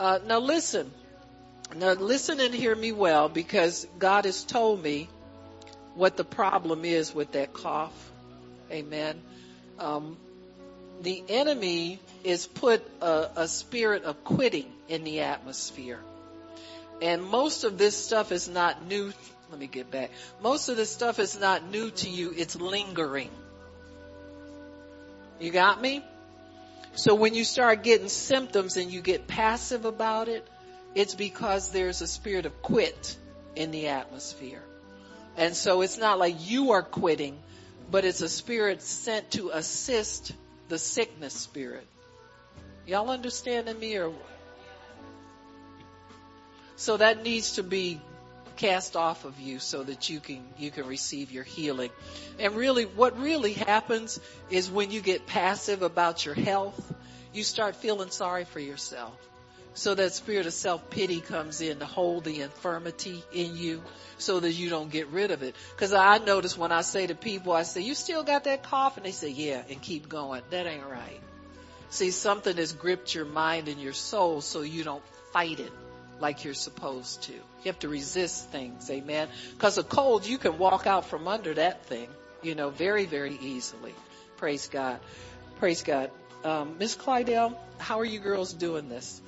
Uh, 0.00 0.18
now 0.26 0.40
listen. 0.40 0.90
Now 1.76 1.92
listen 1.92 2.40
and 2.40 2.52
hear 2.52 2.74
me 2.74 2.90
well 2.90 3.28
because 3.28 3.86
God 4.00 4.24
has 4.24 4.42
told 4.42 4.82
me 4.82 5.08
what 5.94 6.16
the 6.16 6.24
problem 6.24 6.84
is 6.84 7.14
with 7.14 7.30
that 7.32 7.52
cough. 7.52 8.10
Amen. 8.72 9.22
Um, 9.78 10.16
the 11.04 11.22
enemy 11.28 12.00
is 12.24 12.46
put 12.46 12.82
a, 13.00 13.30
a 13.36 13.48
spirit 13.48 14.04
of 14.04 14.24
quitting 14.24 14.70
in 14.88 15.04
the 15.04 15.20
atmosphere. 15.20 16.00
And 17.02 17.22
most 17.22 17.64
of 17.64 17.78
this 17.78 17.96
stuff 17.96 18.32
is 18.32 18.48
not 18.48 18.86
new. 18.86 19.12
Let 19.50 19.60
me 19.60 19.66
get 19.66 19.90
back. 19.90 20.10
Most 20.42 20.68
of 20.68 20.76
this 20.76 20.90
stuff 20.90 21.18
is 21.18 21.38
not 21.38 21.70
new 21.70 21.90
to 21.90 22.08
you. 22.08 22.32
It's 22.36 22.56
lingering. 22.56 23.30
You 25.40 25.50
got 25.50 25.80
me? 25.80 26.02
So 26.94 27.14
when 27.14 27.34
you 27.34 27.44
start 27.44 27.82
getting 27.82 28.08
symptoms 28.08 28.76
and 28.76 28.90
you 28.90 29.02
get 29.02 29.26
passive 29.26 29.84
about 29.84 30.28
it, 30.28 30.46
it's 30.94 31.14
because 31.14 31.72
there's 31.72 32.00
a 32.00 32.06
spirit 32.06 32.46
of 32.46 32.62
quit 32.62 33.16
in 33.56 33.72
the 33.72 33.88
atmosphere. 33.88 34.62
And 35.36 35.56
so 35.56 35.80
it's 35.82 35.98
not 35.98 36.20
like 36.20 36.48
you 36.48 36.72
are 36.72 36.82
quitting, 36.82 37.36
but 37.90 38.04
it's 38.04 38.22
a 38.22 38.28
spirit 38.28 38.80
sent 38.80 39.32
to 39.32 39.50
assist 39.50 40.32
the 40.74 40.78
sickness 40.78 41.32
spirit. 41.32 41.86
Y'all 42.84 43.08
understanding 43.08 43.78
me 43.78 43.96
or? 43.96 44.12
So 46.74 46.96
that 46.96 47.22
needs 47.22 47.52
to 47.52 47.62
be 47.62 48.00
cast 48.56 48.96
off 48.96 49.24
of 49.24 49.38
you 49.38 49.60
so 49.60 49.84
that 49.84 50.10
you 50.10 50.18
can, 50.18 50.42
you 50.58 50.72
can 50.72 50.88
receive 50.88 51.30
your 51.30 51.44
healing. 51.44 51.90
And 52.40 52.56
really, 52.56 52.86
what 52.86 53.20
really 53.20 53.52
happens 53.52 54.18
is 54.50 54.68
when 54.68 54.90
you 54.90 55.00
get 55.00 55.28
passive 55.28 55.82
about 55.82 56.26
your 56.26 56.34
health, 56.34 56.92
you 57.32 57.44
start 57.44 57.76
feeling 57.76 58.10
sorry 58.10 58.44
for 58.44 58.58
yourself. 58.58 59.16
So 59.74 59.94
that 59.96 60.12
spirit 60.12 60.46
of 60.46 60.52
self-pity 60.52 61.20
comes 61.20 61.60
in 61.60 61.80
to 61.80 61.84
hold 61.84 62.24
the 62.24 62.42
infirmity 62.42 63.24
in 63.32 63.56
you 63.56 63.82
so 64.18 64.38
that 64.38 64.52
you 64.52 64.70
don't 64.70 64.88
get 64.88 65.08
rid 65.08 65.32
of 65.32 65.42
it. 65.42 65.56
Cause 65.76 65.92
I 65.92 66.18
notice 66.18 66.56
when 66.56 66.70
I 66.70 66.82
say 66.82 67.08
to 67.08 67.16
people, 67.16 67.52
I 67.52 67.64
say, 67.64 67.80
you 67.80 67.96
still 67.96 68.22
got 68.22 68.44
that 68.44 68.62
cough? 68.62 68.96
And 68.96 69.04
they 69.04 69.10
say, 69.10 69.30
yeah, 69.30 69.62
and 69.68 69.82
keep 69.82 70.08
going. 70.08 70.42
That 70.50 70.66
ain't 70.66 70.86
right. 70.86 71.20
See, 71.90 72.12
something 72.12 72.56
has 72.56 72.72
gripped 72.72 73.14
your 73.14 73.24
mind 73.24 73.68
and 73.68 73.80
your 73.80 73.92
soul 73.92 74.40
so 74.40 74.62
you 74.62 74.84
don't 74.84 75.02
fight 75.32 75.58
it 75.58 75.72
like 76.20 76.44
you're 76.44 76.54
supposed 76.54 77.24
to. 77.24 77.32
You 77.32 77.42
have 77.64 77.80
to 77.80 77.88
resist 77.88 78.50
things, 78.50 78.88
amen? 78.90 79.28
Cause 79.58 79.76
a 79.76 79.82
cold, 79.82 80.24
you 80.24 80.38
can 80.38 80.58
walk 80.58 80.86
out 80.86 81.06
from 81.06 81.26
under 81.26 81.52
that 81.54 81.86
thing, 81.86 82.08
you 82.42 82.54
know, 82.54 82.70
very, 82.70 83.06
very 83.06 83.36
easily. 83.42 83.94
Praise 84.36 84.68
God. 84.68 85.00
Praise 85.58 85.82
God. 85.82 86.12
Um, 86.44 86.76
Miss 86.78 86.94
Clydell, 86.94 87.56
how 87.78 87.98
are 87.98 88.04
you 88.04 88.20
girls 88.20 88.52
doing 88.52 88.88
this? 88.88 89.20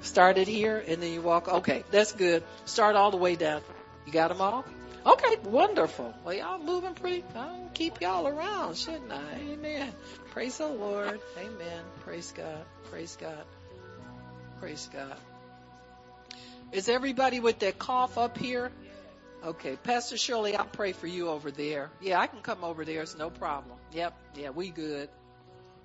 Started 0.00 0.48
here 0.48 0.82
and 0.86 1.02
then 1.02 1.12
you 1.12 1.20
walk. 1.20 1.48
Okay, 1.48 1.84
that's 1.90 2.12
good. 2.12 2.42
Start 2.64 2.96
all 2.96 3.10
the 3.10 3.16
way 3.16 3.36
down. 3.36 3.62
You 4.06 4.12
got 4.12 4.28
them 4.28 4.40
all? 4.40 4.64
Okay, 5.04 5.36
wonderful. 5.44 6.14
Well, 6.24 6.34
y'all 6.34 6.58
moving 6.58 6.94
pretty. 6.94 7.24
I'll 7.34 7.70
keep 7.72 8.00
y'all 8.00 8.26
around, 8.26 8.76
shouldn't 8.76 9.10
I? 9.10 9.22
Amen. 9.52 9.92
Praise 10.30 10.58
the 10.58 10.68
Lord. 10.68 11.20
Amen. 11.38 11.82
Praise 12.00 12.32
God. 12.36 12.64
Praise 12.90 13.16
God. 13.20 13.44
Praise 14.60 14.90
God. 14.92 15.16
Is 16.72 16.88
everybody 16.88 17.40
with 17.40 17.60
that 17.60 17.78
cough 17.78 18.18
up 18.18 18.36
here? 18.36 18.70
Okay, 19.42 19.76
Pastor 19.76 20.18
Shirley, 20.18 20.54
I'll 20.54 20.66
pray 20.66 20.92
for 20.92 21.06
you 21.06 21.30
over 21.30 21.50
there. 21.50 21.90
Yeah, 22.02 22.20
I 22.20 22.26
can 22.26 22.40
come 22.40 22.62
over 22.62 22.84
there. 22.84 23.00
It's 23.00 23.16
no 23.16 23.30
problem. 23.30 23.78
Yep. 23.92 24.14
Yeah, 24.36 24.50
we 24.50 24.68
good. 24.68 25.08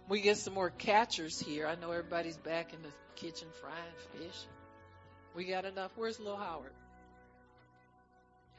We 0.08 0.22
get 0.22 0.38
some 0.38 0.54
more 0.54 0.70
catchers 0.70 1.40
here. 1.40 1.68
I 1.68 1.76
know 1.76 1.92
everybody's 1.92 2.38
back 2.38 2.74
in 2.74 2.82
the 2.84 2.90
kitchen 3.16 3.48
frying 3.60 3.76
fish. 4.14 4.46
We 5.36 5.46
got 5.46 5.66
enough. 5.66 5.92
Where's 5.96 6.20
Lil 6.20 6.38
Howard? 6.38 6.74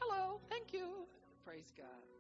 Hello. 0.00 0.40
Thank 0.50 0.72
you. 0.72 0.88
Praise 1.44 1.72
God. 1.76 2.15